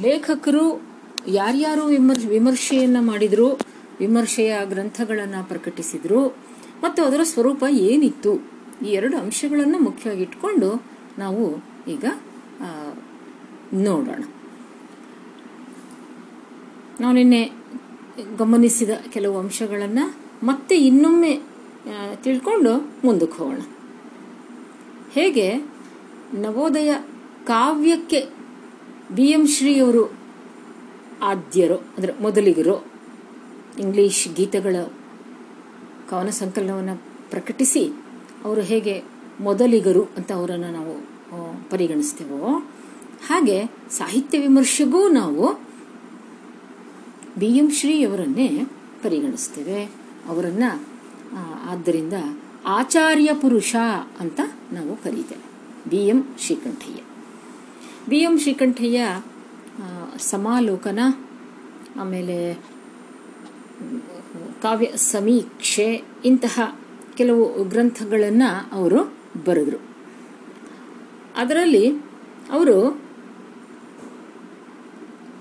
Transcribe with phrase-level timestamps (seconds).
[0.00, 0.82] ಲೇಖಕರು
[1.26, 3.60] ಯಾರ್ಯಾರು ವಿಮರ್ ವಿಮರ್ಶೆಯನ್ನು ಮಾಡಿದರು,
[4.00, 6.28] ವಿಮರ್ಶೆಯ ಗ್ರಂಥಗಳನ್ನು ಪ್ರಕಟಿಸಿದರು,
[6.82, 8.32] ಮತ್ತು ಅದರ ಸ್ವರೂಪ ಏನಿತ್ತು,
[8.82, 10.82] ಈ ಎರಡು ಅಂಶಗಳನ್ನು ಮುಖ್ಯವಾಗಿ ಇಟ್ಕೊಂಡು
[11.18, 11.44] ನಾವು
[11.88, 12.04] ಈಗ
[13.74, 14.24] ನೋಡೋಣ.
[17.00, 17.50] ನಾವು ನಿನ್ನೆ
[18.38, 21.40] ಗಮನಿಸಿದ ಕೆಲವು ಅಂಶಗಳನ್ನು ಮತ್ತೆ ಇನ್ನೊಮ್ಮೆ
[22.14, 22.72] ತಿಳ್ಕೊಂಡು
[23.04, 23.60] ಮುಂದಕ್ಕೆ ಹೋಗೋಣ.
[25.12, 25.54] ಹೇಗೆ
[26.34, 26.94] ನವೋದಯ
[27.44, 28.41] ಕಾವ್ಯಕ್ಕೆ
[29.10, 30.02] ಬಿ ಎಂ ಶ್ರೀಯವರು
[31.22, 32.76] ಆದ್ಯರು, ಅಂದರೆ ಮೊದಲಿಗರು
[33.78, 34.76] ಇಂಗ್ಲಿಷ್ ಗೀತೆಗಳ
[36.10, 36.96] ಕವನ ಸಂಕಲನವನ್ನು
[37.30, 37.84] ಪ್ರಕಟಿಸಿ
[38.44, 38.94] ಅವರು ಹೇಗೆ
[39.40, 40.94] ಮೊದಲಿಗರು ಅಂತ ಅವರನ್ನು ನಾವು
[41.70, 42.52] ಪರಿಗಣಿಸ್ತೇವೋ
[43.28, 43.58] ಹಾಗೆ
[43.90, 45.44] ಸಾಹಿತ್ಯ ವಿಮರ್ಶೆಗೂ ನಾವು
[47.38, 48.48] ಬಿ ಎಂ ಶ್ರೀಯವರನ್ನೇ
[49.02, 49.80] ಪರಿಗಣಿಸ್ತೇವೆ.
[50.28, 50.70] ಅವರನ್ನು
[51.70, 52.12] ಆದ್ದರಿಂದ
[52.66, 53.74] ಆಚಾರ್ಯ ಪುರುಷ
[54.20, 54.40] ಅಂತ
[54.72, 55.44] ನಾವು ಕರೀತೇವೆ.
[55.90, 57.00] B M Srikantaiah.
[58.08, 59.00] B M Srikantaiah
[60.30, 61.00] ಸಮಾಲೋಕನ,
[62.00, 62.36] ಆಮೇಲೆ
[64.62, 65.86] ಕಾವ್ಯ ಸಮೀಕ್ಷೆ
[66.24, 66.56] ಇಂತಹ
[67.14, 69.00] ಕೆಲವು ಗ್ರಂಥಗಳನ್ನು ಅವರು
[69.46, 69.80] ಬರೆದರು.
[71.36, 71.84] ಅದರಲ್ಲಿ
[72.52, 72.76] ಅವರು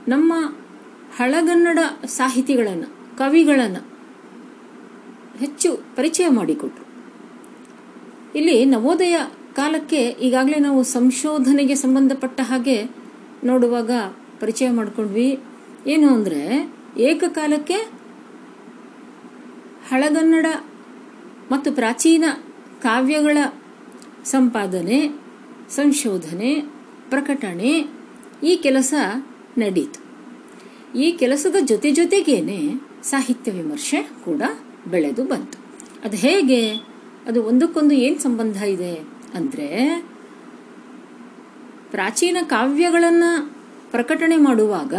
[0.08, 0.34] ನಮ್ಮ
[1.18, 1.80] ಹಳಗನ್ನಡ
[2.18, 3.82] ಸಾಹಿತಿಗಳನ್ನು, ಕವಿಗಳನ್ನು
[5.40, 6.86] ಹೆಚ್ಚು ಪರಿಚಯ ಮಾಡಿಕೊಟ್ರು.
[8.36, 9.16] ಇಲ್ಲಿ ನವೋದಯ
[9.56, 12.84] ಕಾಲಕ್ಕೆ ಈಗಾಗಲೇ ನಾವು ಸಂಶೋಧನೆಗೆ ಸಂಬಂಧಪಟ್ಟ ಹಾಗೆ
[13.44, 13.92] ನೋಡುವಾಗ
[14.40, 15.40] ಪರಿಚಯ ಮಾಡಿಕೊಂಡ್ವಿ.
[15.88, 17.74] ಏನು ಅಂದರೆ, ಏಕಕಾಲಕ್ಕೆ
[19.90, 20.46] ಹಳಗನ್ನಡ
[21.52, 22.24] ಮತ್ತು ಪ್ರಾಚೀನ
[22.82, 23.38] ಕಾವ್ಯಗಳ
[24.24, 25.20] ಸಂಪಾದನೆ,
[25.70, 26.62] ಸಂಶೋಧನೆ,
[27.10, 27.88] ಪ್ರಕಟಣೆ
[28.44, 28.94] ಈ ಕೆಲಸ
[29.58, 30.02] ನಡೀತು.
[30.98, 34.42] ಈ ಕೆಲಸದ ಜೊತೆ ಜೊತೆಗೇನೆ ಸಾಹಿತ್ಯ ವಿಮರ್ಶೆ ಕೂಡ
[34.88, 35.58] ಬೆಳೆದು ಬಂತು.
[36.06, 36.72] ಅದು ಹೇಗೆ?
[37.28, 39.11] ಅದು ಒಂದಕ್ಕೊಂದು ಏನು ಸಂಬಂಧ ಇದೆ?
[39.36, 39.68] ಅಂದರೆ
[41.92, 43.54] ಪ್ರಾಚೀನ ಕಾವ್ಯಗಳನ್ನು
[43.92, 44.94] ಪ್ರಕಟಣೆ ಮಾಡುವಾಗ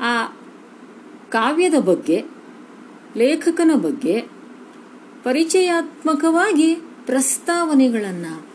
[0.00, 0.26] ಆ
[1.30, 2.24] ಕಾವ್ಯದ ಬಗ್ಗೆ,
[3.16, 4.20] ಲೇಖಕನ ಬಗ್ಗೆ
[5.22, 6.74] ಪರಿಚಯಾತ್ಮಕವಾಗಿ
[7.06, 8.46] ಪ್ರಸ್ತಾವನೆಗಳನ್ನು,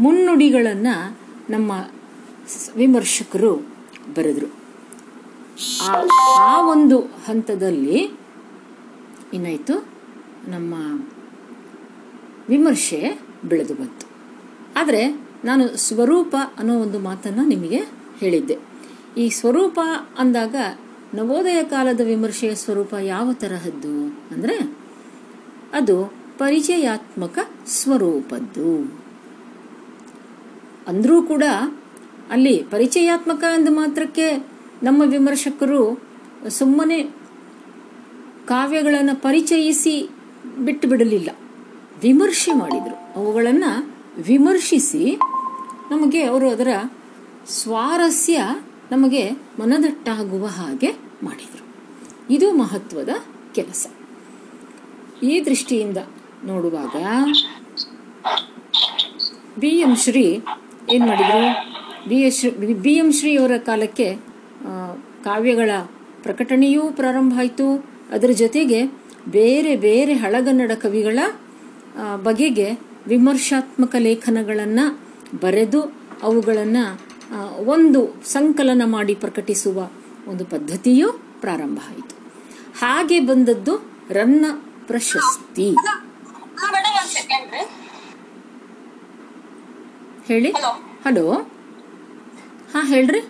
[0.00, 1.18] ಮುನ್ನುಡಿಗಳನ್ನು
[1.50, 1.72] ನಮ್ಮ
[2.76, 3.56] ವಿಮರ್ಶಕರು
[4.14, 4.48] ಬರೆದರು.
[6.38, 8.10] ಆ ಒಂದು ಹಂತದಲ್ಲಿ
[9.34, 9.86] ಏನಾಯಿತು
[10.48, 10.74] ನಮ್ಮ
[12.48, 14.05] ವಿಮರ್ಶೆ ಬೆಳೆದು ಬಂತು.
[14.76, 17.76] ಆದರೆ ನಾನು ಸ್ವರೂಪ ಅನ್ನೋ ಒಂದು ಮಾತನ್ನು ನಿಮಗೆ
[18.18, 18.58] ಹೇಳಿದ್ದೆ.
[19.16, 19.80] ಈ ಸ್ವರೂಪ
[20.18, 20.54] ಅಂದಾಗ
[21.14, 24.78] ನವೋದಯ ಕಾಲದ ವಿಮರ್ಶೆಯ ಸ್ವರೂಪ ಯಾವ ತರಹದ್ದು ಅಂದರೆ
[25.72, 29.00] ಅದು ಪರಿಚಯಾತ್ಮಕ ಸ್ವರೂಪದ್ದು.
[30.86, 31.42] ಅಂದರೂ ಕೂಡ
[32.30, 34.46] ಅಲ್ಲಿ ಪರಿಚಯಾತ್ಮಕ ಎಂದು ಮಾತ್ರಕ್ಕೆ
[34.82, 36.02] ನಮ್ಮ ವಿಮರ್ಶಕರು
[36.48, 37.02] ಸುಮ್ಮನೆ
[38.46, 40.10] ಕಾವ್ಯಗಳನ್ನು ಪರಿಚಯಿಸಿ
[40.64, 41.30] ಬಿಟ್ಟು ಬಿಡಲಿಲ್ಲ.
[42.02, 43.20] ವಿಮರ್ಶೆ ಮಾಡಿದರು.
[43.20, 45.18] ಅವುಗಳನ್ನು ವಿಮರ್ಶಿಸಿ
[45.90, 46.68] ನಮಗೆ ಅವರು ಅದರ
[47.48, 48.42] ಸ್ವಾರಸ್ಯ
[48.92, 50.90] ನಮಗೆ ಮನದಟ್ಟಾಗುವ ಹಾಗೆ
[51.22, 51.66] ಮಾಡಿದರು.
[52.30, 53.08] ಇದು ಮಹತ್ವದ
[53.54, 53.86] ಕೆಲಸ.
[55.22, 55.96] ಈ ದೃಷ್ಟಿಯಿಂದ
[56.44, 56.96] ನೋಡುವಾಗ
[59.58, 60.40] ಬಿ ಎಂ ಶ್ರೀ
[60.90, 61.44] ಏನು ಮಾಡಿದರು?
[62.08, 64.14] B S B M Shri ಅವರ ಕಾಲಕ್ಕೆ
[65.24, 65.70] ಕಾವ್ಯಗಳ
[66.22, 67.84] ಪ್ರಕಟಣೆಯೂ ಪ್ರಾರಂಭ ಆಯಿತು.
[68.12, 68.84] ಅದರ ಜೊತೆಗೆ
[69.28, 71.18] ಬೇರೆ ಬೇರೆ ಹಳಗನ್ನಡ ಕವಿಗಳ
[72.22, 75.00] ಬಗೆಗೆ ವಿಮರ್ಶಾತ್ಮಕ ಲೇಖನಗಳನ್ನು
[75.40, 75.80] ಬರೆದು
[76.22, 77.00] ಅವುಗಳನ್ನು
[77.66, 79.88] ಒಂದು ಸಂಕಲನ ಮಾಡಿ ಪ್ರಕಟಿಸುವ
[80.26, 82.16] ಒಂದು ಪದ್ಧತಿಯೂ ಪ್ರಾರಂಭ ಆಯಿತು.
[82.80, 84.44] ಹಾಗೆ ಬಂದದ್ದು ರನ್ನ
[84.86, 85.74] ಪ್ರಶಸ್ತಿ.
[90.26, 90.50] ಹೇಳಿ.
[91.04, 91.50] ಹಲೋ.
[92.72, 93.20] ಹಾ ಹೇಳ್ರಿ.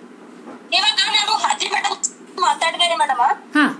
[3.54, 3.75] ಹಾ.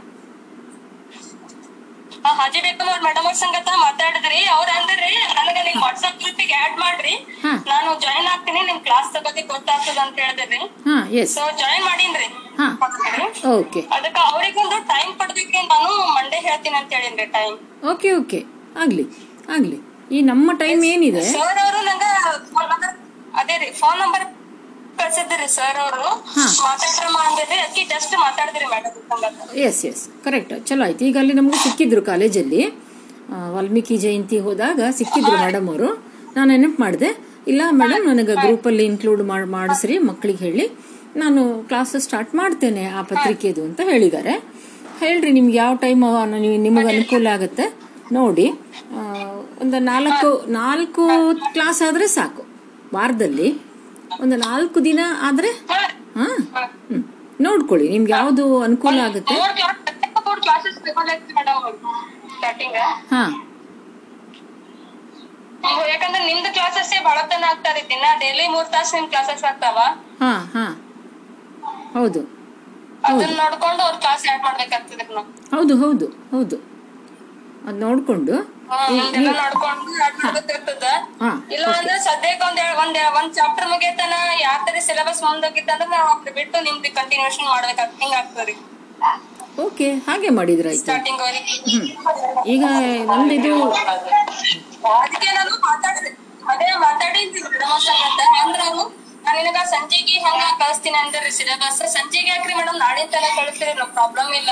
[2.41, 4.41] ಹಾಜಿ ಬೇಕಮ್ ಅವ್ರ ಮೇಡಮ್ ಅವ್ರ ಸಂಗತ ಮಾತಾಡಿದ್ರಿ.
[4.57, 7.15] ಅವ್ರ ಅಂದ್ರಿ ನನಗ ನಿಮ್ ವಾಟ್ಸ್ಆಪ್ ಗ್ರೂಪಿಗೆ ಆಡ್ ಮಾಡ್ರಿ.
[7.73, 10.61] ನಾನು ಜಾಯಿನ್ ಆಗ್ತೀನಿ ನಿಮ್ ಕ್ಲಾಸ್ ಬಗ್ಗೆ ಗೊತ್ತಾಗ್ತದ ಅಂತ ಹೇಳಿದ್ರಿ.
[11.35, 12.29] ಸೊ ಜಾಯಿನ್ ಮಾಡೀನ್ರಿ.
[13.97, 17.57] ಅದಕ್ಕ ಅವ್ರಿಗೊಂದು ಟೈಮ್ ಕೊಡ್ಬೇಕ್ರಿ ನಾನು ಮಂಡೇ ಹೇಳ್ತೀನಿ ಅಂತ ಹೇಳಿನ್ರಿ ಟೈಮ್
[17.93, 18.41] ಓಕೆ ಓಕೆ
[18.83, 19.05] ಆಗ್ಲಿ
[19.57, 19.79] ಆಗ್ಲಿ.
[20.17, 21.23] ಈ ನಮ್ಮ ಟೈಮ್ ಏನಿದೆ?
[21.35, 22.05] ಸರ್ ಅವರು ನಂಗ
[23.41, 24.25] ಅದೇ ರೀ ಫೋನ್ ನಂಬರ್
[25.01, 26.09] ಕಳ್ಸಿದ್ರಿ ಸರ್ ಅವರು.
[26.67, 28.95] ಮಾತಾಡ್ರಮ್ಮ ಅಂದಿರಿ ಅದಕ್ಕೆ ಜಸ್ಟ್ ಮಾತಾಡಿದ್ರಿ ಮೇಡಮ್
[29.69, 31.03] ಎಸ್ ಎಸ್ ಕರೆಕ್ಟ್ ಚಲೋ ಆಯ್ತು.
[31.09, 32.63] ಈಗ ಅಲ್ಲಿ ನಮ್ಗೆ ಸಿಕ್ಕಿದ್ರು ಕಾಲೇಜಲ್ಲಿ
[33.55, 35.89] ವಾಲ್ಮೀಕಿ ಜಯಂತಿ ಹೋದಾಗ ಸಿಕ್ಕಿದ್ರು ಮೇಡಮ್ ಅವರು.
[36.37, 37.11] ನಾನು ನೆನಪು ಮಾಡಿದೆ.
[37.53, 40.67] ಇಲ್ಲ ಮೇಡಮ್ ನನಗೆ ಗ್ರೂಪಲ್ಲಿ ಇನ್ಕ್ಲೂಡ್ ಮಾಡಿ ಮಾಡಿಸ್ರಿ ಮಕ್ಕಳಿಗೆ ಹೇಳಿ.
[41.23, 44.35] ನಾನು ಕ್ಲಾಸ್ ಸ್ಟಾರ್ಟ್ ಮಾಡ್ತೇನೆ ಆ ಪತ್ರಿಕೆದು ಅಂತ ಹೇಳಿದ್ದಾರೆ.
[45.03, 46.03] ಹೇಳ್ರಿ ನಿಮ್ಗೆ ಯಾವ ಟೈಮ್
[46.67, 47.65] ನಿಮಗೆ ಅನುಕೂಲ ಆಗುತ್ತೆ.
[48.17, 48.47] ನೋಡಿ
[49.63, 50.29] ಒಂದು ನಾಲ್ಕು
[50.61, 51.05] ನಾಲ್ಕು
[51.55, 52.43] ಕ್ಲಾಸ್ ಆದರೆ ಸಾಕು.
[52.97, 53.49] ವಾರದಲ್ಲಿ.
[54.21, 55.51] ಒಂದು ನಾಲ್ಕು ದಿನ ಆದ್ರೆ
[56.17, 56.27] ಹಾ
[57.41, 59.35] ನೋಡ್ಕೊಳ್ಳಿ ನಿಮ್ಗೆ ಯಾವ್ದು ಅನುಕೂಲ ಆಗುತ್ತೆ?
[63.11, 63.23] ಹಾ.
[65.89, 69.79] ಯಾಕಂದ್ರೆ ನಿಮ್ದು ಕ್ಲಾಸಸ್ ಬಹಳ ತನ ಆಗ್ತಾರೆ ದಿನ ಡೈಲಿ ಮೂರ್ ತಾಸು ನಿಮ್ ಕ್ಲಾಸಸ್ ಆಗ್ತಾವ.
[70.21, 70.65] ಹಾ ಹಾ.
[71.95, 72.21] ಹೌದು.
[73.05, 75.05] ಅದನ್ನ ನೋಡ್ಕೊಂಡು ಅವ್ರ ಕ್ಲಾಸ್ ಆಡ್ ಮಾಡ್ಬೇಕಾಗ್ತದೆ
[75.53, 76.57] ಹೌದು ಹೌದು ಹೌದು.
[77.67, 78.35] ಅದು ನೋಡಿಕೊಂಡು
[81.55, 86.59] ಇಲ್ಲ ಅಂದ್ರೆ ಸದ್ಯಕ್ಕೆ ಒಂದ್ ಒಂದ್ ಒಂದ್ ಚಾಪ್ಟರ್ ಮುಗಿಯತನ ಯಾವ ತರ ಸಿಲೆಬಸ್ ಮುಂದೋಗಿತ್ತಂದ್ರೆ ನಾವು ಅದ್ರ ಬಿಟ್ಟು
[86.65, 88.55] ನಿಮ್ದು ಕಂಟಿನ್ಯೂಷನ್ ಮಾಡ್ಬೇಕಾಗ್ತದೆ ಹಿಂಗ ಆಗ್ತದೆ
[89.59, 90.69] ಓಕೆ ಹಾಗೆ ಮಾಡಿದ್ರ
[92.49, 92.65] ಈಗ
[93.11, 93.55] ನಮ್ದಿದು
[94.97, 96.11] ಅದಕ್ಕೆ ನಾನು ಮಾತಾಡಿದೆ
[96.47, 98.63] ಅದೇ ಮಾತಾಡಿ ಮೇಡಮ್ ಸಂಗತ ಅಂದ್ರ
[99.27, 104.51] ನಾನು ನಿನಗ ಸಂಜೆಗೆ ಹಂಗ ಕಳಿಸ್ತೀನಿ ಅಂದ್ರಿ ಸಿಲೆಬಸ್ ಸಂಜೆಗೆ ಯಾಕ್ರಿ ಮೇಡಮ್ ನಾಳಿನ ತನಕ ಕಳಿಸ್ತೀರಿ ಪ್ರಾಬ್ಲಮ್ ಇಲ್ಲ.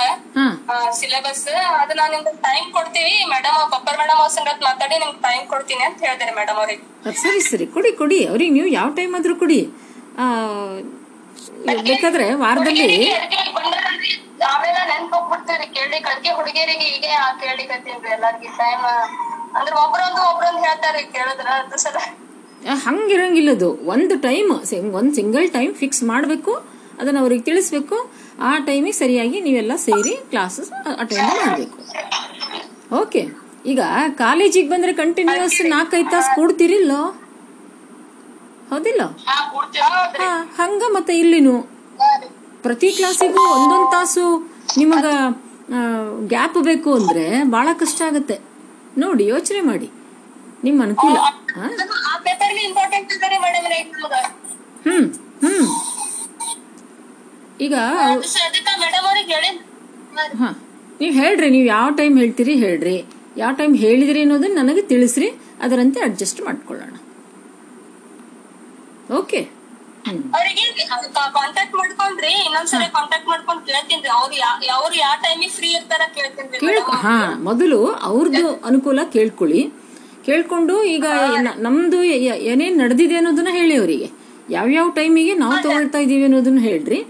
[1.01, 1.45] ಸಿಲೆಬಸ್
[1.83, 3.15] ಅದು ನಾನು ನಿಮ್ಗೆ ಟೈಮ್ ಕೊಡ್ತೀವಿ.
[3.35, 6.83] ಮೇಡಮ್ ಪಪ್ಪರ್ ಮೇಡಮ್ ಅವ್ರ ಸಂಗತ್ ಮಾತಾಡಿ ನಿಮ್ಗೆ ಟೈಮ್ ಕೊಡ್ತೀನಿ ಅಂತ ಹೇಳಿದಾರೆ ಮೇಡಮ್ ಅವ್ರಿಗೆ.
[7.25, 7.67] ಸರಿ ಸರಿ.
[7.77, 8.19] ಕೊಡಿ ಕೊಡಿ.
[8.33, 9.61] ಅವ್ರಿಗೆ ನೀವು ಯಾವ ಟೈಮ್ ಆದ್ರೂ ಕೊಡಿ.
[11.91, 12.91] ಬೇಕಾದ್ರೆ ವಾರದಲ್ಲಿ
[14.51, 15.67] ಆಮೇಲೆ ನೆನ್ಪೋಗ್ಬಿಡ್ತೀರಿ.
[15.77, 17.13] ಕೇಳಿ ಕಡ್ಗೆ ಹುಡುಗಿಯರಿಗೆ ಹೀಗೆ
[17.45, 18.85] ಕೇಳಿ ಕತ್ತೀನ್ರಿ ಎಲ್ಲಾರ್ಗಿ ಟೈಮ್
[19.59, 21.99] ಅಂದ್ರೆ ಒಬ್ರೊಂದು ಒಬ್ರೊಂದು ಹೇಳ್ತಾರೆ ಕೇಳಿದ್ರ ಅದು ಸಲ.
[22.85, 23.71] ಹಂಗಿರಂಗಿಲ್ಲದು.
[23.95, 24.51] ಒಂದು ಟೈಮ್
[24.99, 26.53] ಒಂದು ಸಿಂಗಲ್ ಟೈಮ್ ಫಿಕ್ಸ್ ಮಾಡಬೇಕು
[27.01, 27.97] ಅದನ್ನು ಅವ್ರಿಗೆ ತಿಳಿಸ್ಬೇಕು
[28.49, 30.71] ಆ ಟೈಮಿಗೆ ಸರಿಯಾಗಿ ನೀವೆಲ್ಲ ಸೇರಿ ಕ್ಲಾಸಸ್
[31.03, 31.79] ಅಟೆಂಡ್ ಮಾಡಬೇಕು.
[33.01, 33.23] ಓಕೆ
[33.73, 33.81] ಈಗ
[34.25, 37.03] ಕಾಲೇಜಿಗೆ ಬಂದ್ರೆ ಕಂಟಿನ್ಯೂಸ್ ನಾಲ್ಕೈದು ತಾಸು ಕೊಡ್ತಿರಿಲ್ಲೋ?
[38.71, 39.03] ಹೌದಿಲ್ಲ?
[40.21, 40.29] ಹಾ
[40.59, 41.57] ಹಂಗ ಮತ್ತೆ ಇಲ್ಲಿನು?
[42.65, 44.27] ಪ್ರತಿ ಕ್ಲಾಸಿಗೂ ಒಂದೊಂದು ತಾಸು
[44.79, 45.07] ನಿಮಗ
[46.33, 48.37] ಗ್ಯಾಪ್ ಬೇಕು ಅಂದ್ರೆ ಬಹಳ ಕಷ್ಟ ಆಗತ್ತೆ.
[48.99, 49.89] ನೋಡಿ ಯೋಚನೆ ಮಾಡಿ.
[50.65, 51.17] ನಿಮ್ಮ ಅನುಕೂಲ?
[54.87, 55.07] ಹ್ಮ್.
[55.45, 55.67] ಹ್ಮ್
[57.61, 57.75] ಈಗ
[60.41, 60.49] ಹಾ
[61.01, 62.97] ನೀವು ಹೇಳ್ರಿ ನೀವ್ ಯಾವ ಟೈಮ್ ಹೇಳ್ತೀರಿ ಹೇಳ್ರಿ.
[63.37, 65.29] ಯಾವ ಟೈಮ್ ಹೇಳಿದ್ರಿ ಅನ್ನೋದನ್ನ ನನಗೆ ತಿಳಿಸ್ರಿ
[65.61, 66.93] ಅದರಂತೆ ಅಡ್ಜಸ್ಟ್ ಮಾಡ್ಕೊಳ್ಳೋಣ.
[69.15, 69.41] ಓಕೆ
[70.37, 70.65] ಅವರಿಗೆ
[71.37, 74.09] ಕಾಂಟ್ಯಾಕ್ಟ್ ಮಾಡ್ಕೊಂಡ್ರಿ ಇನ್ನೊಂದ್ಸರಿ ಕಾಂಟ್ಯಾಕ್ಟ್ ಮಾಡ್ಕೊಂಡ್ ಕೇಳ್ತೀನಿ.
[74.73, 76.49] ಅವ್ರು ಯಾವ ಟೈಮಿಗೆ ಫ್ರೀ ಇರ್ತಾರ ಕೇಳ್ತೀನಿ
[77.05, 77.15] ಹಾ
[77.49, 79.63] ಮೊದಲು ಅವ್ರದ್ದು ಅನುಕೂಲ ಕೇಳ್ಕೊಳ್ಳಿ.
[80.27, 81.07] ಕೇಳ್ಕೊಂಡು ಈಗ
[81.67, 81.99] ನಮ್ದು
[82.53, 84.09] ಏನೇನ್ ನಡೆದಿದೆ ಅನ್ನೋದನ್ನ ಹೇಳಿ ಅವರಿಗೆ.
[84.57, 87.01] ಯಾವ್ಯಾವ ಟೈಮಿಗೆ ನಾವು ತಗೊಳ್ತಾ ಇದೀವಿ ಅನ್ನೋದನ್ನ ಹೇಳ್ರಿ.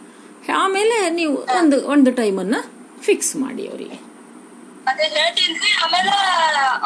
[0.62, 2.56] ಆಮೇಲೆ ನೀವು ಒಂದು ಒಂದು ಟೈಮನ್ನ
[3.06, 3.96] ಫಿಕ್ಸ್ ಮಾಡಿ ಅವರಿಗೆ.
[4.90, 6.12] ಅದೇ ಹೇಳ್ತೀನಿ ಆಮೇಲೆ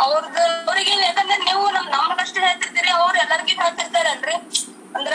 [0.04, 4.36] ಅವ್ರದ್ದು ಅವ್ರಿಗೆ ಯಾಕಂದ್ರೆ ನೀವು ನಮ್ ನಮ್ಗಷ್ಟು ಹೇಳ್ತಿರ್ತೀರಿ ಅವ್ರು ಎಲ್ಲರಿಗೂ ಹೇಳ್ತಿರ್ತಾರಲ್ರಿ.
[4.98, 5.14] ಅಂದ್ರ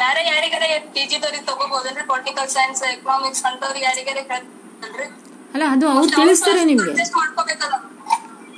[0.00, 0.62] ಬೇರೆ ಯಾರಿಗಾರ
[0.94, 5.08] ಪಿ ಜಿದವ್ರಿಗೆ ತಗೋಬಹುದಲ್ರಿ ಪೊಲಿಟಿಕಲ್ ಸೈನ್ಸ್ ಎಕನಾಮಿಕ್ಸ್ ಅಂತವ್ರಿಗೆ ಯಾರಿಗಾರ ಹೇಳ್ತಿರ್ತಾರಲ್ರಿ?
[5.54, 6.94] ಅಲ್ಲ ಅದು ಅವ್ರು ತಿಳಿಸ್ತಾರೆ ನಿಮ್ಗೆ.
[7.20, 7.74] ಮಾಡ್ಕೋಬೇಕಲ್ಲ.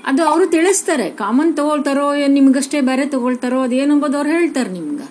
[0.05, 1.11] ಅದು ಅವರು ತಿಳಿಸ್ತಾರೆ.
[1.11, 5.03] ಕಾಮನ್ ತಗೊಳ್ತಾರೋ ಏನ್ ನಿಮ್ಗಷ್ಟೇ ಬೇರೆ ತಗೊಳ್ತಾರೋ ಅದೇನಂಬೋದು ಅವ್ರು ಹೇಳ್ತಾರೆ ನಿಮ್ಗ.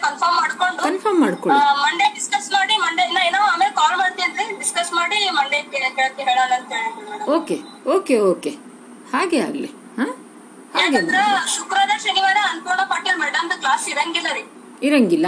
[0.00, 0.82] ಕನ್ಫರ್ಮ್ ಮಾಡ್ಕೊಂಡು.
[0.82, 1.60] ಕನ್ಫರ್ಮ್ ಮಾಡ್ಕೊಳ್ಳಿ.
[1.82, 5.56] ಮಂಡೇ ಡಿಸ್ಕಸ್ ಮಾಡಿ ಮಂಡೇ ಏನೋ ಆಮೇಲೆ ಕಾಲ್ ಮಾಡ್ತೀನಿ ಡಿಸ್ಕಸ್ ಮಾಡಿ ಮಂಡೇ
[6.18, 6.72] ಹೇಳೋಣ ಅಂತ
[7.28, 8.50] ಓಕೆ ಓಕೆ ಓಕೆ.
[9.12, 9.66] ಹಾಗೆ ಆಗ್ಲಿ.
[9.66, 10.04] ಹಾ?
[10.74, 10.98] ಹಾಗೆ
[11.46, 14.44] ಶುಕ್ರವಾರ ಶನಿವಾರ ಅನ್ಪೂರ್ಣ ಪಾಟೀಲ್ ಮೇಡಮ್ ಕ್ಲಾಸ್ ಇರಂಗಿಲ್ಲ ರೀ.
[14.82, 15.26] ಇರಂಗಿಲ್ಲ.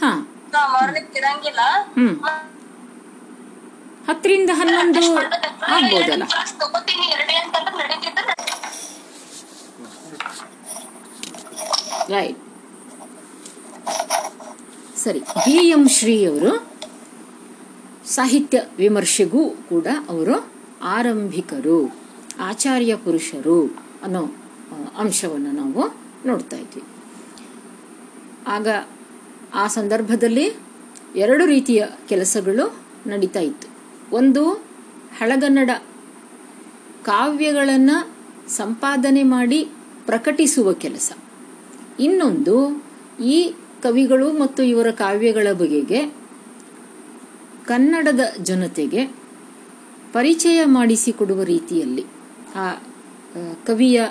[0.00, 0.26] ಹಾ.
[0.72, 1.60] ಮಾರ್ನಿಂಗ್ ಇರಂಗಿಲ್ಲ.
[1.98, 2.14] ಹ್ಮ್.
[4.10, 5.02] ಹತ್ತರಿಂದ ಹನ್ನೊಂದು
[5.74, 6.24] ಆಗ್ಬೋದಲ್ಲ?
[12.14, 12.38] ರೈಟ್
[15.02, 15.20] ಸರಿ.
[15.20, 16.52] ಬಿ ಎಂ ಶ್ರೀ ಅವರು
[18.06, 20.52] ಸಾಹಿತ್ಯ ವಿಮರ್ಶೆಗೂ ಕೂಡ ಅವರು
[20.82, 21.78] ಆರಂಭಿಕರು,
[22.40, 23.58] ಆಚಾರ್ಯ ಪುರುಷರು
[24.02, 24.22] ಅನ್ನೋ
[24.98, 25.82] ಅಂಶವನ್ನು ನಾವು
[26.26, 26.82] ನೋಡ್ತಾ ಇದ್ವಿ.
[28.46, 28.68] ಆಗ
[29.54, 30.46] ಆ ಸಂದರ್ಭದಲ್ಲಿ
[31.16, 32.66] ಎರಡು ರೀತಿಯ ಕೆಲಸಗಳು
[33.06, 33.69] ನಡೀತಾ ಇತ್ತು.
[34.12, 34.52] ಒಂದು
[35.18, 35.70] ಹಳಗನ್ನಡ
[37.04, 37.96] ಕಾವ್ಯಗಳನ್ನು
[38.50, 39.68] ಸಂಪಾದನೆ ಮಾಡಿ
[40.06, 41.12] ಪ್ರಕಟಿಸುವ ಕೆಲಸ.
[42.00, 42.84] ಇನ್ನೊಂದು,
[43.24, 46.00] ಈ ಕವಿಗಳು ಮತ್ತು ಇವರ ಕಾವ್ಯಗಳ ಬಗೆಗೆ
[47.66, 49.06] ಕನ್ನಡದ ಜನತೆಗೆ
[50.12, 52.04] ಪರಿಚಯ ಮಾಡಿಸಿಕೊಡುವ ರೀತಿಯಲ್ಲಿ
[52.54, 52.72] ಆ
[53.66, 54.06] ಕವಿಯ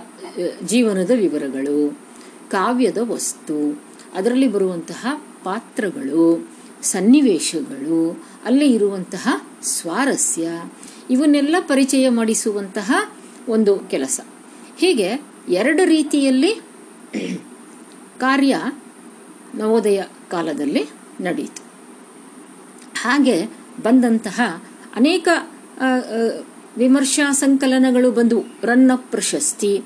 [0.66, 1.98] ಜೀವನದ ವಿವರಗಳು,
[2.50, 3.82] ಕಾವ್ಯದ ವಸ್ತು,
[4.14, 6.48] ಅದರಲ್ಲಿ ಬರುವಂತಹ ಪಾತ್ರಗಳು
[6.82, 10.50] ಸನ್ನಿವೇಶಗಳು, ಅಲ್ಲಿ ಇರುವಂತಹ ಸ್ವಾರಸ್ಯ,
[11.10, 13.12] ಇವನ್ನೆಲ್ಲ ಪರಿಚಯ ಮಾಡಿಸುವಂತಹ
[13.48, 14.20] ಒಂದು ಕೆಲಸ.
[14.78, 16.54] ಹೀಗೆ ಎರಡು ರೀತಿಯಲ್ಲಿ
[18.20, 18.58] ಕಾರ್ಯ
[19.56, 20.86] ನವೋದಯ ಕಾಲದಲ್ಲಿ
[21.22, 21.64] ನಡೆಯಿತು.
[23.02, 23.46] ಹಾಗೆ
[23.84, 24.64] ಬಂದಂತಹ
[24.96, 25.28] ಅನೇಕ
[26.78, 28.44] ವಿಮರ್ಶಾ ಸಂಕಲನಗಳು ಬಂದವು.
[28.64, 29.82] ರನ್ನ ಪ್ರಶಸ್ತಿ,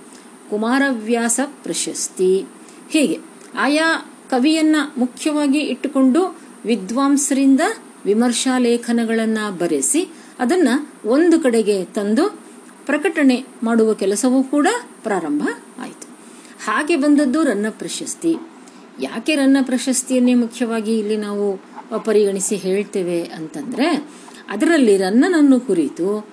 [0.49, 2.45] ಕುಮಾರವ್ಯಾಸ ಪ್ರಶಸ್ತಿ,
[2.89, 3.19] ಹೀಗೆ.
[3.57, 3.87] ಆಯಾ
[4.29, 7.61] ಕವಿಯನ್ನ ಮುಖ್ಯವಾಗಿ ಇಟ್ಟುಕೊಂಡು ವಿದ್ವಾಂಸರಿಂದ
[8.05, 10.69] ವಿಮರ್ಶಾ ಲೇಖನಗಳನ್ನು ಬರೆಸಿ ಅದನ್ನ
[11.05, 12.39] ಒಂದು ಕಡೆಗೆ ತಂದು
[12.85, 14.67] ಪ್ರಕಟಣೆ ಮಾಡುವ ಕೆಲಸವೂ ಕೂಡ
[15.03, 15.47] ಪ್ರಾರಂಭ
[15.79, 16.07] ಆಯಿತು.
[16.65, 18.35] ಹಾಗೆ ಬಂದದ್ದು ರನ್ನ ಪ್ರಶಸ್ತಿ.
[19.01, 21.61] ಯಾಕೆ ರನ್ನ ಪ್ರಶಸ್ತಿಯನ್ನೇ ಮುಖ್ಯವಾಗಿ ಇಲ್ಲಿ ನಾವು
[22.03, 24.09] ಪರಿಗಣಿಸಿ ಹೇಳ್ತೇವೆ ಅಂತಂದ್ರೆ,
[24.49, 26.27] ಅದರಲ್ಲಿ ರನ್ನನನ್ನು ಕುರಿತು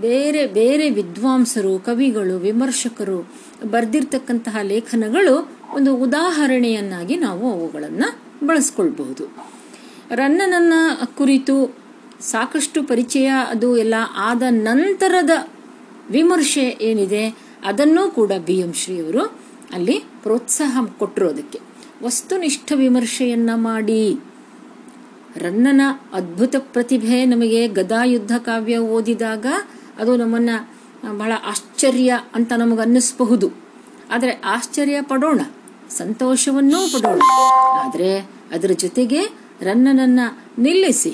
[0.00, 3.32] ಬೇರೆ ಬೇರೆ ವಿದ್ವಾಂಸರು, ಕವಿಗಳು, ವಿಮರ್ಶಕರು
[3.70, 9.24] ಬರೆದಿರ್ತಕ್ಕಂತಹ ಲೇಖನಗಳು ಒಂದು ಉದಾಹರಣೆಯನ್ನಾಗಿ ನಾವು ಅವುಗಳನ್ನು ಬಳಸ್ಕೊಳ್ಬಹುದು.
[10.10, 11.76] ರನ್ನನನ್ನು ಕುರಿತು
[12.20, 15.30] ಸಾಕಷ್ಟು ಪರಿಚಯ, ಅದು ಎಲ್ಲ ಆದ ನಂತರದ
[16.10, 19.24] ವಿಮರ್ಶೆ ಏನಿದೆ, ಅದನ್ನೂ ಕೂಡ ಬಿ ಎಂ ಶ್ರೀಯವರು
[19.72, 21.60] ಅಲ್ಲಿ ಪ್ರೋತ್ಸಾಹ ಕೊಟ್ಟಿರೋದಕ್ಕೆ
[22.02, 24.20] ವಸ್ತುನಿಷ್ಠ ವಿಮರ್ಶೆಯನ್ನ ಮಾಡಿ.
[25.36, 25.80] ರನ್ನನ
[26.12, 29.46] ಅದ್ಭುತ ಪ್ರತಿಭೆ ನಮಗೆ ಗದಾಯುದ್ಧ ಕಾವ್ಯ ಓದಿದಾಗ
[29.98, 30.50] ಅದು ನಮ್ಮನ್ನ
[31.18, 33.50] ಬಹಳ ಆಶ್ಚರ್ಯ ಅಂತ ನಮಗೆ ಅನ್ನಿಸಬಹುದು
[34.10, 35.40] ಆದರೆ ಆಶ್ಚರ್ಯ ಪಡೋಣ.
[35.98, 37.20] ಸಂತೋಷವನ್ನೂ ಪಡೋಣ
[37.84, 38.10] ಆದರೆ
[38.54, 39.20] ಅದರ ಜೊತೆಗೆ
[39.60, 40.20] ರನ್ನನನ್ನ
[40.58, 41.12] ನಿಲ್ಲಿಸಿ,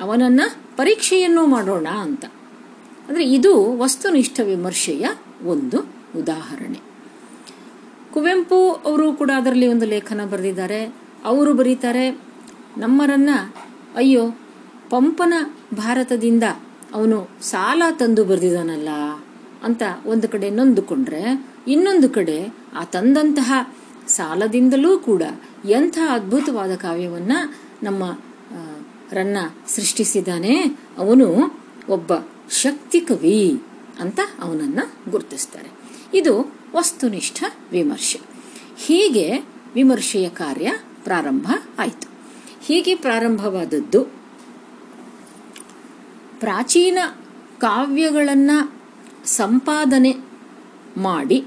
[0.00, 0.40] ಅವನನ್ನ
[0.76, 2.24] ಪರೀಕ್ಷೆಯನ್ನೂ ಮಾಡೋಣ ಅಂತ.
[3.08, 5.06] ಅಂದರೆ ಇದು ವಸ್ತುನಿಷ್ಠ ವಿಮರ್ಶೆಯ
[5.44, 5.78] ಒಂದು
[6.18, 6.80] ಉದಾಹರಣೆ.
[8.14, 10.80] ಕುವೆಂಪು ಅವರು ಕೂಡ ಅದರಲ್ಲಿ ಒಂದು ಲೇಖನ ಬರೆದಿದ್ದಾರೆ.
[11.24, 12.06] ಅವರು ಬರೀತಾರೆ
[12.76, 13.30] ನಮ್ಮರನ್ನ
[13.96, 14.24] ಅಯ್ಯೋ,
[14.90, 15.34] ಪಂಪನ
[15.76, 16.44] ಭಾರತದಿಂದ
[16.94, 18.90] ಅವನು ಸಾಲ ತಂದು ಬರೆದಿದ್ದಾನಲ್ಲ
[19.64, 21.22] ಅಂತ ಒಂದು ಕಡೆ ನೊಂದುಕೊಂಡ್ರೆ,
[21.68, 22.38] ಇನ್ನೊಂದು ಕಡೆ
[22.76, 23.52] ಆ ತಂದಂತಹ
[24.14, 25.22] ಸಾಲದಿಂದಲೂ ಕೂಡ
[25.68, 27.32] ಎಂಥ ಅದ್ಭುತವಾದ ಕಾವ್ಯವನ್ನ
[27.82, 28.18] ನಮ್ಮ
[29.12, 29.36] ರನ್ನ
[29.68, 30.54] ಸೃಷ್ಟಿಸಿದ್ದಾನೆ,
[30.98, 31.26] ಅವನು
[31.88, 32.12] ಒಬ್ಬ
[32.50, 33.62] ಶಕ್ತಿ ಕವಿ
[34.00, 34.80] ಅಂತ ಅವನನ್ನ
[35.10, 35.70] ಗುರುತಿಸ್ತಾರೆ.
[36.14, 38.20] ಇದು ವಸ್ತುನಿಷ್ಠ ವಿಮರ್ಶೆ.
[38.78, 39.26] ಹೀಗೆ
[39.74, 40.72] ವಿಮರ್ಶೆಯ ಕಾರ್ಯ
[41.04, 42.08] ಪ್ರಾರಂಭ ಆಯಿತು.
[42.62, 44.04] ಹೀಗೆ ಪ್ರಾರಂಭವಾದದ್ದು
[46.40, 46.98] ಪ್ರಾಚೀನ
[47.58, 48.58] ಕಾವ್ಯಗಳನ್ನು
[49.24, 50.16] ಸಂಪಾದನೆ
[50.96, 51.44] ಮಾಡಿ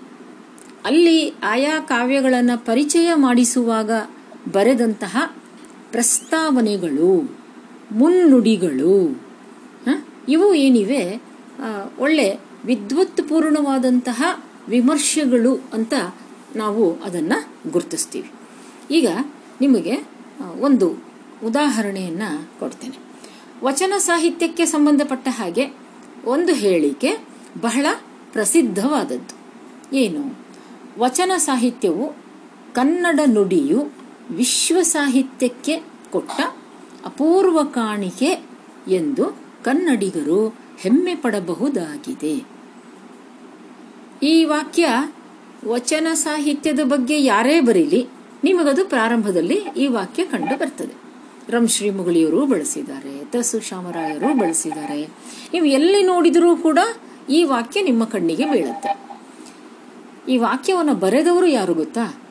[0.86, 3.92] ಅಲ್ಲಿ ಆಯಾ ಕಾವ್ಯಗಳನ್ನು ಪರಿಚಯ ಮಾಡಿಸುವಾಗ
[4.52, 5.36] ಬರೆದಂತಹ
[5.92, 7.38] ಪ್ರಸ್ತಾವನೆಗಳು,
[7.92, 9.22] ಮುನ್ನುಡಿಗಳು?
[10.30, 11.22] ಇವು ಏನಿವೆ?
[12.00, 15.94] ಒಳ್ಳೆ ವಿದ್ವತ್ಪೂರ್ಣವಾದಂತಹ ವಿಮರ್ಶೆಗಳು ಅಂತ
[16.56, 18.32] ನಾವು ಅದನ್ನು ಗುರುತಿಸ್ತೀವಿ.
[18.92, 19.08] ಈಗ
[19.62, 19.98] ನಿಮಗೆ
[20.60, 21.04] ಒಂದು
[21.46, 22.98] ಉದಾಹರಣೆಯನ್ನು ಕೊಡ್ತೇನೆ.
[23.64, 25.68] ವಚನ ಸಾಹಿತ್ಯಕ್ಕೆ ಸಂಬಂಧಪಟ್ಟ ಹಾಗೆ
[26.26, 27.18] ಒಂದು ಹೇಳಿಕೆ
[27.62, 27.86] ಬಹಳ
[28.34, 29.38] ಪ್ರಸಿದ್ಧವಾದದ್ದು.
[29.96, 30.47] ಏನು?
[30.98, 32.16] ವಚನ ಸಾಹಿತ್ಯವು
[32.74, 33.92] ಕನ್ನಡ ನುಡಿಯು
[34.32, 36.42] ವಿಶ್ವ ಸಾಹಿತ್ಯಕ್ಕೆ ಕೊಟ್ಟ
[37.06, 38.46] ಅಪೂರ್ವ ಕಾಣಿಕೆ
[38.88, 40.48] ಎಂದು ಕನ್ನಡಿಗರು
[40.80, 42.46] ಹೆಮ್ಮೆ ಪಡಬಹುದಾಗಿದೆ.
[44.24, 44.88] ಈ ವಾಕ್ಯ
[45.68, 48.08] ವಚನ ಸಾಹಿತ್ಯದ ಬಗ್ಗೆ ಯಾರೇ ಬರೀಲಿ,
[48.44, 50.94] ನಿಮಗದು ಪ್ರಾರಂಭದಲ್ಲಿ ಈ ವಾಕ್ಯ ಕಂಡು ಬರ್ತದೆ.
[51.52, 55.08] ರಂಶ್ರೀ ಮುಗಳಿಯವರು ಬಳಸಿದ್ದಾರೆ ತಸು ಶಾಮರಾಯರು ಬಳಸಿದ್ದಾರೆ.
[55.54, 56.80] ನೀವು ಎಲ್ಲಿ ನೋಡಿದರೂ ಕೂಡ
[57.30, 59.07] ಈ ವಾಕ್ಯ ನಿಮ್ಮ ಕಣ್ಣಿಗೆ ಬೀಳುತ್ತೆ.
[60.28, 62.22] ಈ ವಾಕ್ಯವನ್ನು ಬರೆದವರು ಯಾರು ಗೊತ್ತಾ?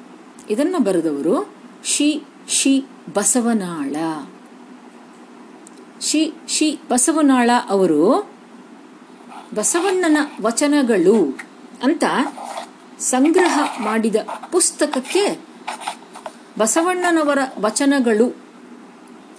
[0.51, 2.85] ಇದನ್ನ ಬರೆದವರು she she
[3.15, 3.97] Basavanal.
[6.01, 8.31] She she Basavanal ಅವರು
[9.55, 11.39] ಬಸವಣ್ಣನ ವಚನಗಳು
[11.83, 12.05] ಅಂತ
[12.99, 14.17] ಸಂಗ್ರಹ ಮಾಡಿದ
[14.53, 15.45] ಪುಸ್ತಕಕ್ಕೆ
[16.59, 18.37] ಬಸವಣ್ಣನವರ ವಚನಗಳು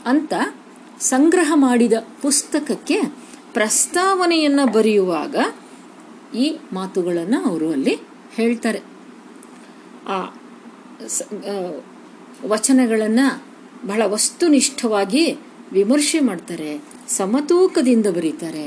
[0.06, 0.34] ಅಂತ
[1.00, 3.02] ಸಂಗ್ರಹ ಮಾಡಿದ ಪುಸ್ತಕಕ್ಕೆ
[3.54, 5.36] ಪ್ರಸ್ತಾವನೆಯನ್ನ ಬರೆಯುವಾಗ
[6.36, 8.07] ಈ ಮಾತುಗಳನ್ನು ಅವರು ಅಲ್ಲಿ
[8.38, 8.80] ಹೇಳ್ತಾರೆ.
[10.08, 10.18] ಆ
[12.46, 13.28] ವಚನಗಳನ್ನು
[13.88, 15.24] ಬಹಳ ವಸ್ತುನಿಷ್ಠವಾಗಿ
[15.72, 16.72] ವಿಮರ್ಶೆ ಮಾಡ್ತಾರೆ,
[17.10, 18.66] ಸಮತೂಕದಿಂದ ಬರೀತಾರೆ.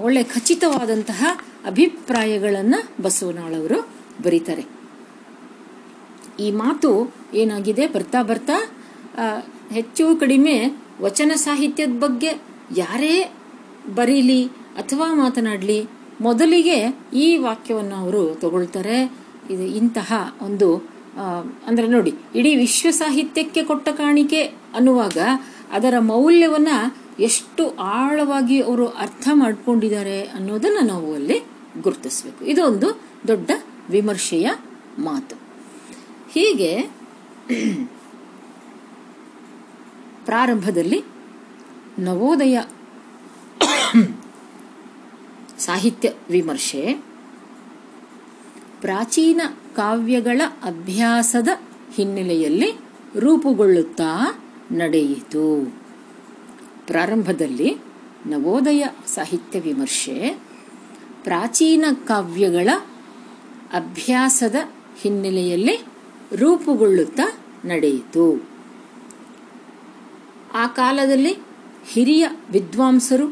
[0.00, 1.20] ಒಳ್ಳೆ ಖಚಿತವಾದಂತಹ
[1.66, 3.78] ಅಭಿಪ್ರಾಯಗಳನ್ನು ಬಸವನಾಳವರು
[4.22, 4.64] ಬರೀತಾರೆ.
[6.40, 6.90] ಈ ಮಾತು
[7.34, 7.86] ಏನಾಗಿದೆ?
[7.86, 8.56] ಬರ್ತಾ ಬರ್ತಾ
[9.70, 10.54] ಹೆಚ್ಚು ಕಡಿಮೆ
[11.00, 12.30] ವಚನ ಸಾಹಿತ್ಯದ ಬಗ್ಗೆ
[12.76, 13.14] ಯಾರೇ
[13.94, 14.42] ಬರೀಲಿ
[14.80, 15.80] ಅಥವಾ ಮಾತನಾಡಲಿ
[16.20, 16.78] ಮೊದಲಿಗೆ
[17.14, 18.98] ಈ ವಾಕ್ಯವನ್ನು ಅವರು ತಗೊಳ್ತಾರೆ.
[19.50, 20.68] ಇದು ಇಂತಹ ಒಂದು
[21.66, 24.42] ಅಂದ್ರೆ ನೋಡಿ, ಇಡೀ ವಿಶ್ವ ಸಾಹಿತ್ಯಕ್ಕೆ ಕೊಟ್ಟ ಕಾಣಿಕೆ
[24.74, 25.18] ಅನ್ನುವಾಗ
[25.72, 26.68] ಅದರ ಮೌಲ್ಯವನ್ನ
[27.20, 31.38] ಎಷ್ಟು ಆಳವಾಗಿ ಅವರು ಅರ್ಥ ಮಾಡಿಕೊಂಡಿದ್ದಾರೆ ಅನ್ನೋದನ್ನ ನಾವು ಅಲ್ಲಿ
[31.82, 32.44] ಗುರುತಿಸಬೇಕು.
[32.44, 32.88] ಇದೊಂದು
[33.28, 33.50] ದೊಡ್ಡ
[33.90, 34.50] ವಿಮರ್ಶೆಯ
[34.98, 35.36] ಮಾತು.
[36.34, 36.70] ಹೀಗೆ
[40.24, 41.00] ಪ್ರಾರಂಭದಲ್ಲಿ
[41.98, 42.58] ನವೋದಯ
[45.60, 46.92] ಸಾಹಿತ್ಯ ವಿಮರ್ಶೆ.
[48.80, 49.42] ಪ್ರಾಚೀನ
[49.76, 51.48] ಕಾವ್ಯಗಳ ಅಭ್ಯಾಸದ
[51.94, 52.72] ಹಿನ್ನೆಲೆಯಲ್ಲಿ
[53.18, 54.38] ರೂಪುಗೊಳ್ಳುತ್ತಾ
[54.72, 55.74] ನಡೆಯಿತು.
[56.86, 57.76] ಪ್ರಾರಂಭದಲ್ಲಿ
[58.26, 60.38] ನವೋದಯ ಸಾಹಿತ್ಯ ವಿಮರ್ಶೆ.
[61.24, 62.68] ಪ್ರಾಚೀನ ಕಾವ್ಯಗಳ
[63.72, 64.54] ಅಭ್ಯಾಸದ
[64.98, 65.84] ಹಿನ್ನೆಲೆಯಲ್ಲಿ
[66.36, 68.48] ರೂಪುಗೊಳ್ಳುತ್ತಾ ನಡೆಯಿತು.
[70.54, 71.36] ಆ ಕಾಲದಲ್ಲಿ
[71.86, 73.28] ಹಿರಿಯ ವಿದ್ವಾಂಸರು,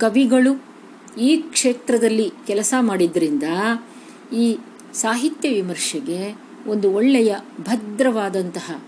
[0.00, 0.73] ಕವಿಗಳು
[1.18, 3.42] ಈ ಕ್ಷೇತ್ರದಲ್ಲಿ ಕೆಲಸ ಮಾಡಿದ್ರಿಂದ
[4.32, 4.58] ಈ
[4.94, 8.82] ಸಾಹಿತ್ಯ ವಿಮರ್ಶೆಗೆ ಒಂದು ಒಳ್ಳೆಯ ಭದ್ರವಾದಂತಹ,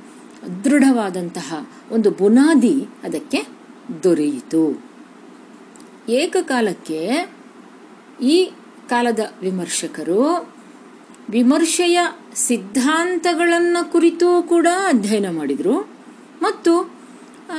[0.64, 3.42] ದೃಢವಾದಂತಹ ಒಂದು ಬುನಾದಿ ಅದಕ್ಕೆ
[4.02, 4.82] ದೊರೆಯಿತು.
[6.08, 7.30] ಏಕಕಾಲಕ್ಕೆ
[8.22, 8.50] ಈ
[8.88, 10.52] ಕಾಲದ ವಿಮರ್ಶಕರು
[11.30, 12.00] ವಿಮರ್ಶೆಯ
[12.34, 15.88] ಸಿದ್ಧಾಂತಗಳನ್ನು ಕುರಿತು ಕೂಡ ಅಧ್ಯಯನ ಮಾಡಿದರು.
[16.42, 16.92] ಮತ್ತು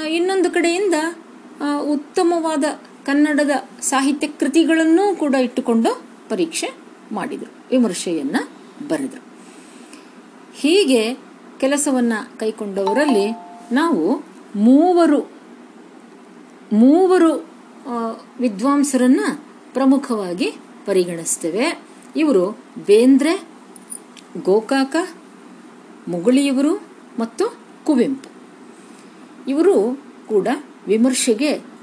[0.10, 0.94] ಇನ್ನೊಂದು ಕಡೆಯಿಂದ
[1.82, 2.64] ಉತ್ತಮವಾದ
[3.08, 3.50] ಕನ್ನಡದ
[3.82, 6.72] ಸಾಹಿತ್ಯ ಕೃತಿಗಳನ್ನೂ ಕೂಡ ಇಟ್ಟುಕೊಂಡು ಪರೀಕ್ಷೆ
[7.12, 8.36] ಮಾಡಿದರು, ವಿಮರ್ಶೆಯನ್ನ
[8.88, 9.24] ಬರೆದರು.
[10.56, 11.14] ಹೀಗೆ
[11.60, 13.32] ಕೆಲಸವನ್ನ ಕೈಕೊಂಡವರಲ್ಲಿ
[13.72, 14.24] ನಾವು
[14.56, 15.32] ಮೂವರು
[16.74, 17.46] ಮೂವರು
[18.40, 19.20] ವಿದ್ವಾಂಸರನ್ನ
[19.74, 20.52] ಪ್ರಮುಖವಾಗಿ
[20.86, 21.80] ಪರಿಗಣಿಸ್ತೇವೆ.
[22.16, 23.44] ಇವರು ಬೇಂದ್ರೆ,
[24.44, 24.96] ಗೋಕಾಕ,
[26.08, 26.84] ಮುಗುಳಿಯವರು
[27.20, 28.30] ಮತ್ತು ಕುವೆಂಪು.
[29.48, 30.48] ಇವರು ಕೂಡ
[30.88, 31.77] ವಿಮರ್ಶೆಗೆ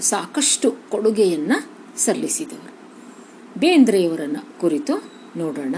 [0.00, 2.70] ಸಾಕಷ್ಟು ಕೊಡುಗೆಯನ್ನು ಸಲ್ಲಿಸಿದವರು.
[3.60, 5.74] ಬೇಂದ್ರೆಯವರನ್ನು ಕುರಿತು ನೋಡೋಣ.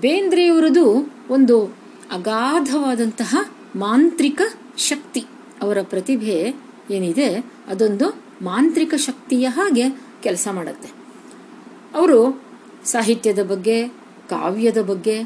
[0.00, 1.64] ಬೇಂದ್ರೆಯವರದು ಒಂದು
[2.12, 4.42] ಅಗಾಧವಾದಂತಹ ಮಾಂತ್ರಿಕ
[4.78, 5.24] ಶಕ್ತಿ.
[5.62, 6.54] ಅವರ ಪ್ರತಿಭೆ
[6.90, 7.34] ಏನಿದೆ,
[7.68, 9.90] ಅದೊಂದು ಮಾಂತ್ರಿಕ ಶಕ್ತಿಯ ಹಾಗೆ
[10.22, 10.88] ಕೆಲಸ ಮಾಡುತ್ತೆ.
[11.94, 12.42] ಅವರು
[12.84, 13.88] ಸಾಹಿತ್ಯದ ಬಗ್ಗೆ,
[14.28, 15.24] ಕಾವ್ಯದ ಬಗ್ಗೆ,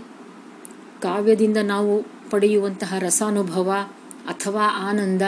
[1.03, 3.73] ಕಾವ್ಯದಿಂದ ನಾವು ಪಡೆಯುವಂತಹ ರಸಾನುಭವ
[4.27, 5.23] ಅಥವಾ ಆನಂದ,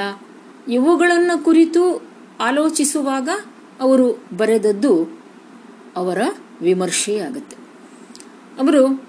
[0.68, 3.28] ಇವುಗಳನ್ನು ಕುರಿತು ಆಲೋಚಿಸುವಾಗ
[3.80, 5.22] ಅವರು ಬರೆದದ್ದು
[5.96, 6.18] ಅವರ
[6.60, 7.56] ವಿಮರ್ಶೆಯಾಗುತ್ತೆ.
[8.58, 9.04] ಅವರು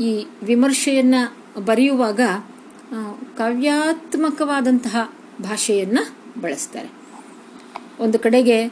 [0.00, 2.20] ಈ ವಿಮರ್ಶೆಯನ್ನು ಬರೆಯುವಾಗ
[3.36, 6.90] ಕಾವ್ಯಾತ್ಮಕವಾದಂತಹ ಭಾಷೆಯನ್ನು ಬಳಸ್ತಾರೆ.
[8.00, 8.68] ಒಂದು ಕಡೆಗೆ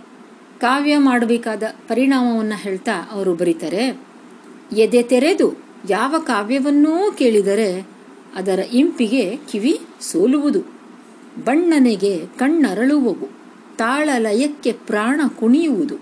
[0.61, 4.01] ಕಾವ್ಯ ಮಾಡಬೇಕಾದ ಪರಿಣಾಮವನ್ನು ಹೇಳ್ತಾ ಅವರು ಬರೀತಾರೆ,
[4.77, 5.59] ಎದೆ ತೆರೆದು
[5.91, 7.89] ಯಾವ ಕಾವ್ಯವನ್ನೂ ಕೇಳಿದರೆ
[8.37, 10.61] ಅದರ ಇಂಪಿಗೆ ಕಿವಿ ಸೋಲುವುದು,
[11.45, 13.46] ಬಣ್ಣನೆಗೆ ಕಣ್ಣರಳುವವು.
[13.79, 15.97] ತಾಳ ಲಯಕ್ಕೆ ಪ್ರಾಣ ಕುಣಿಯುವುದು.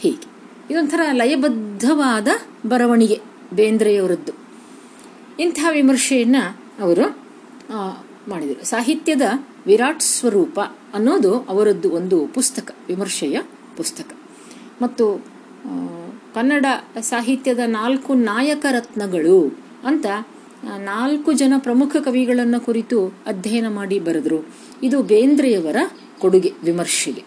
[0.00, 0.26] ಹೀಗೆ.
[0.70, 2.28] ಇದೊಂಥರ ಲಯಬದ್ಧವಾದ
[2.66, 3.20] ಬರವಣಿಗೆ
[3.54, 4.32] ಬೇಂದ್ರೆಯವರದ್ದು.
[5.40, 7.18] ಇಂಥ ವಿಮರ್ಶೆಯನ್ನು ಅವರು
[8.28, 8.64] ಮಾಡಿದರು.
[8.64, 9.22] ಸಾಹಿತ್ಯದ
[9.66, 10.60] ವಿರಾಟ್ ಸ್ವರೂಪ
[10.94, 13.40] ಅನ್ನೋದು ಅವರದ್ದು ಒಂದು ಪುಸ್ತಕ, ವಿಮರ್ಶೆಯ
[13.76, 14.06] ಪುಸ್ತಕ.
[14.82, 15.26] ಮತ್ತು
[16.34, 16.66] ಕನ್ನಡ
[17.00, 20.06] ಸಾಹಿತ್ಯದ ನಾಲ್ಕು ನಾಯಕ ರತ್ನಗಳು ಅಂತ
[20.64, 24.46] ನಾಲ್ಕು ಜನ ಪ್ರಮುಖ ಕವಿಗಳನ್ನು ಕುರಿತು ಅಧ್ಯಯನ ಮಾಡಿ ಬರೆದರು.
[24.82, 25.76] ಇದು ಬೇಂದ್ರೆಯವರ
[26.22, 27.24] ಕೊಡುಗೆ ವಿಮರ್ಶೆಗೆ.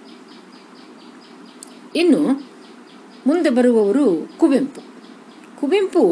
[1.95, 2.21] ಇನ್ನು
[3.27, 4.81] ಮುಂದೆ ಬರುವವರು ಕುವೆಂಪು.
[5.59, 6.03] ಕುವೆಂಪು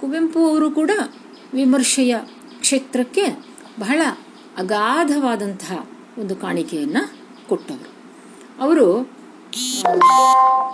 [0.00, 0.90] ಕುವೆಂಪು ಅವರು ಕೂಡ
[1.54, 2.14] ವಿಮರ್ಶೆಯ
[2.60, 3.26] ಕ್ಷೇತ್ರಕ್ಕೆ
[3.80, 4.02] ಬಹಳ
[4.58, 5.86] ಅಗಾಧವಾದಂತಹ
[6.18, 7.02] ಒಂದು ಕಾಣಿಕೆಯನ್ನು
[7.48, 7.90] ಕೊಟ್ಟವರು.
[8.62, 8.86] ಅವರು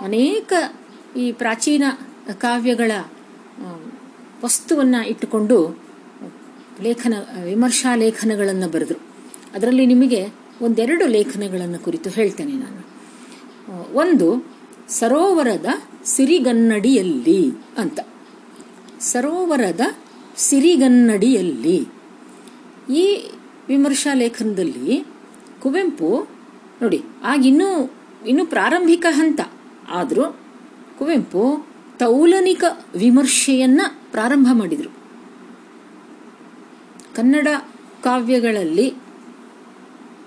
[0.03, 0.53] ಅನೇಕ
[1.17, 1.83] ಈ ಪ್ರಾಚೀನ
[2.33, 2.91] ಕಾವ್ಯಗಳ
[4.43, 5.57] ವಸ್ತುವನ್ನು ಇಟ್ಟುಕೊಂಡು
[6.81, 9.10] ಲೇಖನ, ವಿಮರ್ಶಾ ಲೇಖನಗಳನ್ನು ಬರೆದರು.
[9.53, 10.27] ಅದರಲ್ಲಿ ನಿಮಗೆ
[10.61, 12.81] ಒಂದೆರಡು ಲೇಖನಗಳನ್ನು ಕುರಿತು ಹೇಳ್ತೇನೆ ನಾನು.
[13.93, 14.45] ಒಂದು,
[14.89, 15.65] ಸರೋವರದ
[16.03, 17.99] ಸಿರಿಗನ್ನಡಿಯಲ್ಲಿ ಅಂತ.
[18.99, 19.79] ಸರೋವರದ
[20.37, 21.87] ಸಿರಿಗನ್ನಡಿಯಲ್ಲಿ.
[22.93, 23.31] ಈ
[23.67, 25.05] ವಿಮರ್ಶಾ ಲೇಖನದಲ್ಲಿ
[25.61, 26.27] ಕುವೆಂಪು,
[26.81, 27.93] ನೋಡಿ ಆಗಿನ್ನೂ
[28.27, 29.39] ಇನ್ನೂ ಪ್ರಾರಂಭಿಕ ಹಂತ.
[29.89, 30.37] ಆದರೂ
[30.99, 31.67] ಕುವೆಂಪು
[31.99, 32.63] ತೌಲನಿಕ
[32.95, 34.89] ವಿಮರ್ಶೆಯನ್ನ ಪ್ರಾರಂಭ ಮಾಡಿದರು.
[37.15, 37.47] ಕನ್ನಡ
[38.03, 38.93] ಕಾವ್ಯಗಳಲ್ಲಿ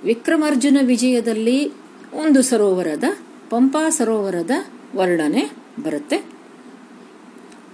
[0.05, 1.73] ವಿಕ್ರಮಾರ್ಜುನ ವಿಜಯದಲ್ಲಿ
[2.13, 3.05] ಒಂದು ಸರೋವರದ,
[3.51, 4.51] ಪಂಪಾ ಸರೋವರದ
[4.97, 5.51] ವರ್ಣನೆ
[5.83, 6.19] ಬರುತ್ತೆ.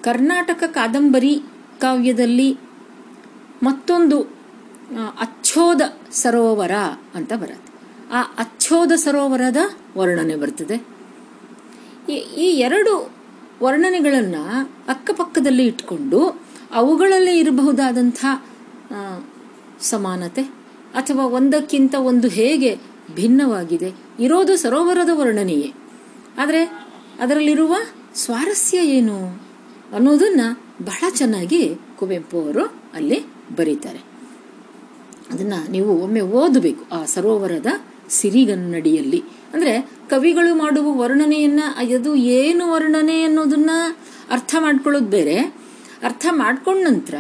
[0.03, 1.43] ಕರ್ನಾಟಕ ಕಾದಂಬರಿ
[1.79, 2.59] ಕಾವ್ಯದಲ್ಲಿ
[3.63, 4.21] ಮತ್ತೊಂದು
[5.21, 6.71] ಅಚ್ಛೋದ ಸರೋವರ
[7.15, 7.71] ಅಂತ ಬರುತ್ತೆ.
[8.13, 9.57] ಆ ಅಚ್ಚೋದ ಸರೋವರದ
[9.97, 10.77] ವರ್ಣನೆ ಬರ್ತದೆ.
[12.13, 13.11] ಈ ಎರಡು
[13.63, 14.43] ವರ್ಣನೆಗಳನ್ನು
[14.89, 16.41] ಅಕ್ಕಪಕ್ಕದಲ್ಲಿ ಇಟ್ಕೊಂಡು
[16.75, 18.25] ಅವುಗಳಲ್ಲಿ ಇರಬಹುದಾದಂಥ
[19.81, 20.60] ಸಮಾನತೆ
[20.95, 22.79] ಅಥವಾ ಒಂದಕ್ಕಿಂತ ಒಂದು ಹೇಗೆ
[23.15, 25.73] ಭಿನ್ನವಾಗಿದೆ, ಇರೋದು ಸರೋವರದ ವರ್ಣನೆಯೇ.
[26.39, 26.65] ಆದರೆ
[27.21, 27.77] ಅದರಲ್ಲಿರುವ
[28.15, 29.43] ಸ್ವಾರಸ್ಯ ಏನು?
[29.95, 30.41] ಅನ್ನೋದನ್ನ
[30.83, 33.25] ಬಹಳ ಚೆನ್ನಾಗಿ ಕುವೆಂಪು ಅವರು ಅಲ್ಲಿ
[33.57, 33.99] ಬರೀತಾರೆ.
[35.31, 37.67] ಅದನ್ನ ನೀವು ಒಮ್ಮೆ ಓದಬೇಕು ಆ ಸರೋವರದ
[38.09, 39.23] ಸಿರಿಗನ್ನಡಿಯಲ್ಲಿ.
[39.55, 41.61] ಅಂದ್ರೆ ಕವಿಗಳು ಮಾಡುವ ವರ್ಣನೆಯನ್ನ,
[41.95, 43.71] ಅದು ಏನು ವರ್ಣನೆ ಅನ್ನೋದನ್ನ
[44.31, 45.39] ಅರ್ಥ ಮಾಡ್ಕೊಳ್ಳೋದು ಬೇರೆ.
[46.05, 47.15] ಅರ್ಥ ಮಾಡ್ಕೊಂಡ ನಂತರ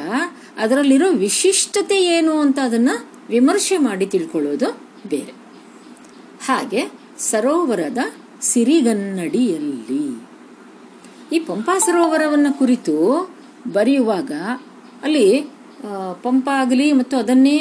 [0.58, 2.90] ಅದರಲ್ಲಿರೋ ವಿಶಿಷ್ಟತೆ ಏನು ಅಂತ ಅದನ್ನ
[3.30, 4.68] ವಿಮರ್ಶೆ ಮಾಡಿ ತಿಳ್ಕೊಳ್ಳೋದು
[5.08, 5.32] ಬೇರೆ.
[6.46, 6.82] ಹಾಗೆ
[7.30, 8.00] ಸರೋವರದ
[8.42, 10.04] ಸಿರಿಗನ್ನಡಿಯಲ್ಲಿ.
[11.32, 12.94] ಈ ಪಂಪಾ ಸರೋವರವನ್ನು ಕುರಿತು
[13.72, 14.32] ಬರೆಯುವಾಗ
[15.02, 15.26] ಅಲ್ಲಿ
[16.22, 17.58] ಪಂಪ ಆಗಲಿ ಮತ್ತು ಅದನ್ನೇ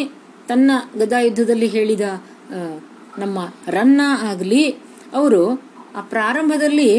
[0.47, 2.05] ತನ್ನ ಗದಾಯುದ್ಧದಲ್ಲಿ ಹೇಳಿದ
[3.17, 4.63] ನಮ್ಮ ರನ್ನ ಆಗಲಿ,
[5.13, 5.41] ಅವರು
[5.97, 6.91] ಆ ಪ್ರಾರಂಭದಲ್ಲಿ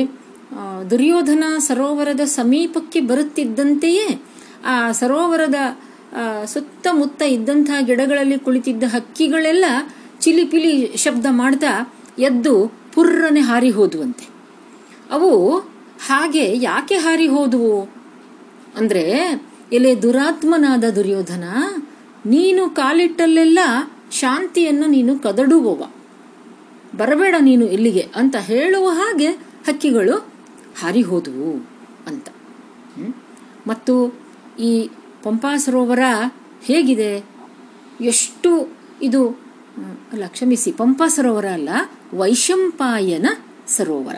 [0.91, 4.07] ದುರ್ಯೋಧನ ಸರೋವರದ ಸಮೀಪಕ್ಕೆ ಬರುತ್ತಿದ್ದಂತೆಯೇ
[4.67, 5.59] ಆ ಸರೋವರದ
[6.47, 9.65] ಸುತ್ತಮುತ್ತ ಇದ್ದಂತಹ ಗಿಡಗಳಲ್ಲಿ ಕುಳಿತಿದ್ದ ಹಕ್ಕಿಗಳೆಲ್ಲ
[10.21, 14.29] ಚಿಲಿಪಿಲಿ ಶಬ್ದ ಮಾಡ್ತಾ ಎದ್ದು ಪುರ್ರನೆ ಹಾರಿ ಹೋದುವಂತೆ.
[15.11, 15.59] ಅವು
[16.07, 17.83] ಹಾಗೆ ಯಾಕೆ ಹಾರಿ ಹೋದುವು?
[18.77, 19.41] ಅಂದ್ರೆ,
[19.73, 21.45] ಎಲೆ ದುರಾತ್ಮನಾದ ದುರ್ಯೋಧನ,
[22.27, 23.59] ನೀನು ಕಾಲಿಟ್ಟಲ್ಲೆಲ್ಲ
[24.11, 25.91] ಶಾಂತಿಯನ್ನು ನೀನು ಕದಡುವವ.
[26.97, 29.27] ಬರಬೇಡ ನೀನು ಇಲ್ಲಿಗೆ ಅಂತ ಹೇಳುವ ಹಾಗೆ
[29.69, 30.17] ಹಕ್ಕಿಗಳು
[30.81, 31.69] ಹಾರಿ ಹೋದುವು
[32.07, 32.29] ಅಂತ.
[33.67, 34.15] ಮತ್ತು
[34.61, 34.89] ಈ
[35.23, 35.99] ಪಂಪಾ ಸರೋವರ
[36.63, 37.25] ಹೇಗಿದೆ?
[38.01, 38.69] ಎಷ್ಟು
[39.03, 39.29] ಇದು
[40.13, 41.69] ಅಲ್ಲ ಕ್ಷಮಿಸಿ ಪಂಪಾ ಸರೋವರ ಅಲ್ಲ,
[42.15, 43.27] ವೈಶಂಪಾಯನ
[43.69, 44.17] ಸರೋವರ?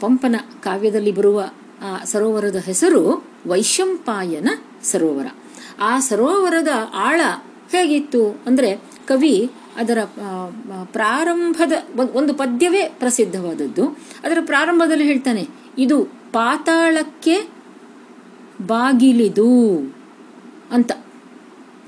[0.00, 1.50] ಪಂಪನ ಕಾವ್ಯದಲ್ಲಿ ಬರುವ
[1.82, 4.48] ಆ ಸರೋವರದ ಹೆಸರು ವೈಶಂಪಾಯನ
[4.82, 5.26] ಸರೋವರ.
[5.80, 7.20] ಆ ಸರೋವರದ ಆಳ
[7.70, 9.98] ಹೇಗಿತ್ತು ಅಂದ್ರೆ, ಕವಿ ಅದರ
[10.84, 11.72] ಪ್ರಾರಂಭದ
[12.14, 13.86] ಒಂದು ಪದ್ಯವೇ ಪ್ರಸಿದ್ಧವಾದದ್ದು.
[14.24, 17.61] ಅದರ ಪ್ರಾರಂಭದಲ್ಲಿ ಹೇಳ್ತಾನೆ, ಇದು ಪಾತಾಳಕ್ಕೆ
[18.60, 19.78] ಬಾಗಿಲಿದು
[20.70, 20.92] ಅಂತ.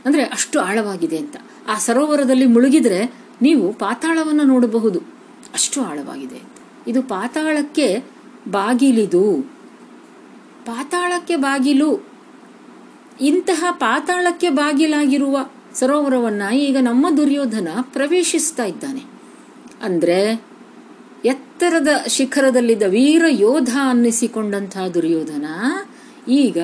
[0.05, 1.37] ಅಂದರೆ ಅಷ್ಟು ಆಳವಾಗಿದೆ ಅಂತ.
[1.69, 4.99] ಆ ಸರೋವರದಲ್ಲಿ ಮುಳುಗಿದರೆ ನೀವು ಪಾತಾಳವನ್ನು ನೋಡಬಹುದು.
[5.55, 6.43] ಅಷ್ಟು ಆಳವಾಗಿದೆ
[6.87, 8.05] ಇದು ಪಾತಾಳಕ್ಕೆ
[8.51, 9.43] ಬಾಗಿಲಿದು.
[10.65, 12.07] ಪಾತಾಳಕ್ಕೆ ಬಾಗಿಲು.
[13.21, 15.39] ಇಂತಹ ಪಾತಾಳಕ್ಕೆ ಬಾಗಿಲಾಗಿರುವ
[15.75, 19.05] ಸರೋವರವನ್ನ ಈಗ ನಮ್ಮ ದುರ್ಯೋಧನ ಪ್ರವೇಶಿಸ್ತಾ ಇದ್ದಾನೆ.
[19.83, 20.45] ಅಂದ್ರೆ
[21.25, 25.47] ಎತ್ತರದ ಶಿಖರದಲ್ಲಿದ್ದ ವೀರ ಯೋಧ ಅನ್ನಿಸಿಕೊಂಡಂತಹ ದುರ್ಯೋಧನ
[26.29, 26.59] ಈಗ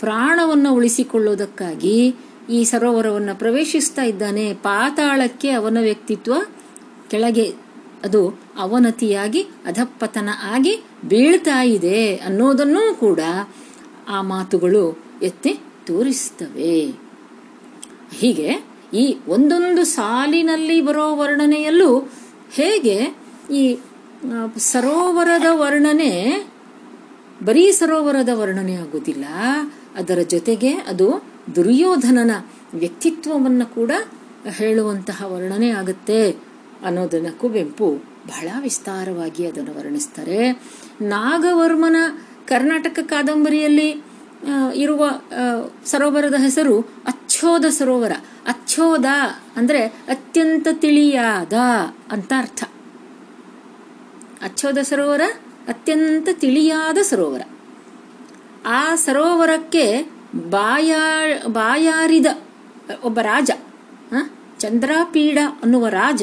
[0.00, 2.14] ಪ್ರಾಣವನ್ನು ಉಳಿಸಿಕೊಳ್ಳುವುದಕ್ಕಾಗಿ
[2.50, 4.54] ಈ ಸರೋವರವನ್ನು ಪ್ರವೇಶಿಸ್ತಾ ಇದ್ದಾನೆ.
[4.54, 6.34] ಪಾತಾಳಕ್ಕೆ ಅವನ ವ್ಯಕ್ತಿತ್ವ
[7.10, 7.54] ಕೆಳಗೆ,
[8.04, 13.20] ಅದು ಅವನತಿಯಾಗಿ ಅಧಪ್ಪತನ ಆಗಿ ಬೀಳ್ತಾ ಇದೆ ಅನ್ನೋದನ್ನೂ ಕೂಡ
[14.08, 16.86] ಆ ಮಾತುಗಳು ಎತ್ತಿ ತೋರಿಸ್ತವೆ.
[18.12, 22.10] ಹೀಗೆ ಈ ಒಂದೊಂದು ಸಾಲಿನಲ್ಲಿ ಬರೋ ವರ್ಣನೆಯಲ್ಲೂ
[22.52, 23.16] ಹೇಗೆ
[23.50, 23.78] ಈ
[24.56, 26.12] ಸರೋವರದ ವರ್ಣನೆ
[27.44, 29.24] ಬರೀ ಸರೋವರದ ವರ್ಣನೆ ಆಗೋದಿಲ್ಲ
[29.96, 32.30] ಅದರ ಜೊತೆಗೆ ಅದು ದುರ್ಯೋಧನನ
[32.74, 33.90] ವ್ಯಕ್ತಿತ್ವವನ್ನು ಕೂಡ
[34.48, 36.30] ಹೇಳುವಂತಹ ವರ್ಣನೆ ಆಗುತ್ತೆ
[36.86, 37.94] ಅನ್ನೋದನ್ನ ಕುವೆಂಪು
[38.26, 40.52] ಬಹಳ ವಿಸ್ತಾರವಾಗಿ ಅದನ್ನು ವರ್ಣಿಸ್ತಾರೆ.
[41.00, 41.96] ನಾಗವರ್ಮನ
[42.46, 44.04] ಕರ್ನಾಟಕ ಕಾದಂಬರಿಯಲ್ಲಿ
[44.74, 45.10] ಇರುವ
[45.86, 48.12] ಸರೋವರದ ಹೆಸರು ಅಚ್ಚೋದ ಸರೋವರ.
[48.46, 49.04] ಅಚ್ಚೋದ
[49.56, 51.52] ಅಂದ್ರೆ ಅತ್ಯಂತ ತಿಳಿಯಾದ
[52.10, 52.64] ಅಂತ ಅರ್ಥ.
[54.42, 55.20] ಅಚ್ಚೋದ ಸರೋವರ
[55.68, 57.42] ಅತ್ಯಂತ ತಿಳಿಯಾದ ಸರೋವರ.
[58.66, 60.02] ಆ ಸರೋವರಕ್ಕೆ
[60.50, 61.02] ಬಾಯಾ,
[61.48, 62.26] ಬಾಯಾರಿದ
[63.04, 63.50] ಒಬ್ಬ ರಾಜ
[64.58, 66.22] ಚಂದ್ರಾಪೀಡ ಅನ್ನುವ ರಾಜ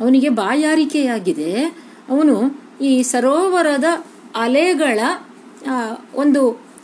[0.00, 1.52] ಅವನಿಗೆ ಬಾಯಾರಿಕೆಯಾಗಿದೆ.
[2.08, 3.84] ಅವನು ಈ ಸರೋವರದ
[4.36, 5.00] ಅಲೆಗಳ
[6.14, 6.42] ಒಂದು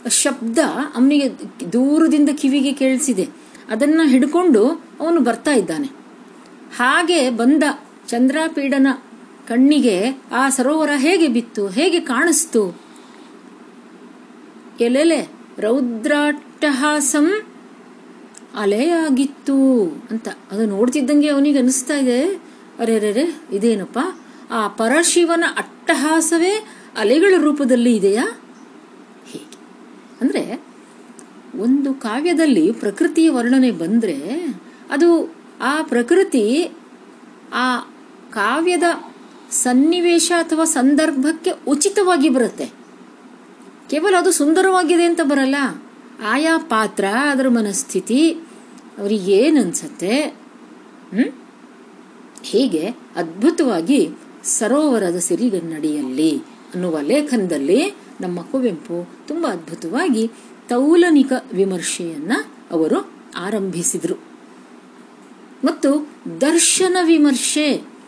[0.09, 0.57] ಶಬ್ದ
[0.95, 1.29] ಅವನಿಗೆ
[1.73, 3.27] ದೂರದಿಂದ ಕಿವಿಗೆ ಕೇಳಿಸಿದೆ.
[3.69, 4.67] ಅದನ್ನ ಹಿಡ್ಕೊಂಡು
[4.99, 5.87] ಅವನು ಬರ್ತಾ ಇದ್ದಾನೆ.
[6.77, 7.63] ಹಾಗೆ ಬಂದ
[8.07, 8.87] ಚಂದ್ರಾಪೀಡನ
[9.49, 12.77] ಕಣ್ಣಿಗೆ ಆ ಸರೋವರ ಹೇಗೆ ಬಿತ್ತು, ಹೇಗೆ ಕಾಣಿಸ್ತು?
[14.79, 17.45] ಎಲೆಲೆ ರೌದ್ರಾಟ್ಟಹಾಸಂ
[18.55, 20.27] ಅಲೆಯಾಗಿತ್ತು ಅಂತ.
[20.27, 22.23] ಅದು ನೋಡ್ತಿದ್ದಂಗೆ ಅವನಿಗೆ ಅನಿಸ್ತಾ ಇದೆ.
[22.79, 23.99] ಅರೆರೆರೆ ಇದೇನಪ್ಪ?
[24.51, 28.39] ಆ ಪರಶಿವನ ಅಟ್ಟಹಾಸವೇ ಅಲೆಗಳ ರೂಪದಲ್ಲಿ ಇದೆಯಾ?
[29.25, 29.57] ಹೇಗೆ?
[30.21, 30.61] ಅಂದ್ರೆ,
[31.61, 34.45] ಒಂದು ಕಾವ್ಯದಲ್ಲಿ ಪ್ರಕೃತಿಯ ವರ್ಣನೆ ಬಂದ್ರೆ
[34.91, 36.71] ಅದು ಆ ಪ್ರಕೃತಿ
[37.53, 37.79] ಆ
[38.29, 38.83] ಕಾವ್ಯದ
[39.51, 42.65] ಸನ್ನಿವೇಶ ಅಥವಾ ಸಂದರ್ಭಕ್ಕೆ ಉಚಿತವಾಗಿ ಬರುತ್ತೆ.
[43.89, 45.55] ಕೇವಲ ಅದು ಸುಂದರವಾಗಿದೆ ಅಂತ ಬರಲ್ಲ.
[46.27, 48.31] ಆಯಾ ಪಾತ್ರ, ಅದರ ಮನಸ್ಥಿತಿ,
[48.97, 50.21] ಅವರಿಗೆ ಏನು ಅನ್ಸತ್ತೆ?
[50.21, 51.31] ಹ್ಮ್?
[52.43, 54.09] ಹೀಗೆ ಅದ್ಭುತವಾಗಿ
[54.43, 56.37] ಸರೋವರದ ಸಿರಿಗನ್ನಡಿಯಲ್ಲಿ
[56.73, 60.31] ಅನ್ನುವ ಲೇಖನದಲ್ಲಿ ನಮ್ಮ ಕುವೆಂಪು ತುಂಬಾ ಅದ್ಭುತವಾಗಿ
[60.69, 62.31] ತೌಲನಿಕ ವಿಮರ್ಶೆಯನ್ನ
[62.71, 64.19] ಅವರು ಆರಂಭಿಸಿದರು.
[65.65, 66.09] ಮತ್ತು
[66.41, 67.98] ದರ್ಶನ ವಿಮರ್ಶೆ.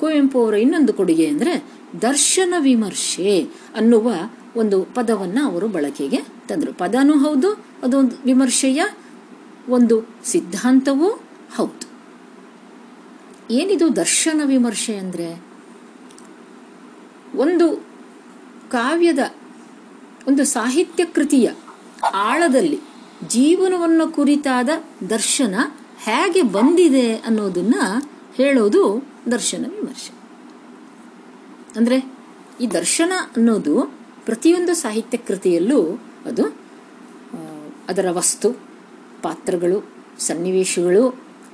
[0.00, 1.64] ಕುವೆಂಪು ಅವರ ಇನ್ನೊಂದು ಕೊಡುಗೆ ಅಂದ್ರೆ
[2.02, 4.06] ದರ್ಶನ ವಿಮರ್ಶೆ ಅನ್ನುವ
[4.56, 6.72] ಒಂದು ಪದವನ್ನ ಅವರು ಬಳಕೆಗೆ ತಂದರು.
[6.78, 7.50] ಪದನೂ ಹೌದು,
[7.82, 8.80] ಅದೊಂದು ವಿಮರ್ಶೆಯ
[9.68, 11.08] ಒಂದು ಸಿದ್ಧಾಂತವೂ
[11.56, 11.86] ಹೌದು.
[13.50, 15.28] ಏನಿದು ದರ್ಶನ ವಿಮರ್ಶೆ ಅಂದ್ರೆ?
[17.36, 17.66] ಒಂದು
[18.70, 19.18] ಕಾವ್ಯದ
[20.28, 21.46] ಒಂದು ಸಾಹಿತ್ಯ ಕೃತಿಯ
[22.14, 22.78] ಆಳದಲ್ಲಿ
[23.28, 24.70] ಜೀವನವನ್ನು ಕುರಿತಾದ
[25.10, 25.54] ದರ್ಶನ
[26.04, 27.74] ಹೇಗೆ ಬಂದಿದೆ ಅನ್ನೋದನ್ನ
[28.34, 28.82] ಹೇಳೋದು
[29.32, 30.12] ದರ್ಶನ ವಿಮರ್ಶೆ.
[31.76, 32.12] ಅಂದ್ರೆ
[32.60, 35.82] ಈ ದರ್ಶನ ಅನ್ನೋದು ಪ್ರತಿಯೊಂದು ಸಾಹಿತ್ಯ ಕೃತಿಯಲ್ಲೂ
[36.26, 36.44] ಅದು
[37.88, 38.52] ಅದರ ವಸ್ತು,
[39.22, 41.10] ಪಾತ್ರಗಳು, ಸನ್ನಿವೇಶಗಳು,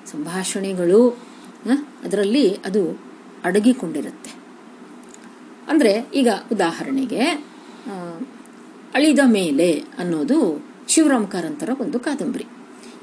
[0.06, 1.08] ಸಂಭಾಷಣೆಗಳು
[2.04, 3.00] ಅದರಲ್ಲಿ ಅದು
[3.44, 4.34] ಅಡಗಿಕೊಂಡಿರುತ್ತೆ.
[5.68, 7.20] ಅಂದ್ರೆ ಈಗ ಉದಾಹರಣೆಗೆ
[8.94, 12.44] ಅಳಿದ ಮೇಲೆ ಅನ್ನೋದು ಶಿವರಾಮ್ ಕಾರಂತರ ಒಂದು ಕಾದಂಬರಿ.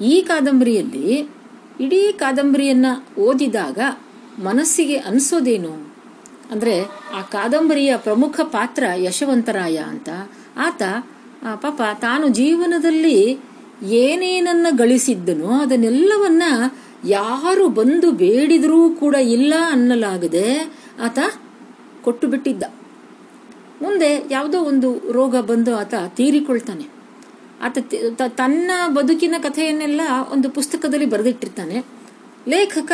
[0.06, 1.30] ಈ ಕಾದಂಬರಿಯಲ್ಲಿ
[1.80, 2.86] ಇಡೀ ಕಾದಂಬರಿಯನ್ನ
[3.20, 3.80] ಓದಿದಾಗ
[4.40, 5.94] ಮನಸ್ಸಿಗೆ ಅನಿಸೋದೇನು?
[6.52, 6.82] ಅಂದರೆ
[7.14, 10.10] ಆ ಕಾದಂಬರಿಯ ಪ್ರಮುಖ ಪಾತ್ರ ಯಶವಂತರಾಯ ಅಂತ.
[10.58, 10.82] ಆತ
[11.56, 13.40] ಪಾಪ ತಾನು ಜೀವನದಲ್ಲಿ
[13.84, 16.44] ಏನೇನನ್ನ ಗಳಿಸಿದ್ದನೋ ಅದನ್ನೆಲ್ಲವನ್ನ
[17.06, 21.20] ಯಾರು ಬಂದು ಬೇಡಿದರೂ ಕೂಡ ಇಲ್ಲ ಅನ್ನಲಾಗದೆ ಆತ
[22.04, 22.64] ಕೊಟ್ಟು ಬಿಟ್ಟಿದ್ದ
[23.82, 26.86] ಮುಂದೆ ಯಾವುದೋ ಒಂದು ರೋಗ ಬಂದು ಆತ ತೀರಿಕೊಳ್ತಾನೆ.
[27.62, 27.78] ಆತ
[28.28, 31.84] ತನ್ನ ಬದುಕಿನ ಕಥೆಯನ್ನೆಲ್ಲ ಒಂದು ಪುಸ್ತಕದಲ್ಲಿ ಬರೆದಿಟ್ಟಿರ್ತಾನೆ.
[32.48, 32.92] ಲೇಖಕ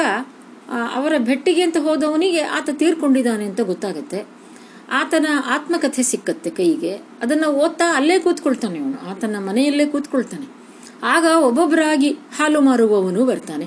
[0.69, 4.25] ಅವರ ಭೆಟ್ಟಿಗೆ ಅಂತ ಹೋದವನಿಗೆ ಆತ ತೀರ್ಕೊಂಡಿದ್ದಾನೆ ಅಂತ ಗೊತ್ತಾಗುತ್ತೆ.
[4.91, 6.91] ಆತನ ಆತ್ಮಕಥೆ ಸಿಕ್ಕತ್ತೆ ಕೈಗೆ.
[6.91, 9.09] ಅದನ್ನ ಓದ್ತಾ ಅಲ್ಲೇ ಕೂತ್ಕೊಳ್ತಾನೆ ಅವನು.
[9.09, 10.47] ಆತನ ಮನೆಯಲ್ಲೇ ಕೂತ್ಕೊಳ್ತಾನೆ.
[11.03, 13.65] ಆಗ ಒಬ್ಬೊಬ್ಬರಾಗಿ ಹಾಲು ಮಾರುವವನು ಬರ್ತಾನೆ.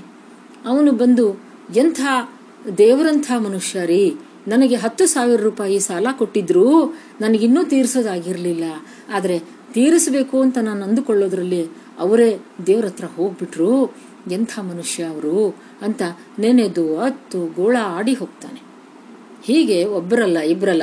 [0.66, 1.40] ಅವನು ಬಂದು,
[1.76, 2.00] ಎಂಥ
[2.78, 4.16] ದೇವರಂಥ ಮನುಷ್ಯ ರೀ
[4.48, 6.86] ನನಗೆ ಹತ್ತು ಸಾವಿರ ರೂಪಾಯಿ ಸಾಲ ಕೊಟ್ಟಿದ್ರು
[7.20, 8.64] ನನಗಿನ್ನೂ ತೀರಿಸೋದಾಗಿರ್ಲಿಲ್ಲ.
[9.12, 9.38] ಆದರೆ
[9.72, 11.66] ತೀರಿಸಬೇಕು ಅಂತ ನಾನು ಅಂದುಕೊಳ್ಳೋದ್ರಲ್ಲಿ
[11.98, 13.96] ಅವರೇ ದೇವ್ರ ಹತ್ರ ಹೋಗ್ಬಿಟ್ರು.
[14.30, 16.02] ಎಂಥ ಮನುಷ್ಯ ಅವರು ಅಂತ
[16.38, 18.60] ನೆನೆದು ಅತ್ತು ಗೋಳ ಆಡಿ ಹೋಗ್ತಾನೆ.
[19.44, 20.82] ಹೀಗೆ ಒಬ್ಬರಲ್ಲ ಇಬ್ಬರಲ್ಲ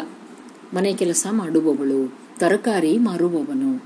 [0.73, 3.83] ಮನೆ ಕೆಲಸ ಮಾಡುವವಳು, ತರಕಾರಿ ಮಾರುವವನು.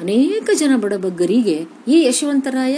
[0.00, 2.76] ಅನೇಕ ಜನ ಬಡಬಗ್ಗರಿಗೆ ಈ ಯಶವಂತರಾಯ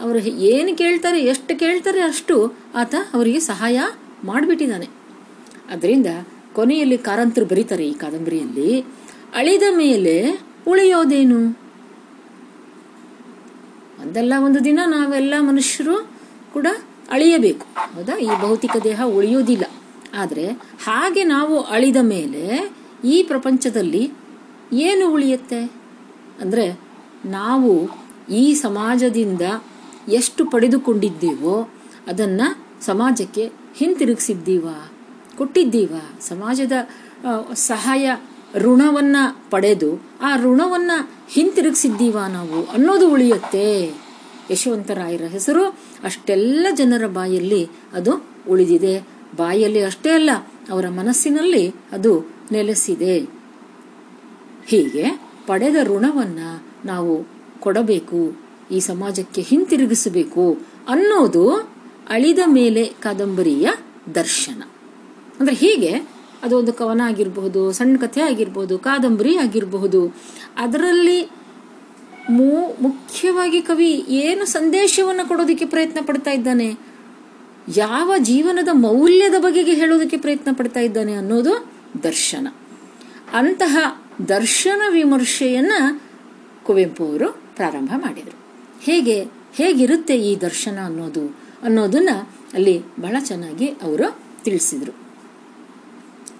[0.00, 3.80] ಅವರು ಏನು ಕೇಳ್ತಾರೆ, ಎಷ್ಟು ಕೇಳ್ತಾರೆ ಅಷ್ಟು ಆತ ಅವರಿಗೆ ಸಹಾಯ
[4.24, 4.88] ಮಾಡಿಬಿಟ್ಟಿದ್ದಾನೆ.
[5.70, 6.06] ಅದರಿಂದ
[6.52, 8.80] ಕೊನೆಯಲ್ಲಿ ಕಾರಂತರು ಬರೀತಾರೆ ಈ ಕಾದಂಬರಿಯಲ್ಲಿ,
[9.34, 11.69] ಅಳಿದ ಮೇಲೆ ಉಳಿಯೋದೇನು?
[14.00, 15.96] ಒಂದಲ್ಲ ಒಂದು ದಿನ ನಾವೆಲ್ಲ ಮನುಷ್ಯರು
[16.52, 16.66] ಕೂಡ
[17.10, 17.66] ಅಳಿಯಬೇಕು.
[17.94, 18.18] ಹೌದಾ?
[18.18, 19.64] ಈ ಭೌತಿಕ ದೇಹ ಉಳಿಯೋದಿಲ್ಲ.
[20.14, 20.44] ಆದರೆ
[20.84, 22.44] ಹಾಗೆ ನಾವು ಅಳಿದ ಮೇಲೆ
[23.04, 24.10] ಈ ಪ್ರಪಂಚದಲ್ಲಿ
[24.72, 25.60] ಏನು ಉಳಿಯುತ್ತೆ?
[26.40, 26.80] ಅಂದರೆ
[27.26, 27.72] ನಾವು
[28.32, 29.42] ಈ ಸಮಾಜದಿಂದ
[30.08, 31.56] ಎಷ್ಟು ಪಡೆದುಕೊಂಡಿದ್ದೀವೋ
[32.06, 32.48] ಅದನ್ನು
[32.84, 33.44] ಸಮಾಜಕ್ಕೆ
[33.76, 34.68] ಹಿಂತಿರುಗಿಸಿದ್ದೀವ?
[35.38, 36.02] ಕೊಟ್ಟಿದ್ದೀವಾ?
[36.20, 36.72] ಸಮಾಜದ
[37.54, 38.10] ಸಹಾಯ
[38.54, 43.94] ಋಣವನ್ನು ಪಡೆದು ಆ ಋಣವನ್ನು ಹಿಂತಿರುಗಿಸಿದ್ದೀವಾ ನಾವು ಅನ್ನೋದು ಉಳಿಯುತ್ತೆ.
[44.50, 45.64] ಯಶವಂತರಾಯರ ಹೆಸರು
[46.04, 49.00] ಅಷ್ಟೆಲ್ಲ ಜನರ ಬಾಯಲ್ಲಿ ಅದು ಉಳಿದಿದೆ.
[49.36, 50.30] ಬಾಯಲ್ಲಿ ಅಷ್ಟೇ ಅಲ್ಲ,
[50.70, 53.18] ಅವರ ಮನಸ್ಸಿನಲ್ಲಿ ಅದು ನೆಲೆಸಿದೆ.
[54.66, 56.38] ಹೀಗೆ ಪಡೆದ ಋಣವನ್ನ
[56.84, 57.26] ನಾವು
[57.60, 58.36] ಕೊಡಬೇಕು,
[58.70, 60.58] ಈ ಸಮಾಜಕ್ಕೆ ಹಿಂತಿರುಗಿಸಬೇಕು
[60.88, 61.50] ಅನ್ನೋದು
[62.08, 63.70] ಅಳಿದ ಮೇಲೆ ಕಾದಂಬರಿಯ
[64.14, 64.62] ದರ್ಶನ.
[65.40, 70.16] ಅಂದ್ರೆ ಹೀಗೆ ಅದು ಒಂದು ಕವನ ಆಗಿರಬಹುದು, ಸಣ್ಣ ಕಥೆ ಆಗಿರಬಹುದು, ಕಾದಂಬರಿ ಆಗಿರಬಹುದು.
[70.56, 71.30] ಅದರಲ್ಲಿ
[72.30, 76.76] ಮೂ, ಮುಖ್ಯವಾಗಿ ಕವಿ ಏನು ಸಂದೇಶವನ್ನು ಕೊಡೋದಕ್ಕೆ ಪ್ರಯತ್ನ ಪಡ್ತಾ ಇದ್ದಾನೆ?
[77.76, 81.72] ಯಾವ ಜೀವನದ ಮೌಲ್ಯದ ಬಗೆಗೆ ಹೇಳೋದಕ್ಕೆ ಪ್ರಯತ್ನ ಪಡ್ತಾ ಇದ್ದಾನೆ ಅನ್ನೋದು
[82.02, 82.48] ದರ್ಶನ.
[83.32, 86.00] ಅಂತಹ ದರ್ಶನ ವಿಮರ್ಶೆಯನ್ನ
[86.64, 88.38] ಕುವೆಂಪು ಅವರು ಪ್ರಾರಂಭ ಮಾಡಿದರು.
[88.80, 89.24] ಹೇಗೆ,
[89.54, 92.08] ಹೇಗಿರುತ್ತೆ ಈ ದರ್ಶನ ಅನ್ನೋದು ಅನ್ನೋದನ್ನ
[92.54, 95.09] ಅಲ್ಲಿ ಬಹಳ ಚೆನ್ನಾಗಿ ಅವರು ತಿಳಿಸಿದರು.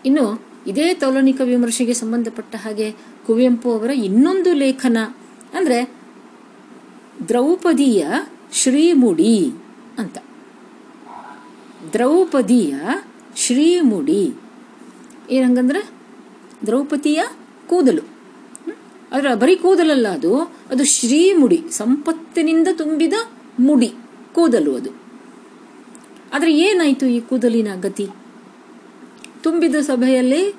[0.07, 0.25] ಇನ್ನು
[0.71, 2.89] ಇದೇ ತೌಲನಿಕ ವಿಮರ್ಶೆಗೆ ಸಂಬಂಧಪಟ್ಟ ಹಾಗೆ
[3.27, 4.99] ಕುವೆಂಪು ಅವರ ಇನ್ನೊಂದು ಲೇಖನ,
[5.59, 5.79] ಅಂದರೆ
[7.29, 8.03] ದ್ರೌಪದಿಯ
[8.61, 9.35] ಶ್ರೀಮುಡಿ
[9.99, 10.17] ಅಂತ.
[11.95, 12.75] ದ್ರೌಪದಿಯ
[13.43, 14.23] ಶ್ರೀಮುಡಿ.
[15.37, 15.83] ಏನಂಗಂದ್ರೆ
[16.67, 17.21] ದ್ರೌಪದಿಯ
[17.71, 18.05] ಕೂದಲು.
[19.13, 20.33] ಅದರ ಬರೀ ಕೂದಲಲ್ಲ ಅದು
[20.73, 23.15] ಅದು ಶ್ರೀಮುಡಿ, ಸಂಪತ್ತಿನಿಂದ ತುಂಬಿದ
[23.61, 23.91] ಮುಡಿ,
[24.35, 24.91] ಕೂದಲು ಅದು.
[26.35, 28.07] ಆದರೆ ಏನಾಯ್ತು ಈ ಕೂದಲಿನ ಗತಿ?
[29.43, 30.55] ತುಂಬಿದ ಸಭೆಯಲ್ಲಿ?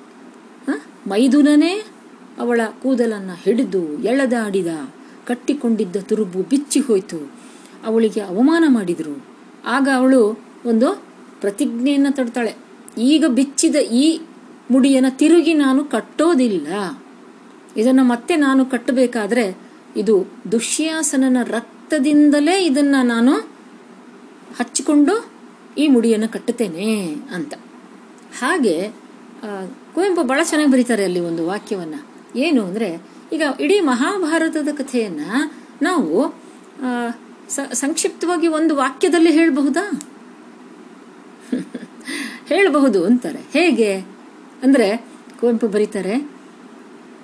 [1.08, 1.84] ಮೈದುನನೇ
[2.38, 4.66] ಅವಳ ಕೂದಲನ್ನ ಹಿಡಿದು ಎಳೆದಾಡಿದ,
[5.26, 7.32] ಕಟ್ಟಿಕೊಂಡಿದ್ದ ತುರುಬು ಬಿಚ್ಚಿ ಹೋಯಿತು.
[7.86, 9.26] ಅವಳಿಗೆ ಅವಮಾನ ಮಾಡಿದರು.
[9.66, 11.02] ಆಗ ಅವಳು ಒಂದು
[11.40, 12.54] ಪ್ರತಿಜ್ಞೆಯನ್ನು ತಡ್ತಾಳೆ.
[12.98, 14.20] ಈಗ ಬಿಚ್ಚಿದ ಈ
[14.70, 16.66] ಮುಡಿಯನ್ನ ತಿರುಗಿ ನಾನು ಕಟ್ಟೋದಿಲ್ಲ.
[17.76, 19.58] ಇದನ್ನ ಮತ್ತೆ ನಾನು ಕಟ್ಟಬೇಕಾದ್ರೆ
[19.96, 23.32] ಇದು ದುಶ್ಯಾಸನನ ರಕ್ತದಿಂದಲೇ ಇದನ್ನ ನಾನು
[24.60, 25.32] ಹಚ್ಚಿಕೊಂಡು
[25.78, 27.54] ಈ ಮುಡಿಯನ್ನು ಕಟ್ಟುತ್ತೇನೆ ಅಂತ.
[28.42, 28.88] ಹಾಗೆ
[29.94, 31.94] ಕುವೆಂಪು ಬಹಳ ಚೆನ್ನಾಗಿ ಬರೀತಾರೆ ಅಲ್ಲಿ ಒಂದು ವಾಕ್ಯವನ್ನ.
[32.36, 33.02] ಏನು ಅಂದ್ರೆ,
[33.32, 35.20] ಈಗ ಇಡೀ ಮಹಾಭಾರತದ ಕಥೆಯನ್ನ
[35.82, 36.34] ನಾವು
[37.72, 39.90] ಸಂಕ್ಷಿಪ್ತವಾಗಿ ಒಂದು ವಾಕ್ಯದಲ್ಲಿ ಹೇಳಬಹುದಾ?
[42.46, 43.38] ಹೇಳಬಹುದು ಅಂತಾರೆ.
[43.52, 43.96] ಹೇಗೆ?
[44.62, 44.96] ಅಂದ್ರೆ,
[45.40, 46.30] ಕುವೆಂಪು ಬರೀತಾರೆ,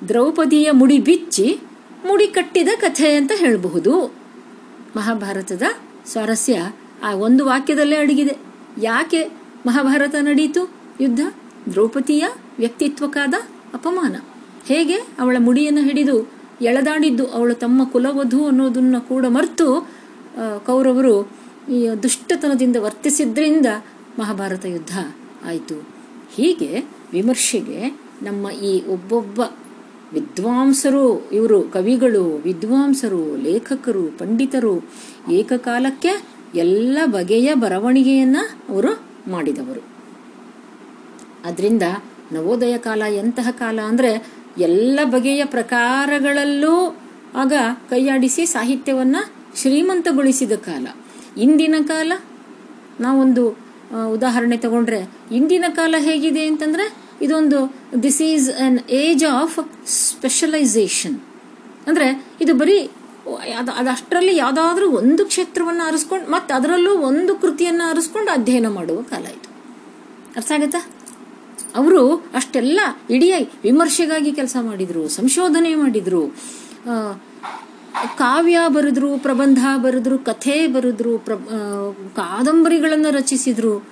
[0.09, 1.59] ದ್ರೌಪದಿಯ ಮುಡಿ ಬಿಚ್ಚಿ
[2.07, 4.15] ಮುಡಿ ಕಟ್ಟಿದ ಕಥೆ ಅಂತ ಹೇಳಬಹುದು.
[4.97, 5.63] ಮಹಾಭಾರತದ
[6.07, 8.37] ಸ್ವಾರಸ್ಯ ಆ ಒಂದು ವಾಕ್ಯದಲ್ಲೇ ಅಡಗಿದೆ.
[8.81, 9.25] ಯಾಕೆ
[9.67, 11.21] ಮಹಾಭಾರತ ನಡೆಯಿತು ಯುದ್ಧ,
[11.71, 12.25] ದ್ರೌಪದಿಯ
[12.59, 13.35] ವ್ಯಕ್ತಿತ್ವಕ್ಕಾದ
[13.75, 14.17] ಅಪಮಾನ.
[14.67, 16.29] ಹೇಗೆ ಅವಳ ಮುಡಿಯನ್ನು ಹಿಡಿದು
[16.63, 19.91] ಎಳೆದಾಡಿದ್ದು ಅವಳು ತಮ್ಮ ಕುಲವಧು ಅನ್ನೋದನ್ನ ಕೂಡ ಮರೆತು
[20.67, 21.31] ಕೌರವರು
[21.73, 23.67] ಈ ದುಷ್ಟತನದಿಂದ ವರ್ತಿಸಿದ್ರಿಂದ
[24.19, 24.99] ಮಹಾಭಾರತ ಯುದ್ಧ
[25.45, 25.89] ಆಯಿತು.
[26.35, 29.41] ಹೀಗೆ ವಿಮರ್ಶೆಗೆ ನಮ್ಮ ಈ ಒಬ್ಬೊಬ್ಬ
[30.13, 34.85] ವಿದ್ವಾಂಸರು, ಇವರು ಕವಿಗಳು, ವಿದ್ವಾಂಸರು, ಲೇಖಕರು, ಪಂಡಿತರು
[35.31, 39.98] ಏಕಕಾಲಕ್ಕೆ ಎಲ್ಲ ಬಗೆಯ ಬರವಣಿಗೆಯನ್ನು ಅವರು ಮಾಡಿದವರು.
[41.45, 41.83] ಅದರಿಂದ
[42.33, 44.11] ನವೋದಯ ಕಾಲ ಎಂತಹ ಕಾಲ ಅಂದರೆ
[44.57, 46.75] ಎಲ್ಲ ಬಗೆಯ ಪ್ರಕಾರಗಳಲ್ಲೂ
[47.43, 47.53] ಆಗ
[47.91, 49.23] ಕೈಯಾಡಿಸಿ ಸಾಹಿತ್ಯವನ್ನು
[49.61, 50.87] ಶ್ರೀಮಂತಗೊಳಿಸಿದ ಕಾಲ.
[51.37, 52.13] ಇಂದಿನ ಕಾಲ
[53.01, 53.45] ನಾವೊಂದು
[54.15, 55.01] ಉದಾಹರಣೆ ತಗೊಂಡ್ರೆ
[55.33, 56.87] ಇಂದಿನ ಕಾಲ ಹೇಗಿದೆ ಅಂತಂದರೆ
[57.23, 57.59] ಇದೊಂದು
[58.03, 61.17] this is an age of specialization
[61.89, 62.09] ಅಂದರೆ
[62.41, 62.79] ಇದು ಬರೀ,
[63.61, 69.49] ಅದು ಅದಷ್ಟರಲ್ಲಿ ಯಾವುದಾದ್ರೂ ಒಂದು ಕ್ಷೇತ್ರವನ್ನು ಆರಿಸ್ಕೊಂಡು, ಮತ್ತು ಅದರಲ್ಲೂ ಒಂದು ಕೃತಿಯನ್ನು ಆರಿಸ್ಕೊಂಡು ಅಧ್ಯಯನ ಮಾಡುವ ಕಾಲ ಇದು.
[70.37, 70.53] ಅರ್ಥ
[71.77, 76.23] ಅವರು ಅಷ್ಟೆಲ್ಲ ಇಡೀ ವಿಮರ್ಶೆಗಾಗಿ ಕೆಲಸ ಮಾಡಿದ್ರು, ಸಂಶೋಧನೆ ಮಾಡಿದ್ರು.
[78.19, 81.35] ಕಾವ್ಯ ಬರೆದ್ರು, ಪ್ರಬಂಧ ಬರೆದ್ರು, ಕಥೆ ಬರೆದ್ರು ಪ್ರ
[82.17, 83.89] ಕಾದಂಬರಿಗಳನ್ನು ರಚಿಸಿದ್ರು.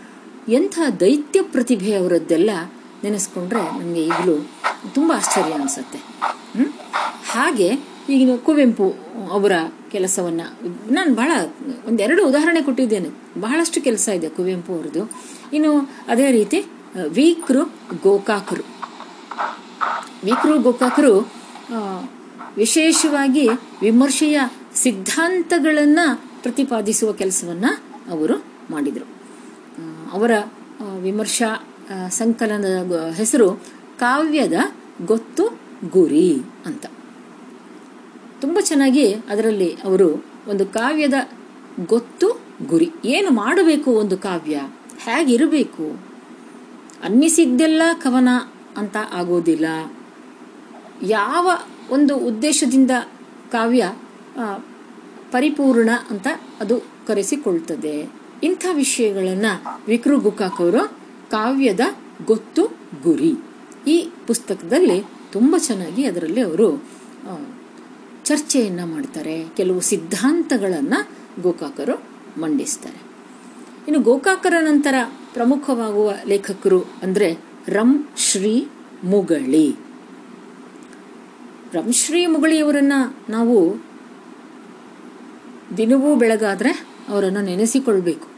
[0.48, 2.50] ಎಂಥ ದೈತ್ಯ ಪ್ರತಿಭೆ ಅವರದ್ದೆಲ್ಲ
[3.04, 4.48] ನೆನೆಸ್ಕೊಂಡ್ರೆ ನಮಗೆ ಈಗಲೂ
[4.94, 5.98] ತುಂಬ ಆಶ್ಚರ್ಯ ಅನಿಸುತ್ತೆ?
[7.30, 7.68] ಹಾಗೆ
[8.08, 8.96] ಈಗಿನ ಕುವೆಂಪು
[9.32, 9.52] ಅವರ
[9.92, 10.40] ಕೆಲಸವನ್ನ,
[10.90, 11.30] ನಾನು ಬಹಳ
[11.88, 13.08] ಒಂದೆರಡು ಉದಾಹರಣೆ ಕೊಟ್ಟಿದ್ದೇನೆ.
[13.40, 15.10] ಬಹಳಷ್ಟು ಕೆಲಸ ಇದೆ ಕುವೆಂಪು ಅವರದು
[15.52, 16.64] ಇನ್ನು ಅದೇ ರೀತಿ
[16.96, 17.64] ಆ, ವೀಕ್ರು
[18.02, 18.62] ಗೋಕಾಕರು.
[20.24, 21.32] ವೀಕ್ರು ಗೋಕಾಕರು
[22.56, 23.48] ವಿಶೇಷವಾಗಿ
[23.80, 24.40] ವಿಮರ್ಶೆಯ
[24.74, 27.64] ಸಿದ್ಧಾಂತಗಳನ್ನು ಪ್ರತಿಪಾದಿಸುವ ಕೆಲಸವನ್ನ
[28.10, 29.06] ಅವರು ಮಾಡಿದರು.
[30.12, 30.30] ಅವರ
[31.00, 31.64] ವಿಮರ್ಶಾ
[32.10, 33.50] ಸಂಕಲನದ ಹೆಸರು
[33.98, 34.52] ಕಾವ್ಯದ
[35.04, 35.58] ಗೊತ್ತು
[35.90, 36.86] ಗುರಿ ಅಂತ.
[38.40, 41.14] ತುಂಬ ಚೆನ್ನಾಗಿ ಅದರಲ್ಲಿ ಅವರು ಒಂದು ಕಾವ್ಯದ
[41.86, 44.60] ಗೊತ್ತು ಗುರಿ ಏನು ಮಾಡಬೇಕು ಒಂದು ಕಾವ್ಯ
[44.98, 46.05] ಹೇಗಿರಬೇಕು
[47.02, 48.28] ಅನ್ನಿಸಿದ್ದೆಲ್ಲ ಕವನ
[48.76, 49.66] ಅಂತ ಆಗೋದಿಲ್ಲ.
[51.02, 51.50] ಯಾವ
[51.90, 52.90] ಒಂದು ಉದ್ದೇಶದಿಂದ
[53.52, 53.92] ಕಾವ್ಯ
[55.32, 56.26] ಪರಿಪೂರ್ಣ ಅಂತ
[56.60, 58.10] ಅದು ಕರೆಸಿಕೊಳ್ತದೆ.
[58.42, 60.88] ಇಂಥ ವಿಷಯಗಳನ್ನು ವಿಕ್ರು ಗುಕಾಕವರು
[61.30, 61.80] ಕಾವ್ಯದ
[62.26, 62.64] ಗೊತ್ತು
[63.02, 63.34] ಗುರಿ
[63.86, 66.84] ಈ ಪುಸ್ತಕದಲ್ಲಿ ತುಂಬ ಚೆನ್ನಾಗಿ ಅದರಲ್ಲಿ ಅವರು
[68.24, 69.48] ಚರ್ಚೆಯನ್ನು ಮಾಡ್ತಾರೆ.
[69.56, 71.08] ಕೆಲವು ಸಿದ್ಧಾಂತಗಳನ್ನು
[71.42, 72.02] ಗೋಕಾಕರು
[72.40, 73.05] ಮಂಡಿಸ್ತಾರೆ.
[73.86, 74.94] ಇನ್ನು ಗೋಕಾಕರ ನಂತರ
[75.34, 77.28] ಪ್ರಮುಖವಾಗುವ ಲೇಖಕರು ಅಂದರೆ
[77.68, 77.90] ರಂ
[78.26, 78.54] ಶ್ರೀ
[79.04, 79.68] ಮುಗಳಿ.
[81.74, 82.96] ರಂಶ್ರೀ ಮುಗಳಿಯವರನ್ನ
[83.28, 83.58] ನಾವು
[85.76, 86.72] ದಿನವೂ ಬೆಳಗಾದ್ರೆ
[87.08, 88.28] ಅವರನ್ನು ನೆನೆಸಿಕೊಳ್ಬೇಕು.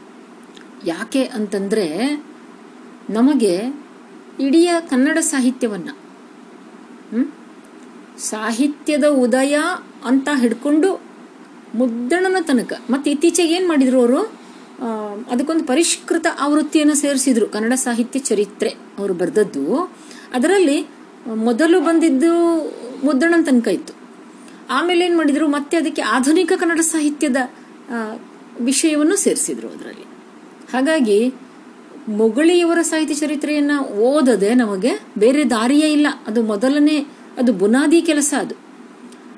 [0.85, 1.85] ಯಾಕೆ ಅಂತಂದರೆ
[3.09, 3.53] ನಮಗೆ
[4.39, 5.93] ಇಡೀ ಕನ್ನಡ ಸಾಹಿತ್ಯವನ್ನು
[8.23, 9.55] ಸಾಹಿತ್ಯದ ಉದಯ
[10.05, 10.89] ಅಂತ ಹಿಡ್ಕೊಂಡು
[11.79, 14.21] ಮುದ್ದಣನ ತನಕ, ಮತ್ತು ಇತ್ತೀಚೆಗೆ ಏನು ಮಾಡಿದ್ರು ಅವರು?
[15.31, 19.91] ಅದಕ್ಕೊಂದು ಪರಿಷ್ಕೃತ ಆವೃತ್ತಿಯನ್ನು ಸೇರಿಸಿದ್ರು ಕನ್ನಡ ಸಾಹಿತ್ಯ ಚರಿತ್ರೆ ಅವರು ಬರೆದದ್ದು.
[20.33, 20.87] ಅದರಲ್ಲಿ
[21.27, 22.57] ಮೊದಲು ಬಂದಿದ್ದು
[23.03, 23.93] ಮುದ್ದಣನ ತನಕ ಇತ್ತು.
[24.69, 27.37] ಆಮೇಲೆ ಏನು ಮಾಡಿದ್ರು, ಮತ್ತೆ ಅದಕ್ಕೆ ಆಧುನಿಕ ಕನ್ನಡ ಸಾಹಿತ್ಯದ
[28.61, 30.03] ವಿಷಯವನ್ನು ಸೇರಿಸಿದ್ರು ಅದರಲ್ಲಿ.
[30.73, 31.33] ಹಾಗಾಗಿ
[32.07, 36.07] ಮೊಗಳಿಯವರ ಸಾಹಿತ್ಯ ಚರಿತ್ರೆಯನ್ನು ಓದದೆ ನಮಗೆ ಬೇರೆ ದಾರಿಯೇ ಇಲ್ಲ.
[36.27, 36.97] ಅದು ಮೊದಲನೇ,
[37.37, 38.55] ಅದು ಬುನಾದಿ ಕೆಲಸ ಅದು.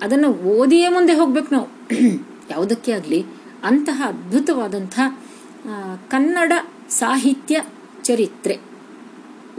[0.02, 1.68] ಅದನ್ನು ಓದಿಯೇ ಮುಂದೆ ಹೋಗ್ಬೇಕು ನಾವು.
[2.52, 3.26] ಯಾವುದಕ್ಕೆ ಆಗಲಿ,
[3.64, 5.00] ಅಂತಹ ಅದ್ಭುತವಾದಂಥ
[6.10, 6.52] ಕನ್ನಡ
[6.89, 7.63] ಸಾಹಿತ್ಯ
[8.04, 8.60] ಚರಿತ್ರೆ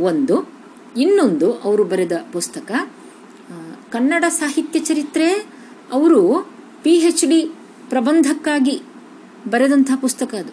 [0.00, 0.48] ಒಂದು.
[0.96, 2.72] ಇನ್ನೊಂದು, ಅವರು ಬರೆದ ಪುಸ್ತಕ
[3.90, 5.30] ಕನ್ನಡ ಸಾಹಿತ್ಯ ಚರಿತ್ರೆ,
[5.92, 6.50] ಅವರು
[6.82, 7.52] ಪಿ ಹೆಚ್ ಡಿ
[7.88, 8.82] ಪ್ರಬಂಧಕ್ಕಾಗಿ
[9.50, 10.52] ಬರೆದಂತಹ ಪುಸ್ತಕ ಅದು.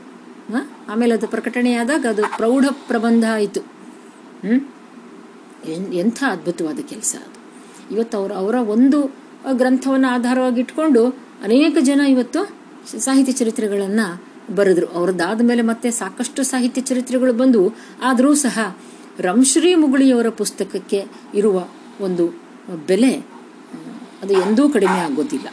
[0.91, 3.61] ಆಮೇಲೆ ಅದು ಪ್ರಕಟಣೆಯಾದಾಗ ಅದು ಪ್ರೌಢ ಪ್ರಬಂಧ ಆಯಿತು.
[5.93, 7.39] ಎಂಥ ಅದ್ಭುತವಾದ ಕೆಲಸ ಅದು.
[7.95, 9.15] ಇವತ್ತು ಅವರು, ಅವರ ಒಂದು
[9.51, 11.07] ಗ್ರಂಥವನ್ನು ಆಧಾರವಾಗಿ ಇಟ್ಕೊಂಡು
[11.43, 12.49] ಅನೇಕ ಜನ ಇವತ್ತು
[12.99, 14.87] ಸಾಹಿತ್ಯ ಚರಿತ್ರೆಗಳನ್ನು ಬರೆದ್ರು.
[14.87, 17.61] ಅವ್ರದ್ದಾದ ಮೇಲೆ ಮತ್ತೆ ಸಾಕಷ್ಟು ಸಾಹಿತ್ಯ ಚರಿತ್ರೆಗಳು ಬಂದು,
[18.01, 18.77] ಆದರೂ ಸಹ
[19.19, 21.67] ರಂಶ್ರೀ ಮುಗುಳಿಯವರ ಪುಸ್ತಕಕ್ಕೆ ಇರುವ
[22.01, 22.25] ಒಂದು
[22.87, 23.13] ಬೆಲೆ
[24.23, 25.47] ಅದು ಎಂದೂ ಕಡಿಮೆ ಆಗೋದಿಲ್ಲ.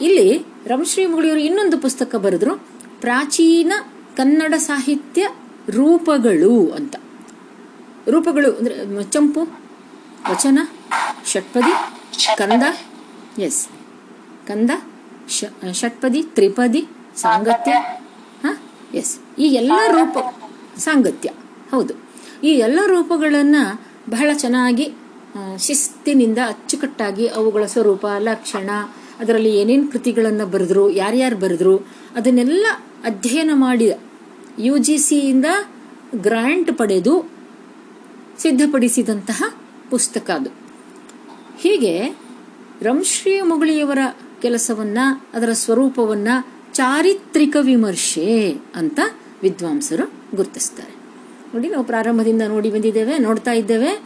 [0.00, 0.28] ಇಲ್ಲಿ
[0.66, 2.54] ರಂಶ್ರೀ ಮುಗುಳಿಯವರು ಇನ್ನೊಂದು ಪುಸ್ತಕ ಬರೆದ್ರು,
[3.00, 3.72] ಪ್ರಾಚೀನ
[4.16, 5.28] ಕನ್ನಡ ಸಾಹಿತ್ಯ
[5.70, 6.96] ರೂಪಗಳು ಅಂತ.
[8.08, 9.42] ರೂಪಗಳು ಅಂದ್ರೆ ಚಂಪು,
[10.30, 10.58] ವಚನ,
[11.26, 11.74] ಷಟ್ಪದಿ,
[12.36, 12.62] ಕಂದ,
[13.38, 13.68] ಎಸ್,
[14.46, 14.70] ಕಂದ
[15.72, 16.82] ಷಟ್ಪದಿ, ತ್ರಿಪದಿ
[17.16, 17.72] ಸಾಂಗತ್ಯ?
[18.42, 18.46] ಹ?
[18.94, 20.16] ಎಸ್ ಈ ಎಲ್ಲ ರೂಪ
[20.78, 21.28] ಸಾಂಗತ್ಯ.
[21.70, 21.94] ಹೌದು.
[22.42, 23.62] ಈ ಎಲ್ಲ ರೂಪಗಳನ್ನು
[24.10, 24.86] ಬಹಳ ಚೆನ್ನಾಗಿ
[25.58, 28.70] ಶಿಸ್ತಿನಿಂದ ಅಚ್ಚುಕಟ್ಟಾಗಿ ಅವುಗಳ ಸ್ವರೂಪ ಲಕ್ಷಣ
[29.20, 31.76] ಅದರಲ್ಲಿ ಏನೇನು ಕೃತಿಗಳನ್ನು ಬರೆದ್ರು ಯಾರ್ಯಾರು ಬರೆದ್ರು
[32.16, 32.66] ಅದನ್ನೆಲ್ಲ
[33.04, 33.92] ಅಧ್ಯಯನ ಮಾಡಿದ
[34.58, 35.46] ಯು ಜಿ ಸಿಯಿಂದ
[36.14, 37.14] ಗ್ರಾಂಟ್ ಪಡೆದು
[38.38, 39.42] ಸಿದ್ಧಪಡಿಸಿದಂತಹ
[39.90, 40.50] ಪುಸ್ತಕ ಅದು.
[41.60, 41.94] ಹೀಗೆ
[42.82, 43.98] ರಂಶ್ರೀ ಮುಗಳಿಯವರ
[44.42, 44.98] ಕೆಲಸವನ್ನ
[45.34, 46.28] ಅದರ ಸ್ವರೂಪವನ್ನ
[46.76, 49.00] ಚಾರಿತ್ರಿಕ ವಿಮರ್ಶೆ ಅಂತ
[49.42, 50.94] ವಿದ್ವಾಂಸರು ಗುರುತಿಸ್ತಾರೆ.
[51.54, 54.02] ನೋಡಿ, ನಾವು ಪ್ರಾರಂಭದಿಂದ ನೋಡಿ ಬಂದಿದ್ದೇವೆ, ನೋಡ್ತಾ ಇದ್ದೇವೆ.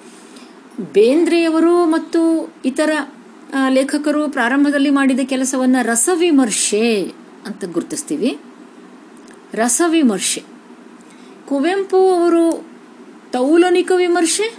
[0.92, 2.90] ಬೇಂದ್ರೆಯವರು ಮತ್ತು ಇತರ
[3.68, 7.04] ಲೇಖಕರು ಪ್ರಾರಂಭದಲ್ಲಿ ಮಾಡಿದ ಕೆಲಸವನ್ನ ರಸವಿಮರ್ಶೆ
[7.46, 8.38] ಅಂತ ಗುರುತಿಸ್ತೀವಿ.
[9.54, 10.42] ರಸವಿಮರ್ಶೆ.
[11.48, 12.66] ಕುವೆಂಪು ಅವರು
[13.32, 14.56] ತೌಲನಿಕ ವಿಮರ್ಶೆ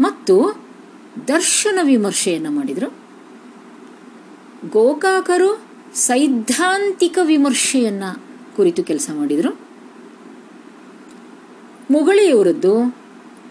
[0.00, 0.64] ಮತ್ತು
[1.28, 2.94] ದರ್ಶನ ವಿಮರ್ಶೆಯನ್ನು ಮಾಡಿದರು.
[4.70, 5.67] ಗೋಕಾಕರು
[6.06, 8.04] ಸೈದ್ಧಾಂತಿಕ ವಿಮರ್ಶೆಯನ್ನ
[8.56, 9.50] ಕುರಿತು ಕೆಲಸ ಮಾಡಿದರು.
[11.90, 12.72] ಮುಗಳಿಯವರದ್ದು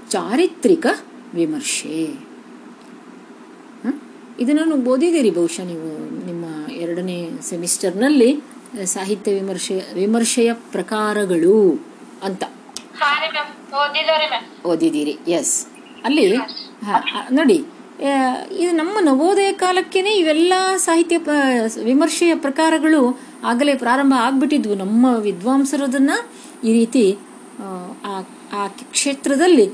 [0.09, 0.87] ಚಾರಿತ್ರಿಕ
[1.33, 1.99] ವಿಮರ್ಶೆ.
[4.39, 5.89] ಇದನ್ನ ಓದಿದ್ದೀರಿ ಬಹುಶಃ ನೀವು
[6.25, 8.29] ನಿಮ್ಮ ಎರಡನೇ ಸೆಮಿಸ್ಟರ್ನಲ್ಲಿ
[8.85, 11.55] ಸಾಹಿತ್ಯ ವಿಮರ್ಶೆ ವಿಮರ್ಶೆಯ ಪ್ರಕಾರಗಳು
[12.23, 12.43] ಅಂತ.
[14.65, 15.55] ಓದಿದ್ದೀರಿ ಎಸ್
[16.03, 16.25] ಅಲ್ಲಿ
[17.31, 17.57] ನೋಡಿ
[18.59, 21.17] ಇದು ನಮ್ಮ ನವೋದಯ ಕಾಲಕ್ಕೇನೆ ಇವೆಲ್ಲ ಸಾಹಿತ್ಯ
[21.83, 24.75] ವಿಮರ್ಶೆಯ ಪ್ರಕಾರಗಳು ಆಗಲೇ ಪ್ರಾರಂಭ ಆಗ್ಬಿಟ್ಟಿದ್ವು.
[24.75, 26.11] ನಮ್ಮ ವಿದ್ವಾಂಸರದನ್ನ
[26.63, 27.17] ಈ ರೀತಿ,
[28.53, 29.67] ಆ ಕ್ಷೇತ್ರದಲ್ಲಿ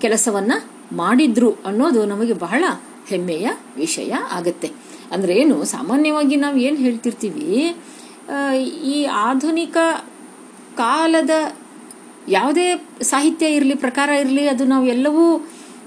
[0.00, 0.52] ಕೆಲಸವನ್ನ
[0.92, 2.64] ಮಾಡಿದ್ರು ಅನ್ನೋದು ನಮಗೆ ಬಹಳ
[3.08, 4.68] ಹೆಮ್ಮೆಯ ವಿಷಯ ಆಗತ್ತೆ.
[5.12, 7.76] ಅಂದ್ರೆ ಏನು, ಸಾಮಾನ್ಯವಾಗಿ ನಾವು ಏನು ಹೇಳ್ತಿರ್ತೀವಿ
[8.94, 9.76] ಈ ಆಧುನಿಕ
[10.76, 11.30] ಕಾಲದ
[12.28, 12.66] ಯಾವುದೇ
[13.02, 15.24] ಸಾಹಿತ್ಯ ಇರಲಿ, ಪ್ರಕಾರ ಇರಲಿ, ಅದು ನಾವು ಎಲ್ಲವೂ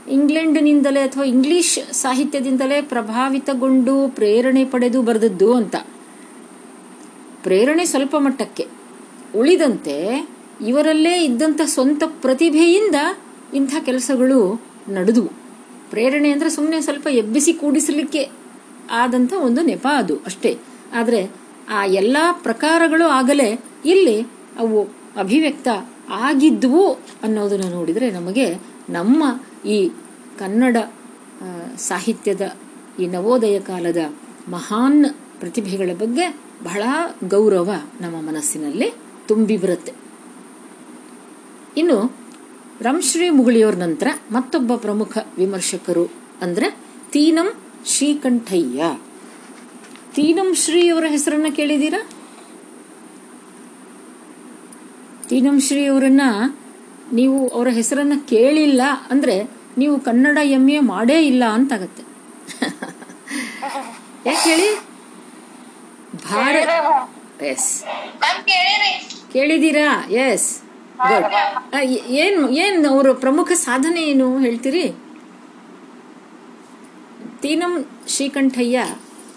[0.10, 5.76] ಇಂಗ್ಲೆಂಡ್ನಿಂದಲೇ ಅಥವಾ ಇಂಗ್ಲಿಷ್ ಸಾಹಿತ್ಯದಿಂದಲೇ ಪ್ರಭಾವಿತಗೊಂಡು ಪ್ರೇರಣೆ ಪಡೆದು ಬರೆದದ್ದು ಅಂತ.
[7.44, 8.68] ಪ್ರೇರಣೆ ಸ್ವಲ್ಪ ಮಟ್ಟಕ್ಕೆ.
[9.36, 10.28] ಉಳಿದಂತೆ
[10.68, 12.96] ಇವರಲ್ಲೇ ಇದ್ದಂಥ ಸ್ವಂತ ಪ್ರತಿಭೆಯಿಂದ
[13.54, 15.30] ಇಂಥ ಕೆಲಸಗಳು ನಡೆದವು.
[15.90, 18.30] ಪ್ರೇರಣೆ ಅಂದರೆ ಸುಮ್ಮನೆ ಸ್ವಲ್ಪ ಎಬ್ಬಿಸಿ ಕೂಡಿಸಲಿಕ್ಕೆ
[18.92, 20.58] ಆದಂಥ ಒಂದು ನೆಪ ಅದು ಅಷ್ಟೇ.
[20.94, 21.32] ಆದರೆ
[21.70, 24.22] ಆ ಎಲ್ಲ ಪ್ರಕಾರಗಳು ಆಗಲೇ ಇಲ್ಲಿ
[24.58, 24.88] ಅವು
[25.18, 25.68] ಅಭಿವ್ಯಕ್ತ
[26.10, 26.92] ಆಗಿದ್ವು
[27.24, 28.56] ಅನ್ನೋದನ್ನು ನೋಡಿದರೆ ನಮಗೆ
[28.90, 29.24] ನಮ್ಮ
[29.66, 29.90] ಈ
[30.40, 30.78] ಕನ್ನಡ
[31.78, 32.56] ಸಾಹಿತ್ಯದ
[33.00, 33.98] ಈ ನವೋದಯ ಕಾಲದ
[34.48, 35.06] ಮಹಾನ್
[35.40, 36.84] ಪ್ರತಿಭೆಗಳ ಬಗ್ಗೆ ಬಹಳ
[37.28, 38.94] ಗೌರವ ನಮ್ಮ ಮನಸ್ಸಿನಲ್ಲಿ
[39.28, 39.94] ತುಂಬಿ ಬರುತ್ತೆ.
[41.78, 42.18] ಇನ್ನು
[42.82, 46.12] ರಂಶ್ರೀ ಮುಗುಳಿಯವ್ರ ನಂತರ ಮತ್ತೊಬ್ಬ ಪ್ರಮುಖ ವಿಮರ್ಶಕರು
[46.42, 46.78] ಅಂದ್ರೆ
[47.12, 47.54] ತೀನಂ
[47.86, 48.98] ಶ್ರೀಕಂಠಯ್ಯ.
[50.14, 52.10] ತೀನಂ ಶ್ರೀ ಅವರ ಹೆಸರನ್ನ ಕೇಳಿದೀರಾ
[55.28, 56.22] ತೀನಂ ಶ್ರೀ ಅವರನ್ನ
[57.12, 58.82] ನೀವು ಅವರ ಹೆಸರನ್ನ ಕೇಳಿಲ್ಲ
[59.12, 59.36] ಅಂದ್ರೆ
[59.78, 62.04] ನೀವು ಕನ್ನಡ ಎಂ ಎ ಮಾಡೇ ಇಲ್ಲ ಅಂತಾಗತ್ತೆ.
[64.26, 64.70] ಯಾಕೆ ಹೇಳಿ?
[66.26, 66.70] ಭಾರತ
[67.44, 67.70] ಎಸ್
[69.34, 69.88] ಕೇಳಿದ್ದೀರಾ?
[70.22, 70.50] ಎಸ್
[72.18, 74.86] ಏನು ಏನು ಅವರ ಪ್ರಮುಖ ಸಾಧನೆ ಏನು ಹೇಳ್ತೀರಿ?
[77.42, 77.74] ತೀನಂ
[78.08, 78.84] ಶ್ರೀಕಂಠಯ್ಯ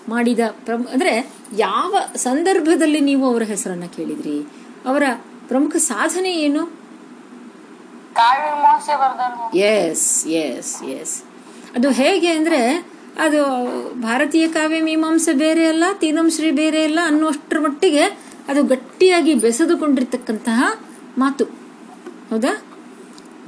[0.08, 1.14] ಮಾಡಿದ ಪ್ರಮ ಅಂದ್ರೆ
[1.58, 4.36] ಯಾವ ಸಂದರ್ಭದಲ್ಲಿ ನೀವು ಅವರ ಹೆಸರನ್ನ ಕೇಳಿದ್ರಿ?
[4.86, 5.04] ಅವರ
[5.48, 6.62] ಪ್ರಮುಖ ಸಾಧನೆ ಏನು?
[9.58, 11.22] ಎಸ್ ಎಸ್ ಎಸ್
[11.74, 12.86] ಅದು ಹೇಗೆ ಅಂದ್ರೆ,
[13.20, 13.40] ಅದು
[14.00, 18.02] ಭಾರತೀಯ ಕಾವ್ಯ ಮೀಮಾಂಸೆ ಬೇರೆ ಅಲ್ಲ, ತೀನಂ ಶ್ರೀ ಬೇರೆ ಅಲ್ಲ ಅನ್ನುವಷ್ಟರ ಮಟ್ಟಿಗೆ
[18.48, 20.80] ಅದು ಗಟ್ಟಿಯಾಗಿ ಬೆಸೆದುಕೊಂಡಿರ್ತಕ್ಕಂತಹ
[21.18, 21.44] ಮಾತು.
[22.30, 22.62] ಹೌದಾ?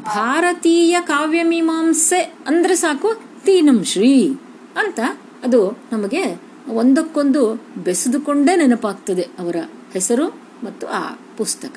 [0.03, 3.14] ಭಾರತೀಯ ಕಾವ್ಯ ಮೀಮಾಂಸೆ ಅಂದ್ರೆ ಸಾಕು
[3.45, 4.35] ತೀನಂ ಶ್ರೀ
[4.77, 5.01] ಅಂತ
[5.45, 9.57] ಅದು ನಮಗೆ ಒಂದಕ್ಕೊಂದು ಬೆಸೆದುಕೊಂಡೇ ನೆನಪಾಗ್ತದೆ ಅವರ
[9.93, 10.27] ಹೆಸರು
[10.64, 11.73] ಮತ್ತು ಆ ಪುಸ್ತಕ.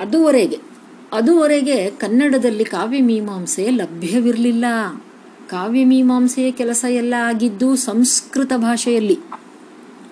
[0.00, 0.71] ಅದುವರೆಗೆ
[1.12, 4.64] ಅದುವರೆಗೆ ಕನ್ನಡದಲ್ಲಿ ಕಾವ್ಯ ಮೀಮಾಂಸೆ ಲಭ್ಯವಿರಲಿಲ್ಲ.
[5.48, 9.18] ಕಾವ್ಯ ಮೀಮಾಂಸೆಯ ಕೆಲಸ ಎಲ್ಲ ಆಗಿದ್ದು ಸಂಸ್ಕೃತ ಭಾಷೆಯಲ್ಲಿ.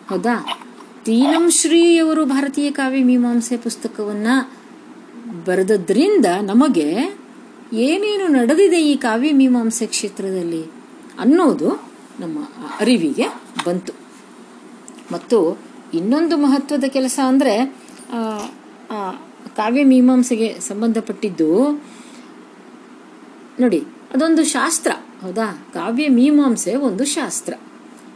[0.08, 0.58] ಹೌದಾ?
[1.04, 4.26] ತೀನಂ ಶ್ರೀಯವರು ಭಾರತೀಯ ಕಾವ್ಯ ಮೀಮಾಂಸೆ ಪುಸ್ತಕವನ್ನ
[5.44, 7.18] ಬರೆದದ್ರಿಂದ ನಮಗೆ
[7.72, 10.64] ಏನೇನು ನಡೆದಿದೆ ಈ ಕಾವ್ಯ ಮೀಮಾಂಸೆ ಕ್ಷೇತ್ರದಲ್ಲಿ
[11.20, 11.90] ಅನ್ನೋದು
[12.20, 12.38] ನಮ್ಮ
[12.80, 13.26] ಅರಿವಿಗೆ
[13.66, 13.92] ಬಂತು.
[15.12, 15.58] ಮತ್ತು
[15.94, 17.76] ಇನ್ನೊಂದು ಮಹತ್ವದ ಕೆಲಸ ಅಂದರೆ
[19.56, 21.48] ಕಾವ್ಯ ಮೀಮಾಂಸೆಗೆ ಸಂಬಂಧಪಟ್ಟಿದ್ದು,
[23.60, 23.80] ನೋಡಿ,
[24.14, 25.46] ಅದೊಂದು ಶಾಸ್ತ್ರ, ಹೌದಾ?
[25.74, 27.54] ಕಾವ್ಯ ಮೀಮಾಂಸೆ ಒಂದು ಶಾಸ್ತ್ರ.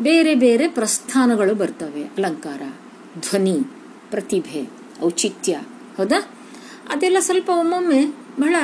[0.02, 2.02] ಬೇರೆ ಬೇರೆ ಪ್ರಸ್ಥಾನಗಳು ಬರ್ತವೆ.
[2.04, 2.62] ಅಲಂಕಾರ,
[3.20, 3.58] ಧ್ವನಿ,
[4.10, 4.62] ಪ್ರತಿಭೆ,
[5.04, 5.52] ಔಚಿತ್ಯ,
[5.96, 6.20] ಹೌದಾ?
[6.88, 8.00] ಅದೆಲ್ಲ ಸ್ವಲ್ಪ ಒಮ್ಮೊಮ್ಮೆ
[8.40, 8.54] ಬಹಳ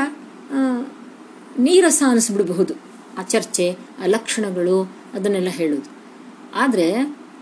[1.58, 2.74] ನೀರಸ ಅನಿಸ್ಬಿಡಬಹುದು.
[3.18, 4.76] ಆ ಚರ್ಚೆ, ಆ ಲಕ್ಷಣಗಳು,
[5.14, 5.90] ಅದನ್ನೆಲ್ಲ ಹೇಳೋದು.
[6.54, 6.86] ಆದರೆ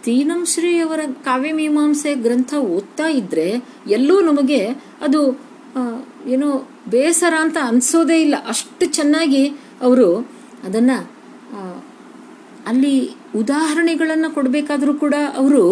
[0.09, 3.47] ತೀನಂ ಶ್ರೀ ಅವರ ಕಾವ್ಯ ಮೀಮಾಂಸೆ ಗ್ರಂಥ ಓದ್ತಾ ಇದ್ರೆ
[3.87, 4.61] ಎಲ್ಲೂ ನಮಗೆ
[5.03, 5.21] ಅದು
[6.27, 8.37] ಏನೋ ಬೇಸರ ಅಂತ ಅನ್ಸೋದೇ ಇಲ್ಲ.
[8.49, 9.49] ಅಷ್ಟು ಚೆನ್ನಾಗಿ
[9.83, 10.17] ಅವರು
[10.65, 10.91] ಅದನ್ನ
[12.67, 12.95] ಅಲ್ಲಿ
[13.37, 15.63] ಉದಾಹರಣೆಗಳನ್ನು ಕೊಡಬೇಕಾದ್ರೂ ಕೂಡ ಅವರು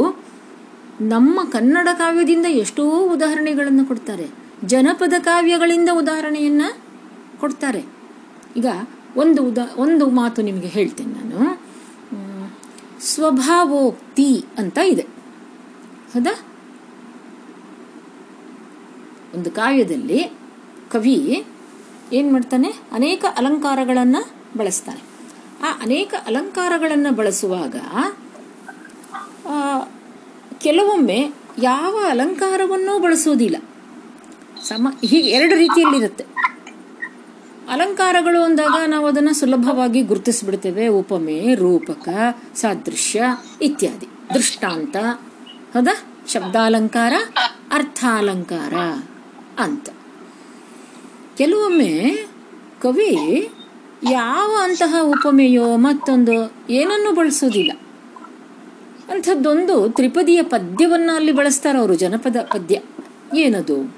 [1.01, 2.85] ನಮ್ಮ ಕನ್ನಡ ಕಾವ್ಯದಿಂದ ಎಷ್ಟೋ
[3.15, 4.27] ಉದಾಹರಣೆಗಳನ್ನು ಕೊಡ್ತಾರೆ.
[4.65, 6.63] ಜನಪದ ಕಾವ್ಯಗಳಿಂದ ಉದಾಹರಣೆಯನ್ನ
[7.41, 7.83] ಕೊಡ್ತಾರೆ.
[8.57, 8.67] ಈಗ
[9.17, 11.66] ಒಂದು ಉದಾ, ಒಂದು ಮಾತು ನಿಮಗೆ ಹೇಳ್ತೇನೆ ನಾನು.
[13.07, 15.03] ಸ್ವಭಾವೋಕ್ತಿ ಅಂತ ಇದೆ.
[16.15, 16.35] ಹೌದಾ?
[19.35, 20.21] ಒಂದು ಕಾವ್ಯದಲ್ಲಿ
[20.91, 21.45] ಕವಿ
[22.13, 22.69] ಏನು ಮಾಡ್ತಾನೆ?
[22.93, 24.23] ಅನೇಕ ಅಲಂಕಾರಗಳನ್ನು
[24.59, 25.03] ಬಳಸ್ತಾನೆ.
[25.63, 27.77] ಆ ಅನೇಕ ಅಲಂಕಾರಗಳನ್ನು ಬಳಸುವಾಗ
[30.59, 31.21] ಕೆಲವೊಮ್ಮೆ
[31.63, 33.57] ಯಾವ ಅಲಂಕಾರವನ್ನೂ ಬಳಸೋದಿಲ್ಲ.
[34.63, 36.25] ಸಮ ಹೀಗೆ ಎರಡು ರೀತಿಯಲ್ಲಿರುತ್ತೆ.
[37.69, 40.87] ಅಲಂಕಾರಗಳು ಅಂದಾಗ ನಾವು ಅದನ್ನು ಸುಲಭವಾಗಿ ಗುರುತಿಸ್ಬಿಡ್ತೇವೆ.
[40.87, 42.09] ಉಪಮೆ ರೂಪಕ
[42.55, 43.25] ಸಾದೃಶ್ಯ
[43.63, 44.09] ಇತ್ಯಾದಿ.
[44.35, 44.97] ದೃಷ್ಟಾಂತ
[45.75, 46.05] ಹೌದಾ?
[46.29, 47.13] ಶಬ್ದಾಲಂಕಾರ
[47.73, 48.75] ಅರ್ಥಾಲಂಕಾರ
[49.59, 49.89] ಅಂತ.
[51.39, 52.27] ಕೆಲವೊಮ್ಮೆ
[52.83, 53.49] ಕವಿ
[54.11, 57.73] ಯಾವ ಅಂತಹ ಉಪಮೆಯೋ ಮತ್ತೊಂದು ಏನನ್ನು ಬಳಸೋದಿಲ್ಲ.
[59.11, 62.81] ಅಂಥದ್ದೊಂದು ತ್ರಿಪದಿಯ ಪದ್ಯವನ್ನ ಅಲ್ಲಿ ಬಳಸ್ತಾರೆ ಅವರು ಜನಪದ ಪದ್ಯ.
[63.37, 63.97] ಏನದು?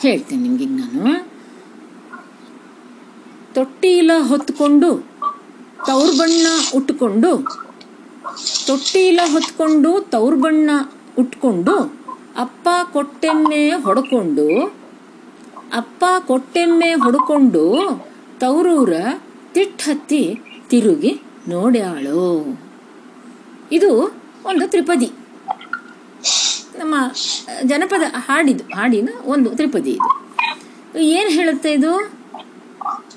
[0.00, 1.35] ಹೇಳ್ತೇನೆ ನಿಮ್ಗೆ ನಾನು.
[3.56, 4.88] ತೊಟ್ಟಿಲ ಹೊತ್ಕೊಂಡು
[5.86, 7.30] ತವ್ರ ಬಣ್ಣ ಉಟ್ಕೊಂಡು,
[8.66, 10.70] ತೊಟ್ಟಿಲ ಹೊತ್ಕೊಂಡು ತವ್ರ ಬಣ್ಣ
[11.18, 11.74] ಉಟ್ಕೊಂಡು,
[12.36, 14.46] ಅಪ್ಪ ಕೊಟ್ಟೆಮ್ಮೆ ಹೊಡ್ಕೊಂಡು,
[15.72, 17.64] ಅಪ್ಪ ಕೊಟ್ಟೆಮ್ಮೆ ಹೊಡ್ಕೊಂಡು,
[18.40, 18.94] ತೌರೂರ
[19.54, 20.22] ತಿಟ್ಟತ್ತಿ
[20.70, 21.12] ತಿರುಗಿ
[21.48, 22.24] ನೋಡ್ಯಾಳು.
[23.72, 23.90] ಇದು
[24.44, 25.08] ಒಂದು ತ್ರಿಪದಿ.
[26.78, 26.94] ನಮ್ಮ
[27.62, 30.10] ಜನಪದ ಹಾಡಿದು, ಹಾಡಿನ ಒಂದು ತ್ರಿಪದಿ ಇದು.
[30.98, 31.92] ಏನು ಹೇಳುತ್ತೆ ಇದು?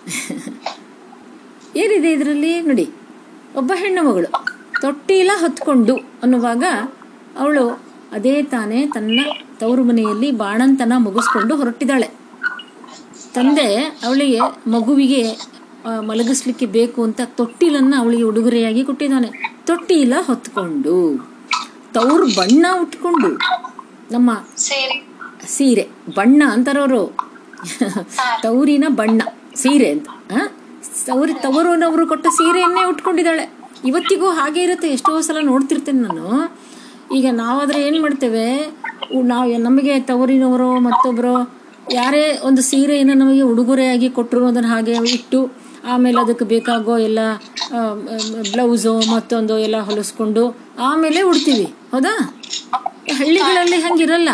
[1.76, 2.62] ಏನಿದೆ ಇದರಲ್ಲಿ?
[2.62, 2.90] ನೋಡಿ.
[3.56, 4.30] ಒಬ್ಬ ಹೆಣ್ಣು ಮಗಳು.
[4.82, 6.64] ತೊಟ್ಟಿಲ ಹೊತ್ಕೊಂಡು ಅನ್ನುವಾಗ
[7.40, 7.82] ಅವಳು
[8.12, 9.20] ಅದೇ ತಾನೇ ತನ್ನ
[9.60, 12.10] ತವರು ಮನೆಯಲ್ಲಿ ಬಾಣಂತನ ಮುಗಿಸ್ಕೊಂಡು ಹೊರಟಿದ್ದಾಳೆ.
[13.34, 14.40] ತಂದೆ ಅವಳಿಗೆ
[14.70, 15.22] ಮಗುವಿಗೆ
[16.08, 19.30] ಮಲಗಿಸ್ಲಿಕ್ಕೆ ಬೇಕು ಅಂತ ತೊಟ್ಟಿಲನ್ನ ಅವಳಿಗೆ ಉಡುಗೊರೆಯಾಗಿ ಕೊಟ್ಟಿದ್ದಾನೆ.
[19.66, 20.96] ತೊಟ್ಟಿಲ ಹೊತ್ಕೊಂಡು
[21.94, 23.30] ತವ್ರ ಬಣ್ಣ ಉಟ್ಕೊಂಡು
[24.12, 24.98] ನಮ್ಮ ಸೇರಿ.
[25.48, 27.04] ಸೀರೆ ಬಣ್ಣ ಅಂತಾರವರು.
[28.44, 29.22] ತವರಿನ ಬಣ್ಣ.
[29.62, 30.08] ಸೀರೆ ಅಂತ.
[31.12, 33.52] ಅವ್ರ ತವರು ತವರನವರು ಕೊಟ್ಟ ಸೀರೆಯನ್ನೇ ಉಟ್ಕೊಂಡಿದ್ದಾಳೆ.
[33.86, 34.88] ಇವತ್ತಿಗೂ ಹಾಗೆ ಇರುತ್ತೆ.
[34.90, 36.26] ಎಷ್ಟೋ ಸಲ ನೋಡ್ತಿರ್ತೇನೆ ನಾನು.
[37.16, 38.74] ಈಗ ನಾವಾದ್ರೆ ಏನು ಮಾಡ್ತೇವೆ?
[39.24, 41.34] ನಾವು ನಮಗೆ ತವರಿನವರು ಮತ್ತೊಬ್ಬರು
[41.92, 45.52] ಯಾರೇ ಒಂದು ಸೀರೆಯನ್ನು ನಮಗೆ ಉಡುಗೊರೆಯಾಗಿ ಕೊಟ್ಟರು ಅದನ್ನು ಹಾಗೆ ಇಟ್ಟು
[45.86, 47.20] ಆಮೇಲೆ ಅದಕ್ಕೆ ಬೇಕಾಗೋ ಎಲ್ಲ
[48.54, 50.44] ಬ್ಲೌಸು ಮತ್ತೊಂದು ಎಲ್ಲ ಹೊಲಿಸ್ಕೊಂಡು
[50.80, 51.64] ಆಮೇಲೆ ಉಡ್ತೀವಿ.
[51.64, 52.14] ಹೌದಾ?
[53.18, 54.30] ಹಳ್ಳಿಗಳಲ್ಲಿ ಹಂಗಿರಲ್ಲ.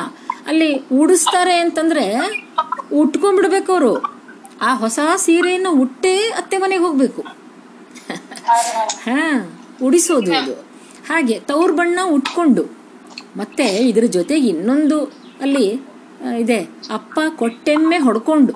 [0.48, 0.70] ಅಲ್ಲಿ
[1.02, 2.06] ಉಡಿಸ್ತಾರೆ ಅಂತಂದ್ರೆ
[2.94, 4.15] ಉಟ್ಕೊಂಡ್ಬಿಡ್ಬೇಕು ಅವರು.
[4.62, 7.22] ಆ ಹೊಸ ಸೀರೆಯನ್ನು ಉಟ್ಟೇ ಅತ್ತೆ ಮನೆಗೆ ಹೋಗ್ಬೇಕು.
[9.04, 9.52] ಹಾ,
[9.84, 10.54] ಉಡಿಸೋದು ಅದು
[11.10, 12.64] ಹಾಗೆ ತವ್ರ ಬಣ್ಣ ಉಟ್ಕೊಂಡು,
[13.38, 15.00] ಮತ್ತೆ ಇದ್ರ ಜೊತೆಗೆ ಇನ್ನೊಂದು
[15.42, 15.82] ಅಲ್ಲಿ
[16.40, 16.60] ಇದೆ.
[16.94, 18.54] ಅಪ್ಪ ಕೊಟ್ಟೆಮ್ಮೆ ಹೊಡ್ಕೊಂಡು,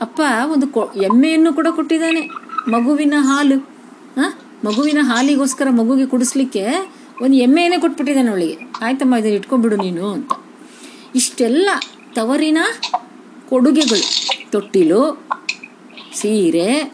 [0.00, 0.20] ಅಪ್ಪ
[0.52, 2.20] ಒಂದು ಕೊ, ಎಮ್ಮೆಯನ್ನು ಕೂಡ ಕೊಟ್ಟಿದ್ದಾನೆ.
[2.68, 3.60] ಮಗುವಿನ ಹಾಲು,
[4.16, 6.66] ಆ, ಮಗುವಿನ ಹಾಲಿಗೋಸ್ಕರ ಮಗುಗೆ ಕುಡಿಸ್ಲಿಕ್ಕೆ
[7.22, 8.58] ಒಂದು ಎಮ್ಮೆಯನ್ನೇ ಕೊಟ್ಬಿಟ್ಟಿದ್ದಾನೆ ಅವಳಿಗೆ.
[8.82, 10.32] ಆಯ್ತಮ್ಮ, ಇದನ್ನ ಇಟ್ಕೊಂಡ್ಬಿಡು ನೀನು ಅಂತ.
[11.14, 11.70] ಇಷ್ಟೆಲ್ಲ
[12.14, 12.58] ತವರಿನ
[13.50, 14.06] ಕೊಡುಗೆಗಳು.
[14.50, 15.00] ತೊಟ್ಟಿಲು
[16.14, 16.84] ಸೀರೆ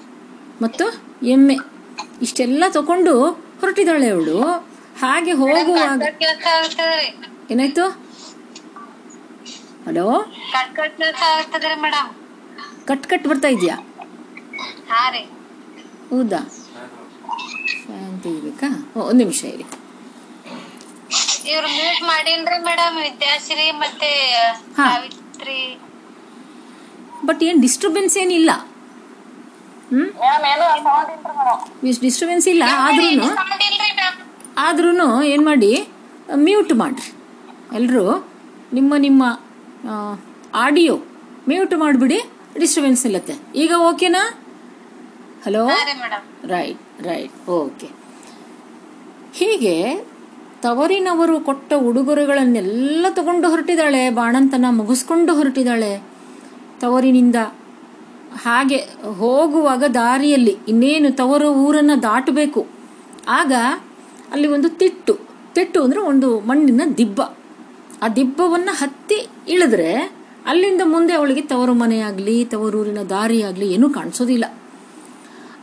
[0.63, 0.85] ಮತ್ತು
[1.27, 1.57] ಎಮ್ಮೆ.
[2.23, 4.39] ಇಷ್ಟೆಲ್ಲ ತಕೊಂಡು ಹೊರಟಿದ್ದಾಳೆ ಅವಳು.
[5.01, 6.03] ಹಾಗೆ ಹೋಗುವಾಗ
[7.51, 7.85] ಏನಾಯ್ತು?
[9.87, 10.23] ಹಲೋ?
[12.85, 13.77] ಕಟ್ ಕಟ್ ಬರ್ತಾ ಇದೆಯಾ?
[16.11, 16.41] ಹೌದಾ?
[17.87, 19.67] ಫ್ಯಾನ್ ತೆಗಿಬೇಕಾ ಓ, ಒಂದು ನಿಮಿಷ ಇರಿ.
[21.53, 24.13] ಇವ್ರು ಮ್ಯೂಟ್ ಮಾಡೀನ್ರಿ ಮೇಡಮ್ ವಿದ್ಯಾಶ್ರೀ ಮತ್ತೆ.
[24.77, 25.79] ಸಾವಿತ್ರಿ.
[27.29, 28.51] ಬಟ್ ಏನು ಡಿಸ್ಟರ್ಬೆನ್ಸ್ ಏನಿಲ್ಲ
[32.07, 33.29] ಡಿಸ್ಟರ್ಬೆನ್ಸ್ ಇಲ್ಲ ಆದ್ರೂ
[34.67, 34.91] ಆದ್ರೂ
[35.33, 35.71] ಏನು ಮಾಡಿ
[36.47, 37.11] ಮ್ಯೂಟ್ ಮಾಡಿರಿ.
[37.79, 38.05] ಎಲ್ಲರೂ
[38.77, 39.23] ನಿಮ್ಮ ನಿಮ್ಮ
[40.65, 40.95] ಆಡಿಯೋ
[41.51, 42.19] ಮ್ಯೂಟ್ ಮಾಡಿಬಿಡಿ
[42.63, 43.35] ಡಿಸ್ಟರ್ಬೆನ್ಸ್ ಇಲ್ಲತ್ತೆ.
[43.63, 44.23] ಈಗ ಓಕೆನಾ?
[45.45, 45.63] ಹಲೋ
[46.55, 47.89] ರೈಟ್ ರೈಟ್ ಓಕೆ
[49.39, 49.75] ಹೀಗೆ
[50.63, 55.93] ತವರಿನವರು ಕೊಟ್ಟ ಉಡುಗೊರೆಗಳನ್ನೆಲ್ಲ ತಗೊಂಡು ಹೊರಟಿದ್ದಾಳೆ ಬಾಣಂತನ ಮುಗಿಸ್ಕೊಂಡು ಹೊರಟಿದ್ದಾಳೆ.
[56.81, 57.37] ತವರಿನಿಂದ
[58.43, 58.77] ಹಾಗೆ
[59.17, 62.67] ಹೋಗುವಾಗ ದಾರಿಯಲ್ಲಿ ಇನ್ನೇನು ತವರು ಊರನ್ನು ದಾಟಬೇಕು.
[63.29, 63.53] ಆಗ
[64.33, 65.19] ಅಲ್ಲಿ ಒಂದು ತಿಟ್ಟು.
[65.55, 67.23] ತಿಟ್ಟು ಅಂದರೆ ಒಂದು ಮಣ್ಣಿನ ದಿಬ್ಬ.
[68.03, 69.95] ಆ ದಿಬ್ಬವನ್ನು ಹತ್ತಿ ಇಳಿದ್ರೆ
[70.47, 74.45] ಅಲ್ಲಿಂದ ಮುಂದೆ ಅವಳಿಗೆ ತವರು ಮನೆಯಾಗಲಿ ತವರೂರಿನ ದಾರಿಯಾಗಲಿ ಏನೂ ಕಾಣಿಸೋದಿಲ್ಲ.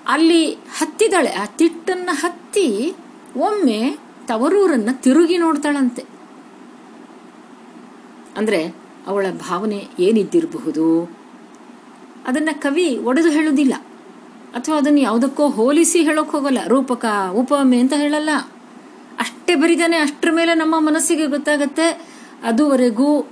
[0.08, 1.30] ಅಲ್ಲಿ ಹತ್ತಿದಾಳೆ.
[1.30, 2.96] ಆ ತಿಟ್ಟನ್ನು ಹತ್ತಿ
[3.38, 3.98] ಒಮ್ಮೆ
[4.28, 6.04] ತವರೂರನ್ನು ತಿರುಗಿ ನೋಡ್ತಾಳಂತೆ.
[8.38, 11.12] ಅಂದ್ರೆ ಅವಳ ಭಾವನೆ ಏನಿದ್ದಿರಬಹುದು?
[12.28, 13.74] ಅದನ್ನ ಕವಿ ಒಡೆದು ಹೇಳುವುದಿಲ್ಲ.
[14.54, 16.58] ಅಥವಾ ಅದನ್ನು ಯಾವುದಕ್ಕೋ ಹೋಲಿಸಿ ಹೇಳೋಕೆ ಹೋಗಲ್ಲ.
[16.68, 18.30] ರೂಪಕ, ಉಪಮೆ ಅಂತ ಹೇಳಲ್ಲ.
[19.20, 21.92] ಅಷ್ಟೇ ಬರಿದಾನೆ, ಅಷ್ಟರ ಮೇಲೆ ನಮ್ಮ ಮನಸ್ಸಿಗೆ ಗೊತ್ತಾಗತ್ತೆ.
[22.44, 23.28] ಅದುವರೆಗೂ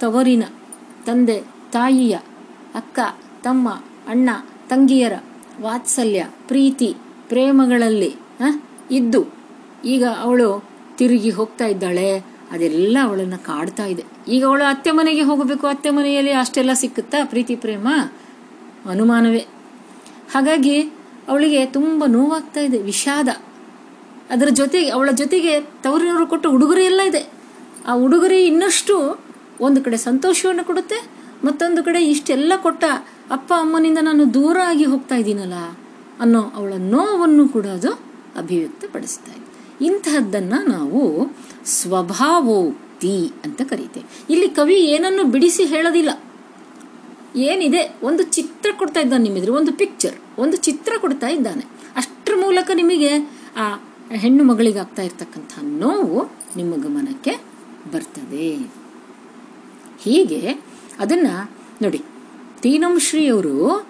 [0.00, 0.44] ತವರಿನ
[1.06, 1.40] ತಂದೆ,
[1.72, 2.18] ತಾಯಿಯ
[2.74, 2.98] ಅಕ್ಕ,
[3.42, 3.68] ತಮ್ಮ,
[4.08, 4.30] ಅಣ್ಣ,
[4.68, 5.12] ತಂಗಿಯರ
[5.60, 6.96] ವಾತ್ಸಲ್ಯ, ಪ್ರೀತಿ,
[7.28, 8.14] ಪ್ರೇಮಗಳಲ್ಲಿ
[8.90, 9.34] ಇದ್ದು
[9.84, 10.64] ಈಗ ಅವಳು
[10.96, 12.18] ತಿರುಗಿ ಹೋಗ್ತಾ ಇದ್ದಾಳೆ.
[12.50, 14.04] ಅದೆಲ್ಲ ಅವಳನ್ನ ಕಾಡ್ತಾ ಇದೆ.
[14.28, 17.24] ಈಗ ಅವಳು ಅತ್ತೆ ಮನೆಗೆ ಹೋಗಬೇಕು, ಅತ್ತೆ ಮನೆಯಲ್ಲಿ ಅಷ್ಟೆಲ್ಲ ಸಿಕ್ಕುತ್ತಾ?
[17.24, 17.88] ಪ್ರೀತಿ, ಪ್ರೇಮ,
[18.90, 19.46] ಅನುಮಾನವೇ?
[20.32, 20.80] ಹಾಗಾಗಿ
[21.28, 23.28] ಅವಳಿಗೆ ತುಂಬ ನೋವಾಗ್ತಾ ಇದೆ, ವಿಷಾದ.
[24.30, 27.30] ಅದರ ಜೊತೆಗೆ, ಅವಳ ಜೊತೆಗೆ ತವರಿನವರು ಕೊಟ್ಟ ಉಡುಗೊರೆ ಎಲ್ಲ ಇದೆ.
[27.86, 29.20] ಆ ಉಡುಗೊರೆ ಇನ್ನಷ್ಟು
[29.60, 31.10] ಒಂದು ಕಡೆ ಸಂತೋಷವನ್ನು ಕೊಡುತ್ತೆ,
[31.44, 32.84] ಮತ್ತೊಂದು ಕಡೆ ಇಷ್ಟೆಲ್ಲ ಕೊಟ್ಟ
[33.30, 35.54] ಅಪ್ಪ ಅಮ್ಮನಿಂದ ನಾನು ದೂರ ಆಗಿ ಹೋಗ್ತಾ ಇದ್ದೀನಲ್ಲ
[36.20, 37.92] ಅನ್ನೋ ಅವಳ ನೋವನ್ನು ಕೂಡ ಅದು
[38.36, 39.46] ಅಭಿವ್ಯಕ್ತಪಡಿಸ್ತಾ ಇದೆ.
[39.84, 41.00] ಇಂತಹದ್ದನ್ನು ನಾವು
[43.00, 44.02] ಸ್ವಭಾವೋಕ್ತಿ ಅಂತ ಕರೀತೆ.
[44.30, 46.10] ಇಲ್ಲಿ ಕವಿ ಏನನ್ನು ಬಿಡಿಸಿ ಹೇಳೋದಿಲ್ಲ.
[47.36, 47.96] ಏನಿದೆ?
[48.02, 51.64] ಒಂದು ಚಿತ್ರ ಕೊಡ್ತಾ ಇದ್ದಾನೆ ನಿಮ್ಮಿದ್ರೆ, ಒಂದು ಪಿಕ್ಚರ್ ಒಂದು ಚಿತ್ರ ಕೊಡ್ತಾ ಇದ್ದಾನೆ.
[51.96, 53.18] ಅಷ್ಟರ ಮೂಲಕ ನಿಮಗೆ
[53.56, 53.78] ಆ
[54.14, 57.40] ಹೆಣ್ಣು ಮಗಳಿಗಾಗ್ತಾ ಇರ್ತಕ್ಕಂಥ ನೋವು ನಿಮ್ಮ ಗಮನಕ್ಕೆ
[57.92, 58.56] ಬರ್ತದೆ.
[60.02, 60.60] ಹೀಗೆ
[60.98, 61.26] ಅದನ್ನ
[61.82, 63.86] ನೋಡಿ ತೀನಂ ತೀನಂಶ್ರೀಯವರು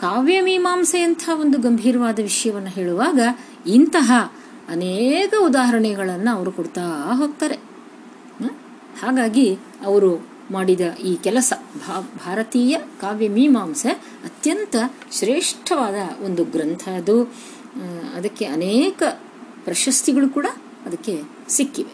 [0.00, 3.20] ಕಾವ್ಯಮೀಮಾಂಸೆ ಅಂತ ಒಂದು ಗಂಭೀರವಾದ ವಿಷಯವನ್ನು ಹೇಳುವಾಗ
[3.68, 4.32] ಇಂತಹ
[4.68, 6.82] ಅನೇಕ ಉದಾಹರಣೆಗಳನ್ನು ಅವರು ಕೊಡ್ತಾ
[7.14, 7.56] ಹೋಗ್ತಾರೆ.
[9.02, 9.54] ಹಾಗಾಗಿ
[9.84, 10.10] ಅವರು
[10.50, 11.52] ಮಾಡಿದ ಈ ಕೆಲಸ
[12.26, 13.90] ಭಾರತೀಯ ಕಾವ್ಯ ಮೀಮಾಂಸೆ
[14.24, 14.76] ಅತ್ಯಂತ
[15.12, 17.22] ಶ್ರೇಷ್ಠವಾದ ಒಂದು ಗ್ರಂಥ ಅದು.
[18.16, 19.02] ಅದಕ್ಕೆ ಅನೇಕ
[19.64, 20.46] ಪ್ರಶಸ್ತಿಗಳು ಕೂಡ
[20.86, 21.92] ಅದಕ್ಕೆ ಸಿಕ್ಕಿವೆ.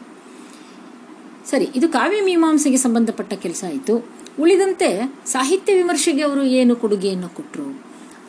[1.51, 3.95] ಸರಿ, ಇದು ಕಾವ್ಯ ಮೀಮಾಂಸೆಗೆ ಸಂಬಂಧಪಟ್ಟ ಕೆಲಸ ಆಯಿತು.
[4.41, 7.67] ಉಳಿದಂತೆ ಸಾಹಿತ್ಯ ವಿಮರ್ಶೆಗೆ ಅವರು ಏನು ಕೊಡುಗೆಯನ್ನು ಕೊಟ್ಟರು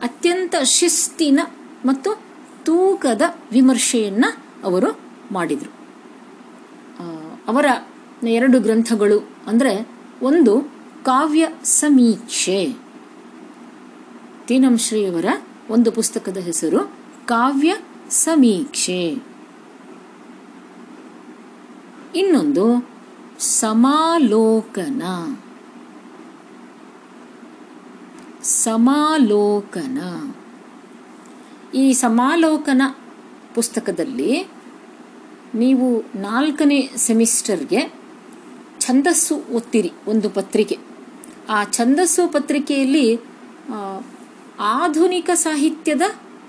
[0.01, 1.39] ಅತ್ಯಂತ ಶಿಸ್ತಿನ
[1.85, 2.32] ಮತ್ತು
[2.63, 4.25] ತೂಕದ ವಿಮರ್ಶೆಯನ್ನ
[4.63, 4.99] ಅವರು
[5.31, 5.83] ಮಾಡಿದರು.
[7.47, 7.65] ಅವರ
[8.27, 9.87] ಎರಡು ಗ್ರಂಥಗಳು ಅಂದರೆ
[10.21, 10.61] ಒಂದು
[11.03, 12.75] ಕಾವ್ಯ ಸಮೀಕ್ಷೆ.
[14.47, 15.25] ತೀನಂಶ್ರೀಯವರ
[15.69, 16.91] ಒಂದು ಪುಸ್ತಕದ ಹೆಸರು
[17.25, 17.75] ಕಾವ್ಯ
[18.09, 19.23] ಸಮೀಕ್ಷೆ.
[22.15, 22.89] ಇನ್ನೊಂದು
[23.39, 25.03] ಸಮಾಲೋಕನ.
[28.43, 30.01] ಸಮಾಲೋಕನ.
[31.73, 32.81] ಈ ಸಮಾಲೋಕನ
[33.55, 34.31] ಪುಸ್ತಕದಲ್ಲಿ
[35.55, 37.81] ನೀವು ನಾಲ್ಕನೇ ಸೆಮಿಸ್ಟರ್ಗೆ
[38.79, 40.77] ಛಂದಸ್ಸು ಓದ್ತೀರಿ ಒಂದು ಪತ್ರಿಕೆ.
[41.49, 43.19] ಆ ಛಂದಸ್ಸು ಪತ್ರಿಕೆಯಲ್ಲಿ
[44.59, 46.01] ಆಧುನಿಕ ಸಾಹಿತ್ಯದ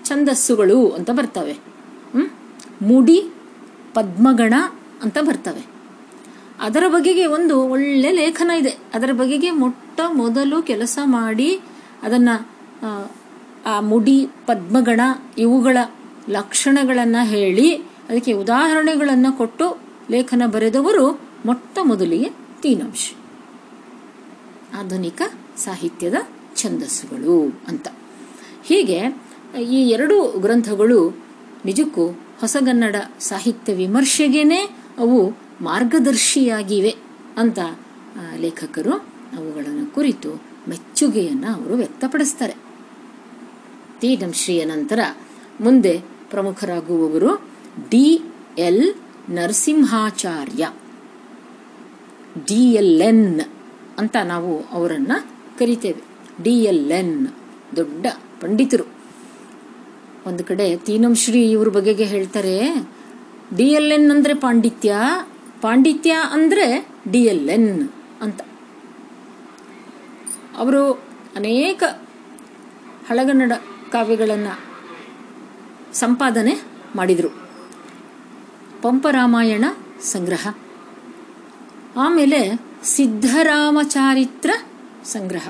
[0.05, 1.55] ಛಂದಸ್ಸುಗಳು ಅಂತ ಬರ್ತವೆ.
[2.83, 3.19] ಮುಡಿ,
[3.95, 4.55] ಪದ್ಮಗಣ
[5.03, 5.63] ಅಂತ ಬರ್ತವೆ.
[6.61, 8.73] ಅದರ ಬಗೆಗೆ ಒಂದು ಒಳ್ಳೆ ಲೇಖನ ಇದೆ.
[8.95, 11.51] ಅದರ ಬಗೆಗೆ ಮೊಟ್ಟ ಮೊದಲು ಕೆಲಸ ಮಾಡಿ
[12.03, 12.35] ಅದನ್ನು
[13.65, 15.01] ಆ ಮುಡಿ, ಪದ್ಮಗಣ
[15.39, 15.77] ಇವುಗಳ
[16.29, 19.79] ಲಕ್ಷಣಗಳನ್ನು ಹೇಳಿ ಅದಕ್ಕೆ ಉದಾಹರಣೆಗಳನ್ನು ಕೊಟ್ಟು
[20.11, 22.31] ಲೇಖನ ಬರೆದವರು ಮೊಟ್ಟ ಮೊದಲಿಗೆ
[22.63, 23.13] ತೀನಂಶ.
[24.79, 25.23] ಆಧುನಿಕ
[25.57, 26.15] ಸಾಹಿತ್ಯದ
[26.57, 27.89] ಛಂದಸ್ಸುಗಳು ಅಂತ.
[28.65, 28.99] ಹೀಗೆ
[29.63, 31.17] ಈ ಎರಡು ಗ್ರಂಥಗಳು
[31.65, 32.07] ನಿಜಕ್ಕೂ
[32.41, 34.61] ಹೊಸಗನ್ನಡ ಸಾಹಿತ್ಯ ವಿಮರ್ಶೆಗೇನೆ
[34.99, 36.95] ಅವು ಮಾರ್ಗದರ್ಶಿಯಾಗಿವೆ
[37.37, 37.59] ಅಂತ
[38.37, 38.93] ಲೇಖಕರು
[39.37, 42.64] ಅವುಗಳನ್ನು ಕುರಿತು ಮೆಚ್ಚುಗೆಯನ್ನು ಅವರು ವ್ಯಕ್ತಪಡಿಸ್ತಾರೆ.
[44.05, 45.01] ತೀನಂಶ್ರೀಯ ನಂತರ
[45.61, 45.93] ಮುಂದೆ
[46.31, 47.31] ಪ್ರಮುಖರಾಗುವವರು
[47.91, 48.23] D
[48.59, 48.95] L
[49.31, 50.73] Narasimhachar.
[52.45, 53.41] D L N
[53.99, 55.13] ಅಂತ ನಾವು ಅವರನ್ನ
[55.59, 56.03] ಕರಿತೇವೆ.
[56.43, 57.29] ಡಿ ಎಲ್ ಎನ್
[57.77, 58.07] ದೊಡ್ಡ
[58.41, 58.87] ಪಂಡಿತರು.
[60.27, 62.89] ಒಂದು ಕಡೆ ತೀನಂಶ್ರೀ ಇವ್ರ ಬಗೆಗೆ ಹೇಳ್ತಾರೆ,
[63.57, 64.95] ಡಿ ಎಲ್ ಎನ್ ಅಂದ್ರೆ ಪಾಂಡಿತ್ಯ
[65.63, 67.89] ಪಾಂಡಿತ್ಯ ಅಂದ್ರೆ ಡಿ ಎಲ್ ಎನ್
[68.21, 68.41] ಅಂತ.
[70.57, 70.93] ಅವರು
[71.37, 71.83] ಅನೇಕ
[73.09, 73.53] ಹಳಗನ್ನಡ
[73.95, 74.55] ಕಾವ್ಯಗಳನ್ನು
[75.95, 76.55] ಸಂಪಾದನೆ
[76.97, 77.31] ಮಾಡಿದರು.
[78.83, 79.65] ಪಂಪರಾಮಾಯಣ
[80.03, 80.55] ಸಂಗ್ರಹ.
[81.97, 82.41] ಆಮೇಲೆ
[82.85, 84.51] ಸಿದ್ಧರಾಮಚಾರಿತ್ರ
[85.05, 85.49] ಸಂಗ್ರಹ.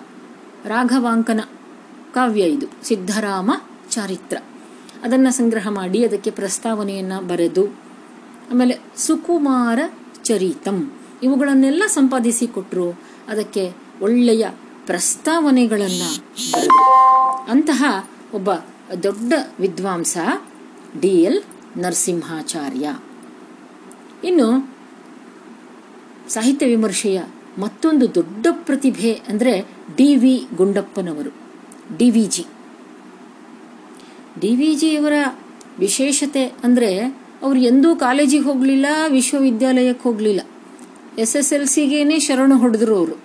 [0.65, 1.41] ರಾಘವಾಂಕನ
[2.15, 3.51] ಕಾವ್ಯ ಇದು ಸಿದ್ಧರಾಮ
[3.91, 4.37] ಚಾರಿತ್ರ
[5.03, 7.67] ಅದನ್ನು ಸಂಗ್ರಹ ಮಾಡಿ ಅದಕ್ಕೆ ಪ್ರಸ್ತಾವನೆಯನ್ನು ಬರೆದು,
[8.51, 9.79] ಆಮೇಲೆ ಸುಕುಮಾರ
[10.23, 10.79] ಚರಿತಂ.
[11.23, 12.89] ಇವುಗಳನ್ನೆಲ್ಲ ಸಂಪಾದಿಸಿ ಕೊಟ್ಟರು
[13.29, 14.45] ಅದಕ್ಕೆ ಒಳ್ಳೆಯ
[14.87, 16.11] ಪ್ರಸ್ತಾವನೆಗಳನ್ನು
[17.51, 17.85] ಅಂತಹ
[18.37, 18.51] ಒಬ್ಬ
[19.07, 20.17] ದೊಡ್ಡ ವಿದ್ವಾಂಸ
[21.03, 21.41] ಡಿ ಎಲ್
[21.77, 22.87] ನರಸಿಂಹಾಚಾರ್ಯ.
[24.29, 24.49] ಇನ್ನು
[26.35, 27.19] ಸಾಹಿತ್ಯ ವಿಮರ್ಶೆಯ
[27.59, 29.53] ಮತ್ತೊಂದು ದೊಡ್ಡ ಪ್ರತಿಭೆ ಅಂದರೆ
[29.97, 31.33] D V ಗುಂಡಪ್ಪನವರು
[31.99, 32.45] D V G
[34.41, 35.17] D V ಜಿಯವರ
[35.79, 36.91] ವಿಶೇಷತೆ ಅಂದರೆ
[37.43, 40.43] ಅವರು ಎಂದೂ ಕಾಲೇಜಿಗೆ ಹೋಗಲಿಲ್ಲ, ವಿಶ್ವವಿದ್ಯಾಲಯಕ್ಕೆ ಹೋಗಲಿಲ್ಲ.
[41.19, 43.17] ಎಸ್ ಎಸ್ ಎಲ್ ಸಿಗೇನೆ ಶರಣು ಹೊಡೆದ್ರು ಅವರು.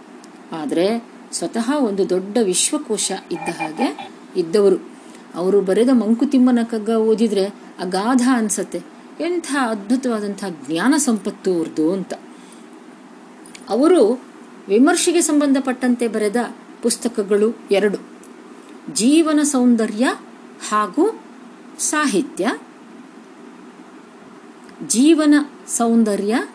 [0.60, 0.88] ಆದರೆ
[1.38, 3.88] ಸ್ವತಃ ಒಂದು ದೊಡ್ಡ ವಿಶ್ವಕೋಶ ಇದ್ದ ಹಾಗೆ
[4.42, 4.80] ಇದ್ದವರು.
[5.36, 7.46] ಅವರು ಬರೆದ ಮಂಕುತಿಮ್ಮನ ಕಗ್ಗ ಓದಿದ್ರೆ
[7.80, 8.78] ಅಗಾಧ ಅನ್ಸತ್ತೆ.
[9.20, 12.14] ಎಂಥ ಅದ್ಭುತವಾದಂಥ ಜ್ಞಾನ ಸಂಪತ್ತು ಅವ್ರದ್ದು ಅಂತ.
[13.70, 14.22] ಅವರು
[14.68, 16.36] ವಿಮರ್ಶೆಗೆ ಸಂಬಂಧಪಟ್ಟಂತೆ ಬರೆದ
[16.82, 17.98] ಪುಸ್ತಕಗಳು ಎರಡು.
[18.94, 20.08] ಜೀವನ ಸೌಂದರ್ಯ
[20.70, 21.22] ಹಾಗೂ
[21.80, 22.52] ಸಾಹಿತ್ಯ.
[24.88, 25.34] ಜೀವನ
[25.68, 26.48] ಸೌಂದರ್ಯ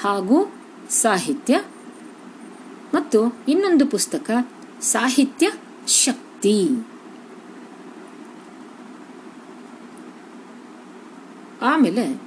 [0.00, 0.54] ಹಾಗೂ
[0.90, 1.60] ಸಾಹಿತ್ಯ.
[2.94, 4.30] ಮತ್ತು ಇನ್ನೊಂದು ಪುಸ್ತಕ,
[4.80, 5.50] ಸಾಹಿತ್ಯ
[5.86, 6.68] ಶಕ್ತಿ.
[11.62, 12.22] ಆಮೇಲೆ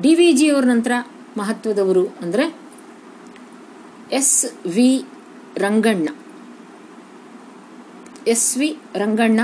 [0.00, 0.92] ಡಿ ವಿ ಜಿ ಅವ್ರ ನಂತರ
[1.36, 2.56] ಮಹತ್ವದವರು ಅಂದರೆ
[4.12, 5.04] S V
[5.56, 6.08] Ranganna.
[8.26, 9.40] S V Ranganna.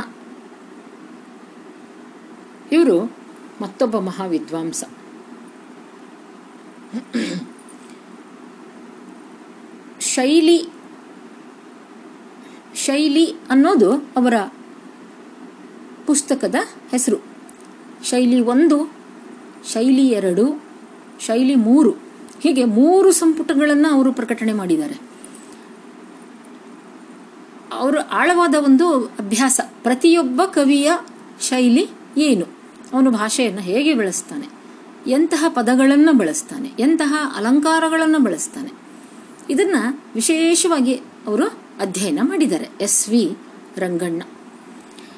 [2.72, 3.16] ಇವರು
[3.60, 4.84] ಮತ್ತೊಬ್ಬ ಮಹಾವಿದ್ವಾಂಸ.
[10.00, 10.68] ಶೈಲಿ
[12.74, 14.34] ಶೈಲಿ ಅನ್ನೋದು ಅವರ
[16.06, 16.54] ಪುಸ್ತಕದ
[16.90, 17.16] ಹೆಸರು.
[18.04, 18.93] ಶೈಲಿ ಒಂದು
[19.72, 20.64] ಶೈಲಿ ಎರಡು,
[21.20, 21.90] ಶೈಲಿ ಮೂರು.
[22.42, 25.14] ಹೀಗೆ ಮೂರು ಸಂಪುಟಗಳನ್ನು ಅವರು ಪ್ರಕಟಣೆ ಮಾಡಿದ್ದಾರೆ.
[27.72, 29.60] ಅವರು ಆಳವಾದ ಒಂದು ಅಭ್ಯಾಸ.
[29.82, 30.92] ಪ್ರತಿಯೊಬ್ಬ ಕವಿಯ
[31.40, 32.46] ಶೈಲಿ ಏನು?
[32.92, 34.46] ಅವನು ಭಾಷೆಯನ್ನು ಹೇಗೆ ಬಳಸ್ತಾನೆ?
[35.10, 36.70] ಎಂತಹ ಪದಗಳನ್ನು ಬಳಸ್ತಾನೆ?
[36.78, 38.72] ಎಂತಹ ಅಲಂಕಾರಗಳನ್ನು ಬಳಸ್ತಾನೆ?
[39.50, 40.94] ಇದನ್ನು ವಿಶೇಷವಾಗಿ
[41.26, 41.46] ಅವರು
[41.80, 42.68] ಅಧ್ಯಯನ ಮಾಡಿದ್ದಾರೆ.
[42.80, 43.36] S V
[43.76, 44.22] Ranganna.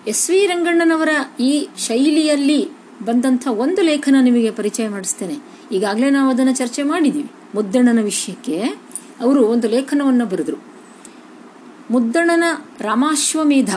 [0.07, 1.09] S V ರಂಗಣ್ಣನವರ
[1.41, 5.37] ಈ ಶೈಲಿಯಲ್ಲಿ ಬಂದಂಥ ಒಂದು ಲೇಖನ ನಿಮಗೆ ಪರಿಚಯ ಮಾಡಿಸ್ತೇನೆ.
[5.73, 7.31] ಈಗಾಗಲೇ ನಾವು ಅದನ್ನು ಚರ್ಚೆ ಮಾಡಿದ್ದೀವಿ.
[7.55, 8.63] ಮುದ್ದಣ್ಣನ ವಿಷಯಕ್ಕೆ
[9.21, 10.65] ಅವರು ಒಂದು ಲೇಖನವನ್ನು ಬರೆದರು.
[11.91, 12.45] ಮುದ್ದಣ್ಣನ
[12.81, 13.77] ರಾಮಾಶ್ವಮೇಧ.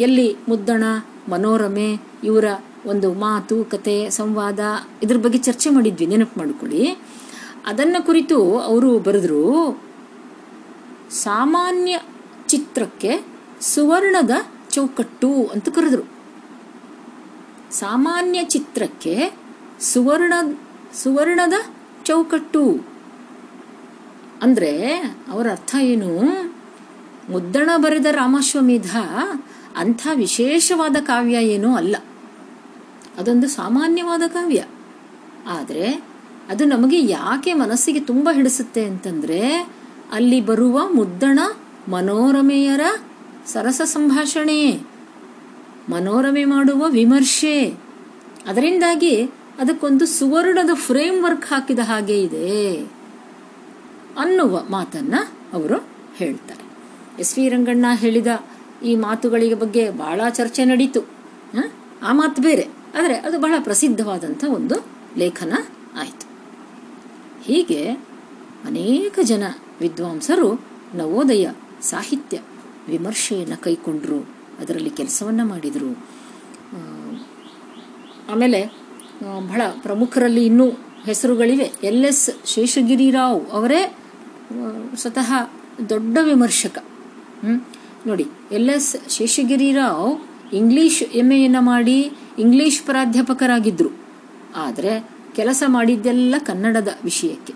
[0.00, 0.84] ಎಲ್ಲಿ ಮುದ್ದಣ,
[1.30, 2.44] ಮನೋರಮೆ, ಇವರ
[2.86, 4.60] ಒಂದು ಮಾತು, ಕತೆ, ಸಂವಾದ,
[5.02, 6.06] ಇದ್ರ ಬಗ್ಗೆ ಚರ್ಚೆ ಮಾಡಿದ್ವಿ.
[6.06, 6.96] ನೆನಪು ಮಾಡಿಕೊಳ್ಳಿ.
[7.66, 9.80] ಅದನ್ನು ಕುರಿತು ಅವರು ಬರೆದ್ರು,
[11.10, 12.00] ಸಾಮಾನ್ಯ
[12.46, 13.26] ಚಿತ್ರಕ್ಕೆ
[13.60, 14.30] ಸುವರ್ಣದ
[14.70, 16.13] ಚೌಕಟ್ಟು ಅಂತ ಕರೆದರು.
[17.74, 19.32] ಸಾಮಾನ್ಯ ಚಿತ್ರಕ್ಕೆ
[19.80, 20.32] ಸುವರ್ಣ,
[21.02, 21.52] ಸುವರ್ಣದ
[22.04, 22.86] ಚೌಕಟ್ಟು.
[24.42, 24.96] ಅಂದ್ರೆ
[25.32, 26.20] ಅವರ ಅರ್ಥ ಏನು?
[27.30, 28.96] ಮುದ್ದಣ ಬರೆದ ರಾಮಾಶ್ವಮೇಧ
[29.76, 31.96] ಅಂಥ ವಿಶೇಷವಾದ ಕಾವ್ಯ ಏನೂ ಅಲ್ಲ.
[33.18, 34.64] ಅದೊಂದು ಸಾಮಾನ್ಯವಾದ ಕಾವ್ಯ.
[35.48, 36.04] ಆದರೆ
[36.50, 39.68] ಅದು ನಮಗೆ ಯಾಕೆ ಮನಸ್ಸಿಗೆ ತುಂಬ ಹಿಡಿಸುತ್ತೆ ಅಂತಂದ್ರೆ,
[40.12, 41.38] ಅಲ್ಲಿ ಬರುವ ಮುದ್ದಣ
[41.88, 42.80] ಮನೋರಮೆಯರ
[43.46, 44.93] ಸರಸ ಸಂಭಾಷಣೆ.
[45.88, 47.74] ಮನೋರಮೆ ಮಾಡುವ ವಿಮರ್ಶೆ.
[48.46, 49.22] ಅದರಿಂದಾಗಿ
[49.58, 52.76] ಅದಕ್ಕೊಂದು ಸುವರ್ಣದ ಫ್ರೇಮ್ ವರ್ಕ್ ಹಾಕಿದ ಹಾಗೆ ಇದೆ
[54.18, 55.14] ಅನ್ನುವ ಮಾತನ್ನ
[55.52, 56.64] ಅವರು ಹೇಳ್ತಾರೆ.
[57.20, 58.26] ಎಸ್ ವಿ ರಂಗಣ್ಣ ಹೇಳಿದ
[58.84, 61.00] ಈ ಮಾತುಗಳಿಗೆ ಬಗ್ಗೆ ಬಹಳ ಚರ್ಚೆ ನಡೀತು?
[62.02, 62.68] ಆ ಮಾತು ಬೇರೆ.
[62.98, 64.74] ಆದರೆ ಅದು ಬಹಳ ಪ್ರಸಿದ್ಧವಾದಂಥ ಒಂದು
[65.16, 65.52] ಲೇಖನ
[65.98, 66.28] ಆಯಿತು.
[67.42, 67.90] ಹೀಗೆ
[68.64, 69.42] ಅನೇಕ ಜನ
[69.80, 70.60] ವಿದ್ವಾಂಸರು
[70.94, 71.48] ನವೋದಯ
[71.82, 72.38] ಸಾಹಿತ್ಯ
[72.88, 74.33] ವಿಮರ್ಶೆಯನ್ನು ಕೈಕೊಂಡ್ರು.
[74.60, 75.90] ಅದರಲ್ಲಿ ಕೆಲಸವನ್ನು ಮಾಡಿದರು.
[78.32, 78.60] ಆಮೇಲೆ
[79.48, 80.66] ಬಹಳ ಪ್ರಮುಖರಲ್ಲಿ ಇನ್ನೂ
[81.04, 81.66] ಹೆಸರುಗಳಿವೆ.
[81.82, 83.80] ಎಲ್ ಎಸ್ ಶೇಷಗಿರಿರಾವ್ ಅವರೇ
[84.96, 85.30] ಸ್ವತಃ
[85.88, 86.78] ದೊಡ್ಡ ವಿಮರ್ಶಕ.
[88.06, 90.08] ನೋಡಿ, L S Sheshagiri Rao
[90.54, 91.98] English M ಎಯನ್ನು ಮಾಡಿ
[92.38, 93.90] ಇಂಗ್ಲಿಷ್ ಪ್ರಾಧ್ಯಾಪಕರಾಗಿದ್ದರು
[94.56, 94.92] ಆದರೆ
[95.36, 97.54] ಕೆಲಸ ಮಾಡಿದ್ದೆಲ್ಲ ಕನ್ನಡದ ವಿಷಯಕ್ಕೆ.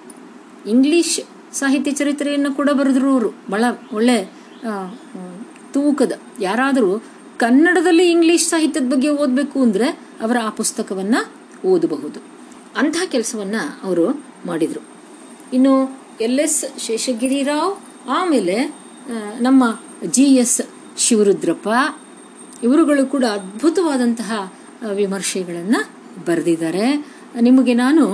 [0.70, 1.18] ಇಂಗ್ಲಿಷ್
[1.55, 4.16] ಸಾಹಿತ್ಯ ಚರಿತ್ರೆಯನ್ನು ಕೂಡ ಬರೆದ್ರು ಅವರು ಬಹಳ ಒಳ್ಳೆ
[5.74, 6.12] ತೂಕದ.
[6.40, 6.92] ಯಾರಾದರೂ
[7.44, 9.88] ಕನ್ನಡದಲ್ಲಿ ಇಂಗ್ಲಿಷ್ ಸಾಹಿತ್ಯದ ಬಗ್ಗೆ ಓದಬೇಕು ಅಂದರೆ
[10.24, 11.20] ಅವರ ಆ ಪುಸ್ತಕವನ್ನು
[11.72, 12.18] ಓದಬಹುದು.
[12.80, 14.06] ಅಂಥ ಕೆಲಸವನ್ನು ಅವರು
[14.46, 14.82] ಮಾಡಿದರು.
[15.56, 15.74] ಇನ್ನು
[16.26, 17.72] ಎಲ್ ಎಸ್ ಶೇಷಗಿರಿರಾವ್,
[18.18, 18.56] ಆಮೇಲೆ
[19.46, 19.64] ನಮ್ಮ
[20.14, 20.60] ಜಿ ಎಸ್
[21.04, 21.68] ಶಿವರುದ್ರಪ್ಪ,
[22.66, 24.32] ಇವರುಗಳು ಕೂಡ ಅದ್ಭುತವಾದಂತಹ
[25.00, 25.80] ವಿಮರ್ಶೆಗಳನ್ನು
[26.26, 26.86] ಬರೆದಿದ್ದಾರೆ.
[27.48, 28.04] ನಿಮಗೆ ನಾನು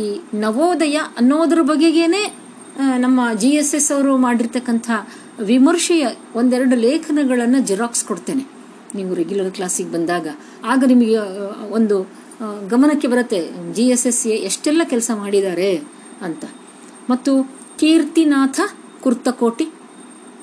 [0.00, 0.04] ಈ
[0.44, 2.22] ನವೋದಯ ಅನ್ನೋದ್ರ ಬಗೆಗೇನೆ
[3.04, 4.88] ನಮ್ಮ ಜಿ ಎಸ್ ಎಸ್ ಅವರು ಮಾಡಿರ್ತಕ್ಕಂಥ
[5.50, 8.44] ವಿಮರ್ಶೆಯ ಒಂದೆರಡು ಲೇಖನಗಳನ್ನು ಜೆರಾಕ್ಸ್ ಕೊಡ್ತೇನೆ.
[8.96, 10.26] ನೀವು ರೆಗ್ಯುಲರ್ ಕ್ಲಾಸಿಗೆ ಬಂದಾಗ.
[10.72, 11.16] ಆಗ ನಿಮಗೆ
[11.78, 11.96] ಒಂದು
[12.72, 13.40] ಗಮನಕ್ಕೆ ಬರುತ್ತೆ
[13.76, 15.70] ಜಿ ಎಸ್ ಎಸ್ ಎ ಎಷ್ಟೆಲ್ಲ ಕೆಲಸ ಮಾಡಿದ್ದಾರೆ
[16.26, 16.44] ಅಂತ.
[17.10, 17.32] ಮತ್ತು
[17.80, 18.60] ಕೀರ್ತಿನಾಥ
[19.02, 19.66] ಕುರ್ತಕೋಟಿ,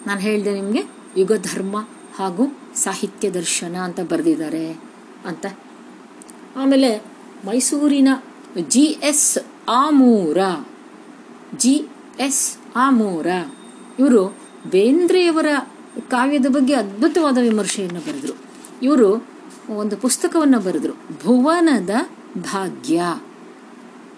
[0.07, 0.83] ನಾನು ಹೇಳಿದೆ ನಿಮಗೆ,
[1.21, 1.77] ಯುಗಧರ್ಮ
[2.19, 2.43] ಹಾಗೂ
[2.83, 4.65] ಸಾಹಿತ್ಯ ದರ್ಶನ ಅಂತ ಬರೆದಿದ್ದಾರೆ
[5.29, 5.45] ಅಂತ.
[6.61, 6.91] ಆಮೇಲೆ
[7.45, 8.09] ಮೈಸೂರಿನ
[8.73, 9.29] G S
[9.69, 10.37] Amur
[11.63, 11.75] G
[12.27, 12.45] S
[12.85, 13.27] Amur,
[13.99, 14.23] ಇವರು
[14.69, 15.45] ಬೇಂದ್ರೆಯವರ
[16.09, 18.37] ಕಾವ್ಯದ ಬಗ್ಗೆ ಅದ್ಭುತವಾದ ವಿಮರ್ಶೆಯನ್ನು ಬರೆದರು.
[18.83, 19.25] ಇವರು
[19.75, 20.93] ಒಂದು ಪುಸ್ತಕವನ್ನು ಬರೆದರು.
[21.23, 21.89] ಭುವನದ
[22.37, 23.03] ಭಾಗ್ಯ.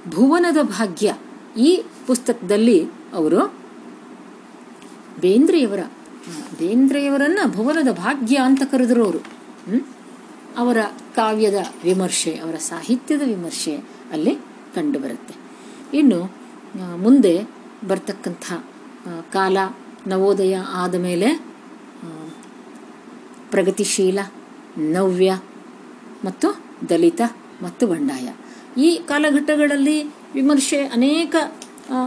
[0.09, 1.15] ಭುವನದ ಭಾಗ್ಯ.
[1.57, 3.53] ಈ ಪುಸ್ತಕದಲ್ಲಿ ಅವರು
[5.21, 5.79] ಬೇಂದ್ರೆಯವರ,
[6.59, 9.19] ಬೇಂದ್ರೆಯವರನ್ನ ಭುವನದ ಭಾಗ್ಯ ಅಂತ ಕರೆದರು ಅವರು.
[10.57, 10.77] ಅವರ
[11.15, 13.75] ಕಾವ್ಯದ ವಿಮರ್ಶೆ, ಅವರ ಸಾಹಿತ್ಯದ ವಿಮರ್ಶೆ
[14.11, 14.35] ಅಲ್ಲಿ
[14.75, 15.35] ಕಂಡುಬರುತ್ತೆ
[15.97, 16.35] ಇನ್ನು
[16.97, 17.43] ಮುಂದೆ
[17.87, 18.53] ಬರ್ತಕ್ಕಂಥ
[19.33, 19.57] ಕಾಲ
[20.07, 21.29] ನವೋದಯ ಆದ ಮೇಲೆ
[23.51, 24.19] ಪ್ರಗತಿಶೀಲ,
[24.93, 25.31] ನವ್ಯ
[26.25, 26.47] ಮತ್ತು
[26.89, 27.21] ದಲಿತ
[27.61, 28.27] ಮತ್ತು ಬಂಡಾಯ.
[28.81, 29.97] ಈ ಕಾಲಘಟ್ಟಗಳಲ್ಲಿ
[30.33, 31.35] ವಿಮರ್ಶೆ ಅನೇಕ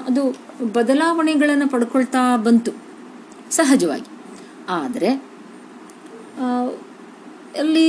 [0.07, 0.23] ಅದು
[0.73, 2.73] ಬದಲಾವಣೆಗಳನ್ನು ಪಡ್ಕೊಳ್ತಾ ಬಂತು,
[3.51, 4.09] ಸಹಜವಾಗಿ.
[4.69, 5.11] ಆದರೆ
[7.59, 7.89] ಅಲ್ಲಿ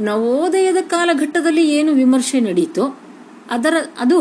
[0.00, 2.84] ನವೋದಯದ ಕಾಲಘಟ್ಟದಲ್ಲಿ ಏನು ವಿಮರ್ಶೆ ನಡೀತೋ,
[3.50, 4.18] ಅದರ, ಅದು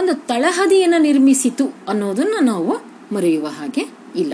[0.00, 2.72] ಒಂದು ತಳಹದಿಯನ್ನು ನಿರ್ಮಿಸಿತು ಅನ್ನೋದನ್ನು ನಾವು
[3.14, 3.84] ಮರೆಯುವ ಹಾಗೆ
[4.22, 4.32] ಇಲ್ಲ?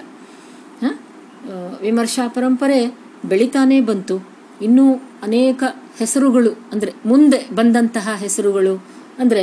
[1.84, 2.78] ವಿಮರ್ಶಾ ಪರಂಪರೆ
[3.30, 4.16] ಬೆಳಿತಾನೇ ಬಂತು.
[4.66, 4.86] ಇನ್ನೂ
[5.22, 5.62] ಅನೇಕ
[6.00, 8.74] ಹೆಸರುಗಳು, ಅಂದರೆ ಮುಂದೆ ಬಂದಂತಹ ಹೆಸರುಗಳು,
[9.22, 9.42] ಅಂದರೆ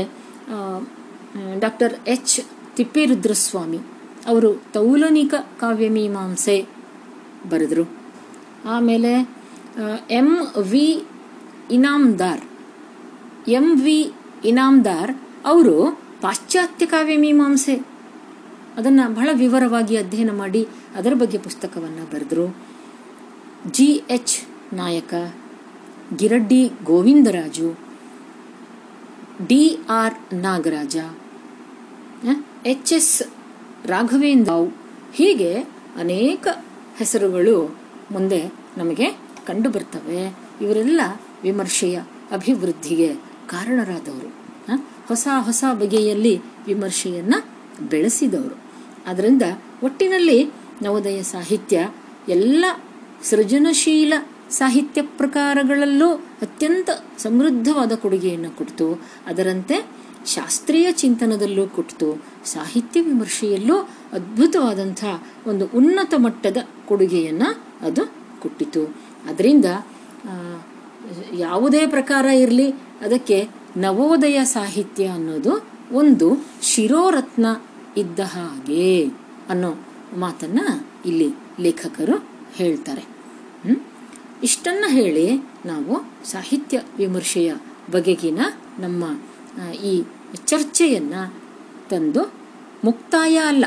[1.64, 2.38] ಡಾಕ್ಟರ್ ಎಚ್.
[2.78, 3.80] ತಿಪ್ಪೇರುದ್ರಸ್ವಾಮಿ
[4.32, 6.58] ಅವರು ತೌಲನಿಕ ಕಾವ್ಯ ಮೀಮಾಂಸೆ
[7.52, 7.86] ಬರೆದರು.
[8.74, 9.14] ಆಮೇಲೆ
[10.20, 10.30] M
[10.72, 10.88] V
[11.78, 12.44] Inamdar,
[13.60, 14.00] M V
[14.52, 15.12] Inamdar
[15.52, 15.76] ಅವರು
[16.22, 17.76] ಪಾಶ್ಚಾತ್ಯ ಕಾವ್ಯಮೀಮಾಂಸೆ
[18.82, 22.58] ಅದನ್ನು ಬಹಳ ವಿವರವಾಗಿ ಅಧ್ಯಯನ ಮಾಡಿ ಅದರ ಬಗ್ಗೆ ಪುಸ್ತಕವನ್ನು ಬರೆದರು.
[23.72, 24.04] G.
[24.10, 24.42] H.
[24.74, 25.14] Nayak
[26.18, 27.80] Giraddi Govindaraju,
[29.48, 29.80] D.
[29.90, 30.34] R.
[30.34, 30.98] Nagaraj
[32.66, 32.94] H.
[32.94, 33.24] S.
[33.88, 34.72] Raghavendra Rao
[35.14, 35.54] ಹೀಗೆ
[36.00, 36.48] ಅನೇಕ
[36.96, 37.78] ಹೆಸರುಗಳು
[38.12, 39.12] ಮುಂದೆ ನಮಗೆ
[39.48, 41.02] ಕಂಡುಬರ್ತವೆ ಇವರೆಲ್ಲ
[41.44, 42.00] ವಿಮರ್ಶೆಯ
[42.32, 43.16] ಅಭಿವೃದ್ಧಿಗೆ
[43.48, 44.42] ಕಾರಣರಾದವರು?
[45.08, 48.61] ಹೊಸ ಹೊಸ ಬಗೆಯಲ್ಲಿ ವಿಮರ್ಶೆಯನ್ನು ಬೆಳೆಸಿದವರು.
[49.06, 49.42] ಅದರಿಂದ
[49.84, 50.46] ಒಟ್ಟಿನಲ್ಲಿ
[50.82, 51.90] ನವೋದಯ ಸಾಹಿತ್ಯ
[52.30, 52.66] ಎಲ್ಲ
[53.24, 54.14] ಸೃಜನಶೀಲ
[54.50, 59.02] ಸಾಹಿತ್ಯ ಪ್ರಕಾರಗಳಲ್ಲೂ ಅತ್ಯಂತ ಸಮೃದ್ಧವಾದ ಕೊಡುಗೆಯನ್ನು ಕೊಡ್ತು.
[59.28, 59.90] ಅದರಂತೆ
[60.26, 62.24] ಶಾಸ್ತ್ರೀಯ ಚಿಂತನದಲ್ಲೂ ಕೊಡ್ತು.
[62.46, 63.76] ಸಾಹಿತ್ಯ ವಿಮರ್ಶೆಯಲ್ಲೂ
[64.14, 65.04] ಅದ್ಭುತವಾದಂಥ
[65.48, 68.06] ಒಂದು ಉನ್ನತ ಮಟ್ಟದ ಕೊಡುಗೆಯನ್ನು ಅದು
[68.42, 68.84] ಕೊಟ್ಟಿತು.
[69.30, 69.66] ಅದರಿಂದ
[71.36, 77.46] ಯಾವುದೇ ಪ್ರಕಾರ ಇರಲಿ, ಅದಕ್ಕೆ ನವೋದಯ ಸಾಹಿತ್ಯ ಅನ್ನೋದು ಒಂದು ಶಿರೋರತ್ನ
[77.98, 79.08] ಇದ್ದ ಹಾಗೆ
[79.50, 79.76] ಅನ್ನೋ
[80.18, 80.60] ಮಾತನ್ನ
[81.06, 81.30] ಇಲ್ಲಿ
[81.60, 82.16] ಲೇಖಕರು
[82.56, 83.04] ಹೇಳ್ತಾರೆ?
[84.44, 87.54] ಇಷ್ಟನ್ನ ಹೇಳಿ ನಾವು ಸಾಹಿತ್ಯ ವಿಮರ್ಶೆಯ
[87.92, 88.40] ಬಗೆಗಿನ
[88.80, 89.04] ನಮ್ಮ
[89.74, 90.04] ಈ
[90.46, 91.14] ಚರ್ಚೆಯನ್ನ
[91.90, 92.34] ತಂದು
[92.84, 93.66] ಮುಕ್ತಾಯ ಅಲ್ಲ.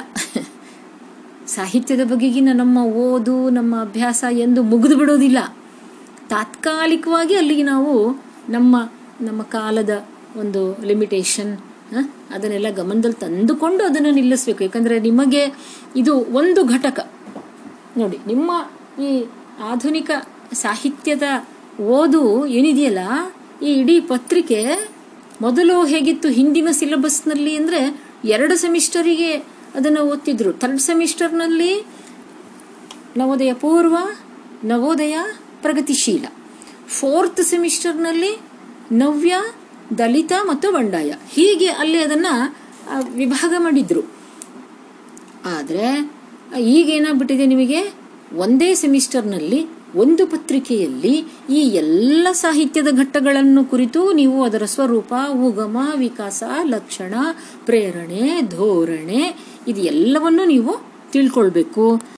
[1.46, 5.38] ಸಾಹಿತ್ಯದ ಬಗೆಗಿನ ನಮ್ಮ ಓದು, ನಮ್ಮ ಅಭ್ಯಾಸ ಎಂದು ಮುಗಿದು ಬಿಡೋದಿಲ್ಲ
[6.28, 7.92] ತಾತ್ಕಾಲಿಕವಾಗಿ ಅಲ್ಲಿಗೆ ನಾವು
[8.48, 8.76] ನಮ್ಮ
[9.20, 10.06] ನಮ್ಮ ಕಾಲದ
[10.36, 11.58] ಒಂದು ಲಿಮಿಟೇಷನ್
[12.34, 14.60] ಅದನ್ನೆಲ್ಲ ಗಮನದಲ್ಲಿ ತಂದುಕೊಂಡು ಅದನ್ನು ನಿಲ್ಲಿಸಬೇಕು.
[14.66, 15.42] ಯಾಕಂದರೆ ನಿಮಗೆ
[16.00, 16.98] ಇದು ಒಂದು ಘಟಕ.
[18.00, 18.50] ನೋಡಿ, ನಿಮ್ಮ
[19.06, 19.10] ಈ
[19.72, 20.10] ಆಧುನಿಕ
[20.64, 21.26] ಸಾಹಿತ್ಯದ
[21.98, 22.22] ಓದು
[22.58, 23.02] ಏನಿದೆಯಲ್ಲ,
[23.66, 24.60] ಈ ಇಡೀ ಪತ್ರಿಕೆ
[25.44, 27.80] ಮೊದಲು ಹೇಗಿತ್ತು ಹಿಂದಿನ ಸಿಲೆಬಸ್ನಲ್ಲಿ ಅಂದರೆ
[28.34, 29.30] ಎರಡು ಸೆಮಿಸ್ಟರಿಗೆ
[29.78, 30.50] ಅದನ್ನು ಓದ್ತಿದ್ರು.
[30.62, 31.72] ಥರ್ಡ್ ಸೆಮಿಸ್ಟರ್ನಲ್ಲಿ
[33.20, 33.96] ನವೋದಯ ಪೂರ್ವ,
[34.70, 35.16] ನವೋದಯ
[35.64, 36.24] ಪ್ರಗತಿಶೀಲ.
[36.98, 38.32] ಫೋರ್ತ್ ಸೆಮಿಸ್ಟರ್ನಲ್ಲಿ
[39.02, 39.34] ನವ್ಯ
[39.98, 41.14] ದಲಿತ ಮತ್ತು ಬಂಡಾಯ.
[41.28, 42.56] ಹೀಗೆ ಅಲ್ಲಿ ಅದನ್ನು
[43.14, 44.00] ವಿಭಾಗ ಮಾಡಿದ್ರು.
[45.44, 46.12] ಆದರೆ,
[46.60, 47.94] ಈಗ ಏನಾಗ್ಬಿಟ್ಟಿದೆ ನಿಮಗೆ?
[48.36, 49.66] ಒಂದೇ ಸೆಮಿಸ್ಟರ್ನಲ್ಲಿ,
[49.96, 57.14] ಒಂದು ಪತ್ರಿಕೆಯಲ್ಲಿ ಈ ಎಲ್ಲ ಸಾಹಿತ್ಯದ ಘಟ್ಟಗಳನ್ನು ಕುರಿತು ನೀವು ಅದರ ಸ್ವರೂಪ, ಉಗಮ, ವಿಕಾಸ, ಲಕ್ಷಣ,
[57.64, 60.76] ಪ್ರೇರಣೆ, ಧೋರಣೆ, ಇದು ಎಲ್ಲವನ್ನು ನೀವು
[61.12, 62.00] ತಿಳ್ಕೊಳ್ಬೇಕು.